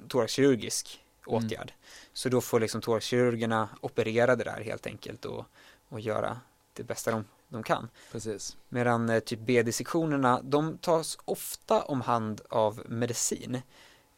thoraxkirurgisk 0.09 1.05
Mm. 1.29 1.45
åtgärd. 1.47 1.73
Så 2.13 2.29
då 2.29 2.41
får 2.41 2.61
liksom 2.61 2.81
thoraxkirurgerna 2.81 3.69
operera 3.81 4.37
det 4.37 4.45
där 4.45 4.61
helt 4.65 4.87
enkelt 4.87 5.25
och, 5.25 5.45
och 5.89 6.01
göra 6.01 6.41
det 6.73 6.83
bästa 6.83 7.11
de, 7.11 7.25
de 7.49 7.63
kan. 7.63 7.89
precis. 8.13 8.57
Medan 8.69 9.09
eh, 9.11 9.21
typ 9.21 9.39
B-dissektionerna, 9.41 10.41
de 10.43 10.79
tas 10.79 11.19
ofta 11.25 11.83
om 11.83 12.01
hand 12.01 12.41
av 12.51 12.83
medicin. 12.89 13.63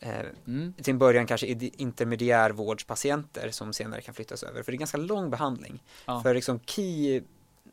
Eh, 0.01 0.21
Mm. 0.47 0.73
till 0.83 0.91
en 0.93 0.99
början 0.99 1.27
kanske 1.27 1.47
intermediärvårdspatienter 1.47 3.51
som 3.51 3.73
senare 3.73 4.01
kan 4.01 4.15
flyttas 4.15 4.43
över. 4.43 4.63
För 4.63 4.73
det 4.73 4.77
är 4.77 4.79
ganska 4.79 4.99
lång 4.99 5.31
behandling. 5.31 5.83
Ja, 6.07 6.23
För 6.23 6.35
liksom 6.35 6.61
key, 6.61 7.23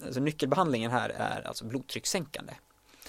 alltså 0.05 0.19
nyckelbehandlingen 0.19 0.91
här 0.91 1.09
är 1.09 1.47
alltså 1.47 1.65
blodtryckssänkande. 1.65 2.53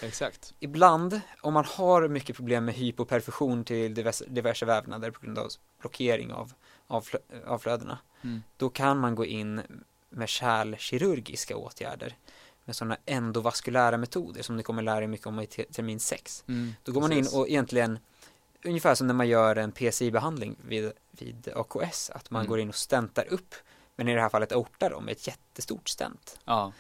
exakt. 0.02 0.54
Ibland, 0.60 1.20
om 1.40 1.54
man 1.54 1.64
har 1.64 2.08
mycket 2.08 2.36
problem 2.36 2.64
med 2.64 2.74
hypoperfusion 2.74 3.64
till 3.64 3.94
diverse, 3.94 4.24
diverse 4.28 4.66
vävnader 4.66 5.10
på 5.10 5.20
grund 5.20 5.38
av 5.38 5.48
blockering 5.80 6.32
av 6.32 6.52
avflö, 6.86 7.18
avflödena, 7.46 7.98
Mm. 8.22 8.42
då 8.56 8.68
kan 8.68 8.98
man 8.98 9.14
gå 9.14 9.24
in 9.24 9.60
med 10.10 10.28
kärlkirurgiska 10.28 11.56
åtgärder 11.56 12.16
med 12.64 12.76
sådana 12.76 12.96
endovaskulära 13.06 13.96
metoder 13.96 14.42
som 14.42 14.56
ni 14.56 14.62
kommer 14.62 14.82
lära 14.82 15.02
er 15.02 15.06
mycket 15.06 15.26
om 15.26 15.40
i 15.40 15.46
te- 15.46 15.64
termin 15.64 16.00
6. 16.00 16.44
Mm. 16.48 16.72
Då 16.82 16.92
går 16.92 17.00
man 17.00 17.12
in 17.12 17.18
precis. 17.18 17.34
och 17.34 17.48
egentligen 17.48 17.98
ungefär 18.64 18.94
som 18.94 19.06
när 19.06 19.14
man 19.14 19.28
gör 19.28 19.56
en 19.56 19.72
PCI-behandling 19.72 20.56
vid, 20.68 20.92
vid 21.10 21.48
AKS, 21.56 22.10
att 22.10 22.30
man 22.30 22.40
Mm. 22.40 22.48
går 22.50 22.60
in 22.60 22.68
och 22.68 22.74
stentar 22.74 23.26
upp, 23.32 23.54
men 23.96 24.08
i 24.08 24.14
det 24.14 24.20
här 24.20 24.28
fallet 24.28 24.52
aorta 24.52 24.88
då, 24.88 25.00
med 25.00 25.12
ett 25.12 25.26
jättestort 25.26 25.88
stent. 25.88 26.38
Ja, 26.44 26.72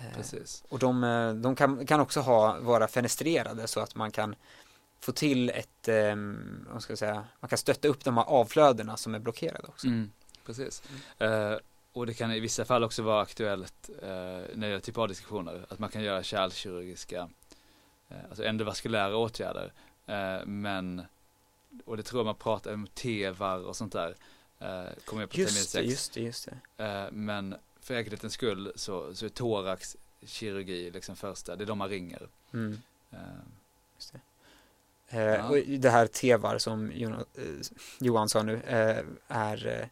Eh, 0.00 0.14
precis. 0.14 0.64
och 0.68 0.78
de, 0.78 1.04
eh, 1.04 1.32
de 1.32 1.56
kan, 1.56 1.86
kan 1.86 2.00
också 2.00 2.20
ha, 2.20 2.58
vara 2.60 2.88
fenestrerade 2.88 3.66
så 3.66 3.80
att 3.80 3.94
man 3.94 4.10
kan 4.10 4.34
få 5.00 5.12
till 5.12 5.50
ett, 5.50 5.88
eh, 5.88 6.16
vad 6.70 6.82
ska 6.82 6.90
jag 6.90 6.98
säga, 6.98 7.24
man 7.40 7.48
kan 7.48 7.58
stötta 7.58 7.88
upp 7.88 8.04
de 8.04 8.16
här 8.16 8.24
avflödena 8.24 8.96
som 8.96 9.14
är 9.14 9.18
blockerade 9.18 9.68
också. 9.68 9.86
Mm. 9.86 10.12
Precis. 10.46 10.82
Eh, 11.18 11.54
och 11.92 12.06
det 12.06 12.14
kan 12.14 12.32
i 12.32 12.40
vissa 12.40 12.64
fall 12.64 12.84
också 12.84 13.02
vara 13.02 13.22
aktuellt 13.22 13.90
eh, 14.02 14.08
när 14.08 14.56
det 14.56 14.66
gäller 14.66 14.80
typ 14.80 14.98
A-diskussioner, 14.98 15.66
att 15.68 15.78
man 15.78 15.88
kan 15.90 16.02
göra 16.02 16.22
kärlkirurgiska, 16.22 17.28
eh, 18.08 18.16
alltså 18.28 18.44
endovaskulära 18.44 19.16
åtgärder. 19.16 19.72
Eh, 20.06 20.46
men, 20.46 21.02
och 21.84 21.96
det 21.96 22.02
tror 22.02 22.18
jag 22.20 22.26
man 22.26 22.34
pratar 22.34 22.74
om 22.74 22.86
TEVAR 22.86 23.66
och 23.66 23.76
sånt 23.76 23.92
där, 23.92 24.08
eh, 24.08 24.14
kommer 25.04 25.22
jag 25.22 25.30
på 25.30 25.36
termin 25.36 25.46
Just 25.46 25.72
det, 25.72 25.78
6. 25.78 25.90
just 25.90 26.14
det, 26.14 26.20
just 26.20 26.48
det. 26.76 26.84
Eh, 26.84 27.12
men 27.12 27.54
för 27.80 27.94
enkelhetens 27.94 28.32
skull 28.32 28.72
så, 28.76 29.14
så 29.14 29.24
är 29.24 29.28
thoraxkirurgi 29.30 30.90
liksom 30.90 31.16
första, 31.16 31.56
det 31.56 31.64
är 31.64 31.66
de 31.66 31.78
man 31.78 31.88
ringer. 31.88 32.28
Mm. 32.52 32.78
Eh, 33.10 33.18
Eh, 35.08 35.20
Ja. 35.22 35.48
Och 35.48 35.56
det 35.56 35.90
här 35.90 36.06
TEVAR 36.06 36.58
som 36.58 36.92
Jonas, 36.92 37.26
eh, 37.34 37.44
Johan 38.00 38.28
sa 38.28 38.42
nu 38.42 38.62
eh, 38.62 39.04
är 39.28 39.88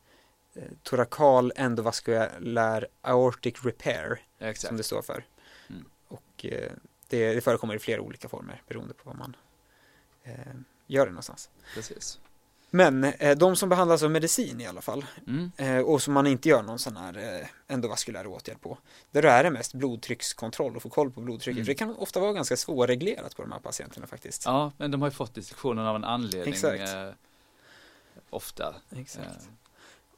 eh, 0.55 0.62
torakal 0.83 1.52
endovaskulär 1.57 2.88
aortic 3.00 3.64
repair 3.64 4.20
exakt. 4.38 4.68
som 4.68 4.76
det 4.76 4.83
står 4.83 5.02
för. 5.02 5.24
Mm. 5.68 5.85
Och 6.09 6.44
eh, 6.46 6.72
det, 7.09 7.35
det 7.35 7.40
förekommer 7.40 7.74
i 7.74 7.79
flera 7.79 8.00
olika 8.00 8.29
former 8.29 8.62
beroende 8.68 8.94
på 8.94 9.02
vad 9.05 9.16
man 9.18 9.37
eh, 10.22 10.35
gör 10.87 11.07
det 11.07 11.12
någonstans. 11.12 11.50
Precis. 11.74 12.20
Men 12.70 13.05
eh, 13.05 13.37
de 13.38 13.57
som 13.57 13.68
behandlas 13.68 14.02
av 14.02 14.11
medicin 14.11 14.61
i 14.61 14.66
alla 14.66 14.81
fall 14.81 15.05
Mm. 15.26 15.50
eh, 15.57 15.79
och 15.79 16.02
som 16.02 16.14
man 16.14 16.26
inte 16.26 16.48
gör 16.48 16.62
någon 16.62 16.79
sån 16.79 16.96
här 16.96 17.40
eh, 17.40 17.46
endovaskulär 17.74 18.26
åtgärd 18.26 18.61
på. 18.61 18.79
Där 19.11 19.22
är 19.22 19.44
det 19.44 19.50
mest 19.50 19.74
blodtryckskontroll 19.74 20.76
och 20.76 20.83
få 20.83 20.88
koll 20.88 21.11
på 21.11 21.20
blodtrycket. 21.20 21.57
Mm. 21.57 21.64
För 21.64 21.70
det 21.72 21.79
kan 21.79 21.96
ofta 21.96 22.20
vara 22.20 22.33
ganska 22.33 22.57
svårreglerat 22.57 23.37
på 23.37 23.42
de 23.42 23.52
här 23.52 23.59
patienterna 23.59 24.07
faktiskt. 24.07 24.44
Ja, 24.44 24.72
men 24.76 24.90
de 24.90 25.02
har 25.02 25.09
ju 25.09 25.12
fått 25.14 25.35
diskussionen 25.35 25.87
av 25.87 25.96
en 25.96 26.05
anledning. 26.05 26.55
Exakt. 26.55 26.81
Eh, 26.94 27.09
ofta. 28.31 28.74
Exakt. 28.96 29.26
Eh, 29.26 29.33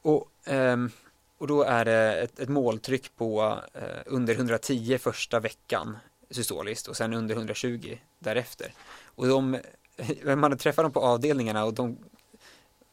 Och, 0.02 0.30
ehm, 0.44 0.90
och 1.38 1.46
då 1.46 1.62
är 1.62 1.84
det 1.84 2.14
ett, 2.22 2.38
ett 2.40 2.48
måltryck 2.48 3.16
på 3.16 3.58
eh, 3.74 3.82
under 4.06 4.34
110 4.34 4.98
första 4.98 5.40
veckan 5.40 5.96
systoliskt 6.30 6.88
och 6.88 6.96
sen 6.96 7.14
under 7.14 7.34
120 7.34 7.98
därefter. 8.18 8.72
Och 9.04 9.26
de, 9.28 9.58
man 10.36 10.58
träffar 10.58 10.82
dem 10.82 10.92
på 10.92 11.00
avdelningarna 11.00 11.64
och 11.64 11.74
de, 11.74 11.98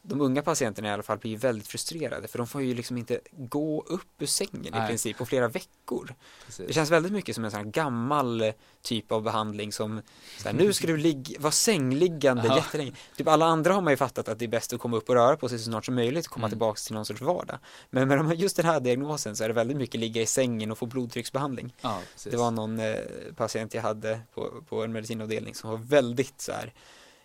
de 0.08 0.20
unga 0.20 0.42
patienterna 0.42 0.88
i 0.88 0.90
alla 0.90 1.02
fall 1.02 1.18
blir 1.18 1.30
ju 1.30 1.36
väldigt 1.36 1.68
frustrerade 1.68 2.28
för 2.28 2.38
de 2.38 2.46
får 2.46 2.62
ju 2.62 2.74
liksom 2.74 2.98
inte 2.98 3.20
gå 3.32 3.82
upp 3.86 4.22
ur 4.22 4.26
sängen 4.26 4.66
i 4.66 4.70
Nej. 4.70 4.88
princip 4.88 5.18
på 5.18 5.26
flera 5.26 5.48
veckor. 5.48 6.14
precis. 6.46 6.66
Det 6.66 6.72
känns 6.72 6.90
väldigt 6.90 7.12
mycket 7.12 7.34
som 7.34 7.44
en 7.44 7.50
sån 7.50 7.60
här 7.60 7.66
gammal 7.70 8.40
eh, 8.40 8.52
typ 8.82 9.12
av 9.12 9.22
behandling 9.22 9.72
som 9.72 10.02
så 10.38 10.48
här, 10.48 10.54
nu 10.56 10.72
ska 10.72 10.86
du 10.86 10.96
ligga, 10.96 11.40
vara 11.40 11.52
sängliggande 11.52 12.42
Ja. 12.46 12.56
jättelänge. 12.56 12.92
Typ 13.16 13.28
alla 13.28 13.46
andra 13.46 13.72
har 13.74 13.80
man 13.80 13.92
ju 13.92 13.96
fattat 13.96 14.28
att 14.28 14.38
det 14.38 14.44
är 14.44 14.48
bäst 14.48 14.72
att 14.72 14.80
komma 14.80 14.96
upp 14.96 15.08
och 15.08 15.14
röra 15.14 15.36
på 15.36 15.48
sig 15.48 15.58
så 15.58 15.64
snart 15.64 15.84
som 15.84 15.94
möjligt 15.94 16.26
och 16.26 16.32
komma 16.32 16.46
Mm. 16.46 16.50
tillbaks 16.50 16.84
till 16.84 16.94
någon 16.94 17.04
sorts 17.04 17.20
vardag. 17.20 17.58
Men 17.90 18.08
med 18.08 18.18
de 18.18 18.32
just 18.34 18.56
den 18.56 18.66
här 18.66 18.80
diagnosen 18.80 19.36
så 19.36 19.44
är 19.44 19.48
det 19.48 19.54
väldigt 19.54 19.76
mycket 19.76 20.00
ligga 20.00 20.22
i 20.22 20.26
sängen 20.26 20.70
och 20.70 20.78
få 20.78 20.86
blodtrycksbehandling. 20.86 21.74
Ja. 21.80 22.00
Det 22.24 22.36
var 22.36 22.50
någon 22.50 22.80
eh, 22.80 22.94
patient 23.36 23.74
jag 23.74 23.82
hade 23.82 24.20
på, 24.34 24.52
på 24.68 24.82
en 24.84 24.92
medicinavdelning 24.92 25.54
som 25.54 25.70
var 25.70 25.76
väldigt 25.78 26.40
så 26.40 26.52
här 26.52 26.72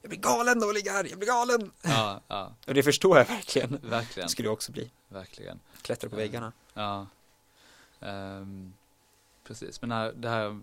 jag 0.02 0.10
blir 0.10 0.20
galen 0.20 0.64
av 0.64 0.70
att 0.70 0.76
ligga 0.76 0.92
här, 0.92 1.08
jag 1.10 1.20
blir 1.20 1.28
galen! 1.28 1.72
Ja, 1.82 2.22
ja, 2.28 2.54
Och 2.68 2.74
det 2.74 2.84
förstår 2.84 3.18
jag 3.18 3.26
verkligen. 3.26 3.80
verkligen. 3.84 4.28
Det 4.28 4.32
skulle 4.32 4.48
jag 4.48 4.54
också 4.54 4.72
bli. 4.72 4.92
Verkligen. 5.08 5.60
Klättra 5.82 6.10
på 6.10 6.16
väggarna. 6.16 6.52
Ja. 6.74 7.08
Ehm, 8.00 8.74
precis, 9.44 9.82
men 9.82 9.92
här, 9.92 10.14
det 10.16 10.30
här 10.30 10.60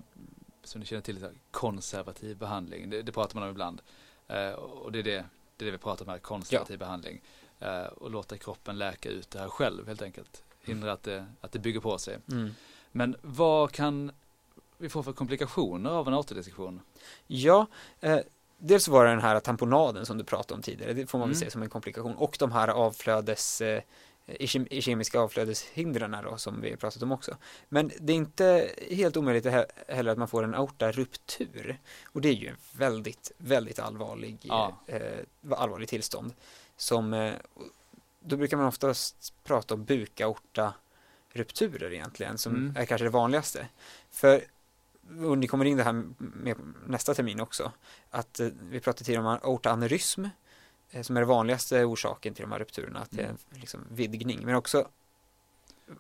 som 0.64 0.80
ni 0.80 0.86
känner 0.86 1.02
till, 1.02 1.26
konservativ 1.50 2.36
behandling. 2.36 2.90
Det, 2.90 3.02
det 3.02 3.12
pratar 3.12 3.34
man 3.34 3.42
om 3.42 3.50
ibland. 3.50 3.80
Eh, 4.28 4.50
och 4.50 4.92
det 4.92 4.98
är 4.98 5.02
det, 5.02 5.24
det 5.56 5.64
är 5.64 5.66
det 5.66 5.70
vi 5.70 5.78
pratar 5.78 6.04
om 6.04 6.10
här, 6.10 6.18
konservativ 6.18 6.74
ja. 6.74 6.78
behandling. 6.78 7.20
Eh, 7.60 7.82
och 7.82 8.10
låta 8.10 8.36
kroppen 8.36 8.78
läka 8.78 9.08
ut 9.08 9.30
det 9.30 9.38
här 9.38 9.48
själv 9.48 9.86
helt 9.86 10.02
enkelt. 10.02 10.42
Hindra 10.60 10.92
att 10.92 11.02
det, 11.02 11.26
att 11.40 11.52
det 11.52 11.58
bygger 11.58 11.80
på 11.80 11.98
sig. 11.98 12.18
Mm. 12.30 12.50
Men 12.92 13.16
vad 13.22 13.72
kan 13.72 14.12
vi 14.78 14.88
få 14.88 15.02
för 15.02 15.12
komplikationer 15.12 15.90
av 15.90 16.08
en 16.08 16.14
återdissektion? 16.14 16.80
Ja, 17.26 17.66
eh, 18.00 18.18
dels 18.58 18.88
var 18.88 19.04
det 19.04 19.10
den 19.10 19.20
här 19.20 19.40
tamponaden 19.40 20.06
som 20.06 20.18
du 20.18 20.24
pratade 20.24 20.54
om 20.54 20.62
tidigare, 20.62 20.92
det 20.92 21.06
får 21.06 21.18
man 21.18 21.28
väl 21.28 21.36
mm. 21.36 21.44
se 21.44 21.50
som 21.50 21.62
en 21.62 21.68
komplikation. 21.68 22.14
Och 22.14 22.36
de 22.38 22.52
här 22.52 22.68
avflödes 22.68 23.60
eh, 23.60 23.82
i 24.26 24.82
kemiska 24.82 25.20
avflödeshindren 25.20 26.16
då, 26.24 26.36
som 26.36 26.60
vi 26.60 26.76
pratat 26.76 27.02
om 27.02 27.12
också. 27.12 27.36
Men 27.68 27.90
det 28.00 28.12
är 28.12 28.16
inte 28.16 28.70
helt 28.90 29.16
omöjligt 29.16 29.46
heller 29.88 30.12
att 30.12 30.18
man 30.18 30.28
får 30.28 30.42
en 30.42 30.54
aortaruptur. 30.54 31.78
Och 32.04 32.20
det 32.20 32.28
är 32.28 32.32
ju 32.32 32.48
en 32.48 32.56
väldigt, 32.72 33.32
väldigt 33.38 33.78
allvarlig, 33.78 34.38
ja. 34.42 34.80
eh, 34.86 35.18
allvarlig 35.50 35.88
tillstånd. 35.88 36.34
Som, 36.76 37.14
eh, 37.14 37.32
då 38.20 38.36
brukar 38.36 38.56
man 38.56 38.66
oftast 38.66 39.34
prata 39.44 39.74
om 39.74 39.84
bukaorta-rupturer 39.84 41.92
egentligen, 41.92 42.38
som 42.38 42.54
mm. 42.54 42.76
är 42.76 42.84
kanske 42.84 43.04
det 43.04 43.10
vanligaste. 43.10 43.66
För 44.10 44.44
och 45.24 45.38
ni 45.38 45.46
kommer 45.46 45.64
in 45.64 45.76
det 45.76 45.84
här 45.84 46.04
med 46.18 46.56
nästa 46.86 47.14
termin 47.14 47.40
också, 47.40 47.72
att 48.10 48.40
eh, 48.40 48.48
vi 48.70 48.80
pratade 48.80 49.04
tidigare 49.04 49.26
om 49.26 49.38
aortaaneurysm, 49.42 50.24
Eh, 50.90 51.02
som 51.02 51.16
är 51.16 51.20
den 51.20 51.28
vanligaste 51.28 51.84
orsaken 51.84 52.34
till 52.34 52.42
de 52.42 52.52
här 52.52 52.58
rupturerna, 52.58 53.00
att 53.00 53.10
det 53.10 53.22
är 53.22 53.24
mm. 53.24 53.38
liksom 53.50 53.86
vidgning. 53.90 54.44
Men 54.44 54.54
också, 54.54 54.88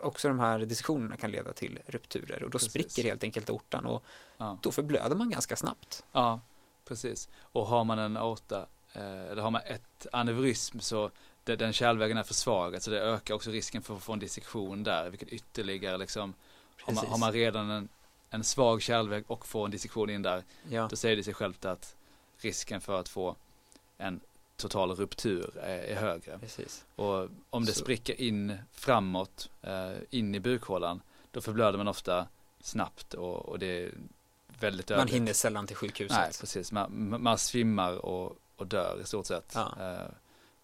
också 0.00 0.28
de 0.28 0.38
här 0.38 0.58
dissektionerna 0.58 1.16
kan 1.16 1.30
leda 1.30 1.52
till 1.52 1.78
rupturer 1.86 2.42
och 2.42 2.50
då 2.50 2.58
precis. 2.58 2.70
spricker 2.70 3.02
helt 3.02 3.24
enkelt 3.24 3.50
aortan 3.50 3.86
och 3.86 4.04
ja. 4.36 4.58
då 4.62 4.72
förblöder 4.72 5.16
man 5.16 5.30
ganska 5.30 5.56
snabbt. 5.56 6.04
Ja, 6.12 6.40
precis. 6.84 7.28
Och 7.40 7.66
har 7.66 7.84
man 7.84 7.98
en 7.98 8.16
aorta, 8.16 8.66
eh, 8.92 9.30
eller 9.30 9.42
har 9.42 9.50
man 9.50 9.62
ett 9.66 10.06
aneurysm 10.12 10.80
så 10.80 11.10
det, 11.44 11.56
den 11.56 11.72
kärlvägen 11.72 12.16
är 12.16 12.22
försvagad 12.22 12.82
så 12.82 12.90
det 12.90 13.00
ökar 13.00 13.34
också 13.34 13.50
risken 13.50 13.82
för 13.82 13.96
att 13.96 14.02
få 14.02 14.12
en 14.12 14.18
dissektion 14.18 14.82
där, 14.82 15.10
vilket 15.10 15.28
ytterligare 15.28 15.98
liksom, 15.98 16.34
har 16.80 16.94
man, 16.94 17.06
har 17.06 17.18
man, 17.18 17.32
redan 17.32 17.70
en, 17.70 17.88
en 18.30 18.44
svag 18.44 18.82
kärlväg 18.82 19.24
och 19.26 19.46
får 19.46 19.64
en 19.64 19.70
dissektion 19.70 20.10
in 20.10 20.22
där, 20.22 20.44
ja. 20.68 20.86
då 20.90 20.96
säger 20.96 21.16
det 21.16 21.24
sig 21.24 21.34
självt 21.34 21.64
att 21.64 21.96
risken 22.38 22.80
för 22.80 23.00
att 23.00 23.08
få 23.08 23.36
en 23.98 24.20
total 24.56 24.96
ruptur 24.96 25.58
är, 25.58 25.78
är 25.78 25.96
högre. 25.96 26.38
Precis. 26.38 26.84
Och 26.96 27.28
om 27.50 27.64
det 27.64 27.72
Så. 27.72 27.80
spricker 27.80 28.20
in 28.20 28.58
framåt, 28.72 29.50
eh, 29.62 29.92
in 30.10 30.34
i 30.34 30.40
bukhålan, 30.40 31.02
då 31.30 31.40
förblöder 31.40 31.78
man 31.78 31.88
ofta 31.88 32.26
snabbt 32.60 33.14
och, 33.14 33.48
och 33.48 33.58
det 33.58 33.66
är 33.66 33.92
väldigt 34.60 34.90
Man 34.90 35.08
hinner 35.08 35.32
sällan 35.32 35.66
till 35.66 35.76
sjukhuset. 35.76 36.18
Nej, 36.18 36.30
precis. 36.40 36.72
Man, 36.72 37.16
man 37.22 37.38
svimmar 37.38 37.96
och, 37.96 38.36
och 38.56 38.66
dör 38.66 39.00
i 39.02 39.06
stort 39.06 39.26
sett. 39.26 39.52
Ja. 39.54 39.74
Eh, 39.80 40.10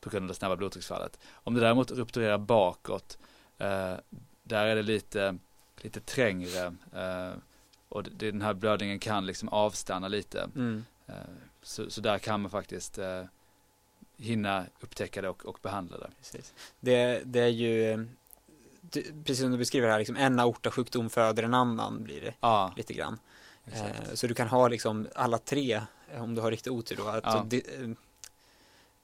på 0.00 0.10
grund 0.10 0.24
av 0.24 0.28
det 0.28 0.34
snabba 0.34 0.56
blodtrycksfallet. 0.56 1.18
Om 1.32 1.54
det 1.54 1.60
däremot 1.60 1.90
rupturerar 1.90 2.38
bakåt, 2.38 3.18
eh, 3.58 3.94
där 4.42 4.66
är 4.66 4.76
det 4.76 4.82
lite, 4.82 5.38
lite 5.76 6.00
trängre 6.00 6.74
och 7.94 8.02
det, 8.02 8.30
den 8.30 8.42
här 8.42 8.54
blödningen 8.54 8.98
kan 8.98 9.26
liksom 9.26 9.48
avstanna 9.48 10.08
lite. 10.08 10.50
Mm. 10.56 10.84
Eh, 11.06 11.14
så, 11.62 11.90
så, 11.90 12.00
där 12.00 12.18
kan 12.18 12.40
man 12.40 12.50
faktiskt 12.50 12.98
eh, 12.98 13.22
hinna 14.16 14.66
upptäcka 14.80 15.22
det 15.22 15.28
och, 15.28 15.46
och 15.46 15.58
behandla 15.62 15.98
det. 15.98 16.10
Precis. 16.18 16.54
Det, 16.80 17.22
det 17.24 17.40
är 17.40 17.48
ju 17.48 18.06
precis 19.24 19.40
som 19.40 19.50
du 19.50 19.58
beskriver 19.58 19.88
här, 19.88 19.98
liksom 19.98 20.16
en 20.16 20.40
aortasjukdom 20.40 21.10
föder 21.10 21.42
en 21.42 21.54
annan 21.54 22.04
blir 22.04 22.20
det 22.20 22.34
ja, 22.40 22.72
lite 22.76 22.94
grann. 22.94 23.18
Eh, 23.66 24.14
så 24.14 24.26
du 24.26 24.34
kan 24.34 24.48
ha 24.48 24.68
liksom 24.68 25.08
alla 25.14 25.38
tre, 25.38 25.80
om 26.18 26.34
du 26.34 26.40
har 26.40 26.50
riktigt 26.50 26.72
otur 26.72 26.96
då, 26.96 27.08
att 27.08 27.24
ja. 27.24 27.46
di, 27.48 27.62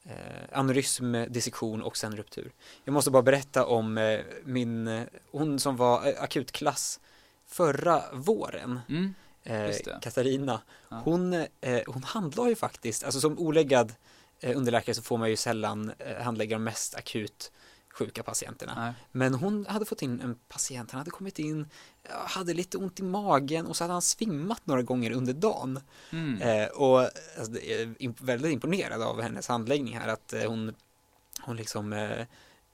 eh, 0.04 0.12
aneurysm, 0.52 1.12
dissektion 1.28 1.82
och 1.82 1.96
sen 1.96 2.16
ruptur. 2.16 2.52
Jag 2.84 2.92
måste 2.92 3.10
bara 3.10 3.22
berätta 3.22 3.66
om 3.66 4.18
min, 4.44 5.04
hon 5.30 5.58
som 5.58 5.76
var 5.76 6.14
akutklass 6.18 7.00
förra 7.50 8.02
våren. 8.12 8.80
Mm, 8.88 9.14
eh, 9.42 9.76
Katarina, 10.02 10.60
ja. 10.88 11.00
hon, 11.04 11.32
eh, 11.32 11.80
hon 11.86 12.02
handlar 12.02 12.48
ju 12.48 12.54
faktiskt, 12.54 13.04
alltså 13.04 13.20
som 13.20 13.38
oläggad 13.38 13.92
Eh, 14.40 14.56
underläkare 14.56 14.94
så 14.94 15.02
får 15.02 15.18
man 15.18 15.30
ju 15.30 15.36
sällan 15.36 15.92
eh, 15.98 16.22
handlägga 16.22 16.56
de 16.56 16.64
mest 16.64 16.94
akut 16.94 17.52
sjuka 17.92 18.22
patienterna. 18.22 18.74
Nej. 18.76 18.92
Men 19.12 19.34
hon 19.34 19.66
hade 19.66 19.84
fått 19.84 20.02
in 20.02 20.20
en 20.20 20.38
patient, 20.48 20.90
han 20.90 20.98
hade 20.98 21.10
kommit 21.10 21.38
in, 21.38 21.66
hade 22.08 22.54
lite 22.54 22.78
ont 22.78 23.00
i 23.00 23.02
magen 23.02 23.66
och 23.66 23.76
så 23.76 23.84
hade 23.84 23.92
han 23.92 24.02
svimmat 24.02 24.66
några 24.66 24.82
gånger 24.82 25.10
under 25.10 25.32
dagen. 25.32 25.80
Mm. 26.10 26.42
Eh, 26.42 26.68
och 26.68 27.00
alltså, 27.38 27.52
väldigt 28.20 28.52
imponerad 28.52 29.02
av 29.02 29.20
hennes 29.20 29.48
handläggning 29.48 29.98
här, 29.98 30.08
att 30.08 30.32
eh, 30.32 30.50
hon, 30.50 30.74
hon 31.40 31.56
liksom, 31.56 31.92
eh, 31.92 32.26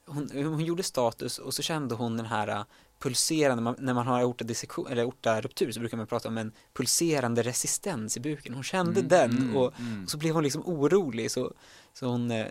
hon, 0.07 0.31
hon 0.33 0.65
gjorde 0.65 0.83
status 0.83 1.39
och 1.39 1.53
så 1.53 1.61
kände 1.61 1.95
hon 1.95 2.17
den 2.17 2.25
här 2.25 2.65
pulserande, 2.99 3.75
när 3.79 3.93
man 3.93 4.07
har 4.07 4.19
aortadissektion 4.21 4.87
eller 4.87 5.03
aortaruptur 5.03 5.71
så 5.71 5.79
brukar 5.79 5.97
man 5.97 6.07
prata 6.07 6.27
om 6.27 6.37
en 6.37 6.51
pulserande 6.73 7.43
resistens 7.43 8.17
i 8.17 8.19
buken. 8.19 8.53
Hon 8.53 8.63
kände 8.63 8.99
mm, 8.99 9.07
den 9.07 9.37
mm, 9.37 9.55
och, 9.55 9.79
mm. 9.79 10.03
och, 10.03 10.09
så 10.09 10.17
blev 10.17 10.33
hon 10.33 10.43
liksom 10.43 10.61
orolig 10.65 11.31
så, 11.31 11.53
så 11.93 12.05
hon 12.05 12.31
eh, 12.31 12.47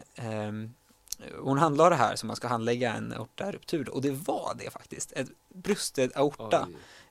hon 1.40 1.58
handlade 1.58 1.90
det 1.90 1.96
här 1.96 2.16
som 2.16 2.26
man 2.26 2.36
ska 2.36 2.48
handlägga 2.48 2.94
en 2.94 3.12
aortaruptur 3.12 3.88
och 3.88 4.02
det 4.02 4.10
var 4.10 4.54
det 4.58 4.70
faktiskt. 4.70 5.12
Ett 5.12 5.28
brustet 5.54 6.16
aorta 6.16 6.68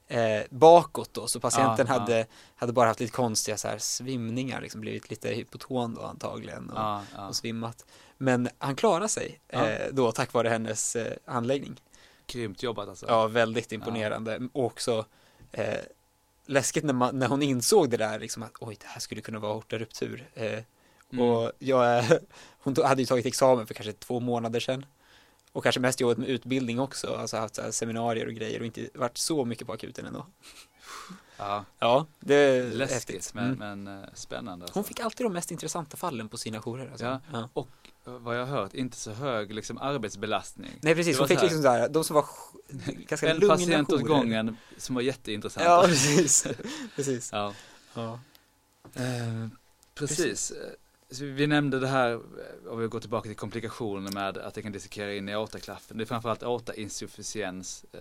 eh, 0.08 0.42
bakåt 0.50 1.14
då 1.14 1.28
så 1.28 1.40
patienten 1.40 1.88
ah, 1.88 2.00
hade, 2.00 2.22
ah. 2.22 2.26
hade 2.56 2.74
bara 2.74 2.88
haft 2.88 3.00
lite 3.00 3.14
konstiga 3.14 3.58
så 3.58 3.68
här 3.68 3.78
svimningar, 3.78 4.62
liksom 4.62 4.82
blivit 4.82 5.10
lite 5.10 5.30
hypoton 5.30 5.94
då 5.94 6.02
antagligen 6.02 6.70
och, 6.70 6.80
ah, 6.80 7.02
och 7.28 7.36
svimmat. 7.36 7.86
Men 8.18 8.50
han 8.58 8.76
klarade 8.76 9.10
sig 9.10 9.40
eh, 9.48 9.62
då 9.92 10.12
tack 10.12 10.34
vare 10.34 10.50
hennes 10.50 10.96
eh, 10.96 11.14
handläggning. 11.26 11.82
Grymt 12.28 12.64
jobbat 12.64 12.90
alltså. 12.90 13.06
Ja, 13.06 13.28
väldigt 13.28 13.72
imponerande. 13.72 14.38
Ja. 14.42 14.48
Och 14.54 14.66
också 14.66 15.06
eh, 15.52 15.80
läskigt 16.46 16.84
när, 16.84 16.94
man, 16.94 17.20
när 17.20 17.28
hon 17.28 17.42
insåg 17.42 17.90
det 17.90 17.98
där, 17.98 18.20
liksom 18.20 18.44
att 18.44 18.52
oj, 18.60 18.78
det 18.82 18.88
här 18.88 19.00
skulle 19.00 19.22
kunna 19.22 19.40
vara 19.40 19.54
aortaruptur. 19.54 20.30
Eh, 20.34 20.60
mm. 21.12 21.26
Och 21.26 21.52
jag, 21.60 22.06
hon 22.60 22.76
hade 22.84 23.02
ju 23.02 23.06
tagit 23.06 23.26
examen 23.26 23.68
för 23.68 23.74
kanske 23.74 23.94
två 23.94 24.20
månader 24.20 24.60
sedan. 24.60 24.86
Och 25.52 25.64
kanske 25.64 25.82
mest 25.82 26.00
jobbat 26.00 26.18
med 26.18 26.30
utbildning 26.30 26.80
också, 26.80 27.16
alltså 27.16 27.38
haft 27.38 27.56
så 27.56 27.72
seminarier 27.72 28.28
och 28.28 28.34
grejer 28.34 28.60
och 28.60 28.66
inte 28.66 28.90
varit 28.94 29.18
så 29.18 29.46
mycket 29.46 29.68
på 29.68 29.74
akuten 29.74 30.06
ändå. 30.06 30.26
Ja, 31.38 31.66
ja 31.80 32.06
det 32.20 32.36
är 32.36 32.64
Läskigt, 32.72 32.94
häftigt. 32.94 33.34
men, 33.34 33.46
mm. 33.46 33.84
men 33.84 34.00
uh, 34.00 34.10
spännande. 34.14 34.64
Alltså. 34.66 34.80
Hon 34.80 34.84
fick 34.84 35.00
alltid 35.00 35.26
de 35.26 35.34
mest 35.34 35.52
intressanta 35.52 35.98
fallen 35.98 36.30
på 36.30 36.38
sina 36.38 36.62
jourer. 36.62 36.90
Alltså. 36.90 37.06
Ja. 37.06 37.20
ja. 37.32 37.50
och 37.54 37.85
vad 38.06 38.40
jag 38.40 38.46
har 38.46 38.58
hört, 38.58 38.74
inte 38.74 38.98
så 38.98 39.12
hög 39.12 39.54
liksom, 39.54 39.78
arbetsbelastning. 39.78 40.72
Nej 40.82 40.96
precis, 40.96 41.20
hon 41.20 41.28
fick 41.28 41.42
liksom 41.42 41.62
såhär, 41.62 41.90
de 41.90 42.04
som 42.04 42.14
var 42.14 42.26
ganska 43.08 43.30
En 43.30 43.48
patient 43.48 43.94
åt 43.94 44.02
gången 44.02 44.58
som 44.78 44.96
var 44.96 45.02
jätteintressanta. 45.02 45.70
Ja, 45.70 45.84
precis. 45.86 46.48
precis. 46.96 47.30
Ja. 47.32 47.54
ja. 47.94 48.20
Eh, 48.94 49.48
precis. 49.94 50.54
vi 51.20 51.48
nämnde 51.48 51.80
det 51.80 51.88
här, 51.88 52.20
om 52.70 52.80
vi 52.80 52.88
går 52.88 53.00
tillbaka 53.00 53.28
till 53.28 53.38
komplikationer 53.38 54.12
med 54.12 54.38
att 54.38 54.54
det 54.54 54.62
kan 54.62 54.72
dissekera 54.72 55.14
in 55.14 55.30
i 55.30 55.34
aortaklaffen. 55.34 55.98
Det 55.98 56.04
är 56.04 56.06
framförallt 56.06 56.44
aortainsufficiens 56.44 57.86
eh, 57.94 58.00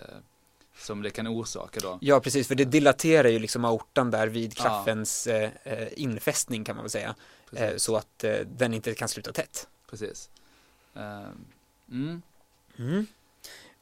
som 0.79 1.03
det 1.03 1.11
kan 1.11 1.27
orsaka 1.27 1.81
då. 1.81 1.99
Ja, 2.01 2.21
precis, 2.21 2.49
för 2.49 2.55
det 2.55 2.65
dilaterar 2.65 3.29
ju 3.29 3.39
liksom 3.39 3.65
aortan 3.65 4.11
där 4.11 4.27
vid 4.27 4.57
klaffens 4.57 5.27
ja. 5.27 5.51
eh, 5.63 5.89
infästning 5.97 6.65
kan 6.65 6.77
man 6.77 6.83
väl 6.83 6.91
säga. 6.91 7.15
Eh, 7.53 7.77
så 7.77 7.97
att 7.97 8.25
eh, 8.25 8.33
den 8.33 8.75
inte 8.75 8.95
kan 8.95 9.09
sluta 9.09 9.33
tätt 9.33 9.69
precis. 9.99 10.31
Uh, 10.97 11.29
mm. 11.91 12.23
Mm. 12.77 13.07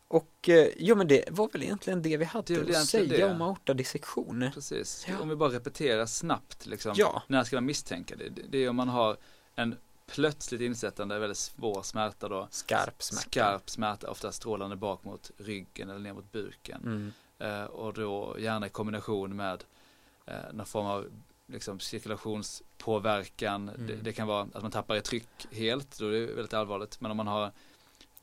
Och 0.09 0.49
eh, 0.49 0.69
ja 0.77 0.95
men 0.95 1.09
det 1.09 1.25
var 1.31 1.49
väl 1.53 1.63
egentligen 1.63 2.03
det 2.03 2.17
vi 2.17 2.25
hade 2.25 2.63
det 2.63 2.77
att 2.77 2.87
säga 2.87 3.27
det. 3.27 3.35
om 3.35 3.43
aortadissektion. 3.43 4.51
Precis, 4.55 5.07
ja. 5.09 5.21
om 5.21 5.29
vi 5.29 5.37
bara 5.37 5.53
repeterar 5.53 6.07
snabbt 6.07 6.67
liksom. 6.67 6.93
Ja. 6.97 7.23
När 7.27 7.45
ska 7.45 7.57
man 7.57 7.65
misstänka 7.65 8.17
det? 8.17 8.29
Det 8.29 8.59
är 8.59 8.69
om 8.69 8.77
man 8.77 8.89
har 8.89 9.17
en 9.55 9.77
plötsligt 10.07 10.61
insättande 10.61 11.19
väldigt 11.19 11.39
svår 11.39 11.83
smärta 11.83 12.29
då. 12.29 12.49
Skarp 12.51 13.03
smärta. 13.03 13.31
Skarp 13.31 13.71
smärta, 13.71 14.11
ofta 14.11 14.33
strålande 14.33 14.77
bak 14.77 15.05
mot 15.05 15.31
ryggen 15.37 15.91
eller 15.91 16.01
ner 16.01 16.13
mot 16.13 16.33
buken. 16.33 16.83
Mm. 16.83 17.13
Uh, 17.43 17.65
och 17.65 17.93
då 17.95 18.37
gärna 18.39 18.67
i 18.67 18.71
kombination 18.71 19.37
med 19.37 19.65
uh, 20.29 20.35
någon 20.53 20.67
form 20.67 20.87
av 20.87 21.07
liksom, 21.53 21.81
cirkulationspåverkan. 21.81 23.69
Mm. 23.69 23.87
Det, 23.87 23.95
det, 23.95 24.13
kan 24.13 24.27
vara 24.27 24.49
att 24.55 24.63
man 24.63 24.71
tappar 24.71 24.97
i 24.97 25.01
tryck 25.01 25.47
helt, 25.51 25.99
då 25.99 26.07
är 26.07 26.13
det 26.13 26.27
väldigt 26.27 26.55
allvarligt. 26.55 27.01
Men 27.01 27.11
om 27.11 27.17
man 27.17 27.27
har 27.27 27.53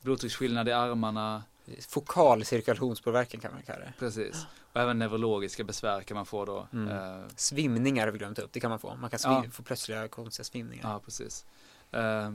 blodtrycksskillnad 0.00 0.68
i 0.68 0.72
armarna. 0.72 1.42
Fokal 1.88 2.44
cirkulationspåverkan 2.44 3.40
kan 3.40 3.52
man 3.52 3.62
kalla 3.62 3.78
det. 3.78 3.92
Precis. 3.98 4.46
Och 4.72 4.80
även 4.80 4.98
neurologiska 4.98 5.64
besvär 5.64 6.02
kan 6.02 6.14
man 6.14 6.26
få 6.26 6.44
då. 6.44 6.68
Mm. 6.72 6.88
Eh, 6.88 7.24
Svimningar 7.36 8.06
har 8.06 8.12
vi 8.12 8.18
glömt 8.18 8.38
upp, 8.38 8.52
det 8.52 8.60
kan 8.60 8.70
man 8.70 8.78
få. 8.78 8.96
Man 8.96 9.10
kan 9.10 9.20
ja. 9.22 9.44
få 9.52 9.62
plötsliga 9.62 10.08
konstiga 10.08 10.44
svimningar. 10.44 10.90
Ja, 10.90 11.00
precis. 11.04 11.46
Eh, 11.90 12.30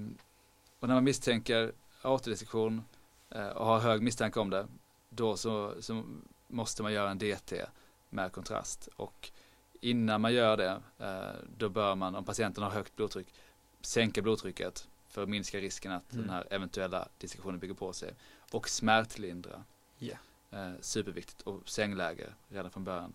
och 0.79 0.87
när 0.87 0.95
man 0.95 1.03
misstänker 1.03 1.71
aortadissektion 2.01 2.83
eh, 3.29 3.47
och 3.47 3.65
har 3.65 3.79
hög 3.79 4.01
misstanke 4.01 4.39
om 4.39 4.49
det, 4.49 4.67
då 5.09 5.37
så, 5.37 5.73
så 5.79 6.03
måste 6.47 6.83
man 6.83 6.93
göra 6.93 7.11
en 7.11 7.17
DT 7.17 7.65
med 8.09 8.31
kontrast. 8.31 8.89
Och 8.95 9.31
innan 9.85 10.21
man 10.21 10.33
gör 10.33 10.57
det, 10.57 10.81
eh, 10.99 11.41
då 11.57 11.69
bör 11.69 11.95
man, 11.95 12.15
om 12.15 12.25
patienten 12.25 12.63
har 12.63 12.71
högt 12.71 12.95
blodtryck, 12.95 13.27
sänka 13.81 14.21
blodtrycket 14.21 14.87
för 15.07 15.23
att 15.23 15.29
minska 15.29 15.57
risken 15.57 15.91
att 15.91 16.13
Mm. 16.13 16.25
den 16.25 16.35
här 16.35 16.47
eventuella 16.49 17.07
dissektionen 17.17 17.59
bygger 17.59 17.73
på 17.73 17.93
sig. 17.93 18.13
Och 18.51 18.69
smärtlindra. 18.69 19.63
Eh, 20.51 20.71
superviktigt. 20.81 21.41
Och 21.41 21.69
sängläge 21.69 22.33
redan 22.49 22.71
från 22.71 22.83
början. 22.83 23.13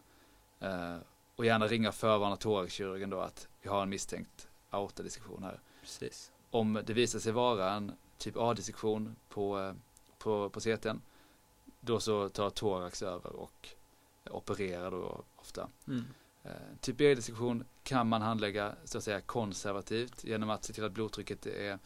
Eh, 0.61 0.97
och 1.37 1.45
gärna 1.45 1.67
ringa 1.67 1.93
förvarna 1.93 2.37
thoraxkirurgen 2.37 3.11
då 3.11 3.21
att 3.21 3.49
vi 3.63 3.69
har 3.69 3.83
en 3.83 3.89
misstänkt 3.89 4.49
aortadissektion 4.71 5.43
här. 5.43 5.61
Precis. 5.81 6.33
Om 6.51 6.81
det 6.87 6.93
visar 6.93 7.19
sig 7.19 7.33
vara 7.33 7.73
en 7.73 7.93
typ 8.19 8.37
A-dissektion 8.37 9.17
på, 9.29 9.59
eh, 9.61 9.75
på, 10.19 10.51
på 10.51 10.61
CTn, 10.61 11.01
då 11.81 12.01
så 12.01 12.29
tar 12.29 12.51
thorax 12.51 13.03
över 13.03 13.33
och 13.37 13.69
opererar 14.31 14.91
då 14.91 15.25
ofta. 15.37 15.69
Mm. 15.89 16.05
Eh, 16.45 16.51
Typ 16.81 16.97
B-dissektion 16.97 17.65
kan 17.83 18.07
man 18.07 18.23
handlägga 18.23 18.75
så 18.85 18.99
att 18.99 19.05
säga 19.05 19.21
konservativt 19.21 20.25
genom 20.25 20.51
att 20.51 20.65
se 20.65 20.73
till 20.73 20.85
att 20.85 20.93
blodtrycket 20.93 21.47
är 21.47 21.79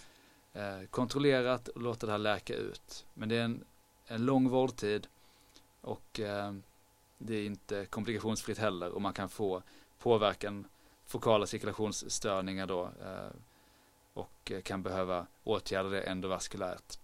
eh, 0.53 0.87
kontrollerat 0.91 1.69
och 1.69 1.83
låta 1.83 2.07
det 2.07 2.13
här 2.13 2.19
läka 2.19 2.55
ut. 2.55 3.07
Men 3.15 3.29
det 3.29 3.37
är 3.37 3.43
en, 3.43 3.65
en 4.07 4.25
lång 4.27 4.49
vårdtid 4.49 5.07
och 5.81 6.21
eh, 6.21 6.55
det 7.19 7.35
är 7.35 7.47
inte 7.47 7.87
komplikationsfritt 7.87 8.59
heller 8.59 8.91
och 8.91 9.03
man 9.03 9.13
kan 9.13 9.29
få 9.29 9.63
påverkan, 9.99 10.67
fokala 11.07 11.47
cirkulationsstörningar 11.47 12.67
då 12.67 12.91
och 14.15 14.53
kan 14.65 14.83
behöva 14.83 15.27
åtgärda 15.45 15.89
det 15.89 16.01
endovaskulärt. 16.01 16.99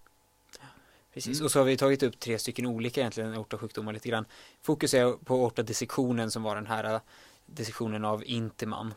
Precis, 1.13 1.39
Mm. 1.39 1.45
och 1.45 1.53
så 1.53 1.59
har 1.59 1.65
vi 1.67 1.77
tagit 1.77 2.03
upp 2.03 2.21
tre 2.21 2.39
stycken 2.39 2.67
olika 2.67 3.01
egentligen 3.01 3.35
aortasjukdomar 3.35 3.93
lite 3.93 4.09
grann. 4.09 4.25
Fokus 4.63 4.95
är 4.95 5.13
på 5.13 5.35
aortadissektionen 5.35 6.31
som 6.31 6.43
var 6.43 6.55
den 6.55 6.67
här 6.67 7.01
dissektionen 7.55 8.05
av 8.05 8.25
Intiman. 8.25 8.95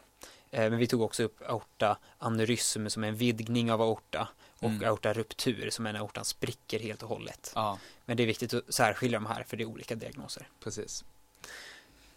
Eh, 0.52 0.70
Men 0.70 0.78
vi 0.80 0.88
tog 0.88 1.02
också 1.02 1.24
upp 1.24 1.42
aortaaneurysm 1.48 2.88
som 2.90 3.04
är 3.04 3.08
en 3.08 3.16
vidgning 3.16 3.72
av 3.72 3.82
aorta 3.82 4.28
och 4.60 4.70
Mm. 4.70 4.90
aortaruptur 4.90 5.70
som 5.70 5.86
är 5.86 5.94
när 5.94 6.00
aortan 6.00 6.26
spricker 6.26 6.80
helt 6.80 7.04
och 7.04 7.10
hållet. 7.10 7.52
Ja, 7.56 7.80
Men 8.06 8.18
det 8.18 8.24
är 8.24 8.28
viktigt 8.28 8.54
att 8.54 8.74
särskilja 8.74 9.20
de 9.20 9.26
här 9.26 9.44
för 9.44 9.58
det 9.58 9.64
är 9.64 9.68
olika 9.68 9.96
diagnoser. 9.96 10.48
precis. 10.60 11.04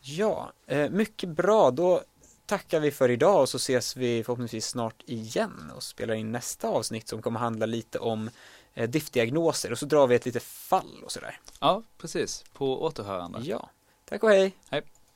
Ja, 0.01 0.53
eh, 0.67 0.91
mycket 0.91 1.29
bra. 1.29 1.71
Då 1.71 2.03
tackar 2.47 2.81
vi 2.81 2.91
för 2.91 3.11
idag 3.11 3.41
och 3.41 3.49
så 3.49 3.57
ses 3.57 3.97
vi 3.97 4.25
förhoppningsvis 4.25 4.67
snart 4.67 5.03
igen 5.07 5.73
och 5.77 5.83
spelar 5.83 6.15
in 6.15 6.33
nästa 6.33 6.69
avsnitt 6.69 7.09
som 7.09 7.23
kommer 7.23 7.41
handla 7.41 7.67
lite 7.67 7.99
om 7.99 8.31
eh, 8.75 8.89
diftdiagnoser 8.91 9.73
och 9.73 9.79
så 9.79 9.87
drar 9.87 10.07
vi 10.07 10.15
ett 10.15 10.27
litet 10.27 10.43
fall 10.43 11.03
och 11.05 11.13
sådär. 11.13 11.41
Ja, 11.61 11.83
precis. 11.99 12.45
På 12.53 12.83
återhörande. 12.83 13.39
Ja, 13.43 13.71
tack 14.05 14.23
och 14.23 14.31
hej! 14.31 14.57
Hej. 14.71 14.83